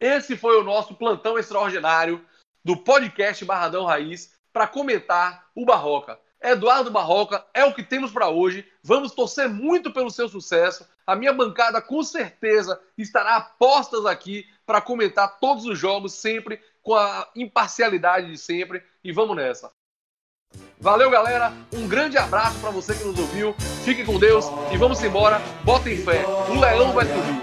Esse 0.00 0.36
foi 0.36 0.58
o 0.58 0.64
nosso 0.64 0.94
plantão 0.94 1.38
extraordinário 1.38 2.24
do 2.64 2.76
podcast 2.76 3.44
Barradão 3.44 3.84
Raiz 3.84 4.32
para 4.52 4.66
comentar 4.66 5.46
o 5.54 5.64
Barroca. 5.64 6.18
Eduardo 6.42 6.90
Barroca 6.90 7.44
é 7.54 7.64
o 7.64 7.72
que 7.72 7.82
temos 7.82 8.12
para 8.12 8.28
hoje. 8.28 8.66
Vamos 8.82 9.12
torcer 9.12 9.48
muito 9.48 9.92
pelo 9.92 10.10
seu 10.10 10.28
sucesso. 10.28 10.86
A 11.06 11.16
minha 11.16 11.32
bancada 11.32 11.80
com 11.80 12.02
certeza 12.02 12.80
estará 12.98 13.40
postas 13.40 14.04
aqui 14.04 14.46
para 14.66 14.80
comentar 14.80 15.38
todos 15.38 15.64
os 15.64 15.78
jogos 15.78 16.12
sempre 16.12 16.60
com 16.82 16.94
a 16.94 17.26
imparcialidade 17.34 18.30
de 18.30 18.36
sempre 18.36 18.82
e 19.02 19.10
vamos 19.10 19.36
nessa. 19.36 19.72
Valeu, 20.78 21.10
galera. 21.10 21.52
Um 21.72 21.88
grande 21.88 22.18
abraço 22.18 22.60
para 22.60 22.70
você 22.70 22.94
que 22.94 23.04
nos 23.04 23.18
ouviu. 23.18 23.54
Fique 23.84 24.04
com 24.04 24.18
Deus 24.18 24.44
e 24.70 24.76
vamos 24.76 25.02
embora. 25.02 25.40
Botem 25.64 25.96
fé. 25.96 26.24
O 26.26 26.60
leão 26.60 26.92
vai 26.92 27.06
subir. 27.06 27.42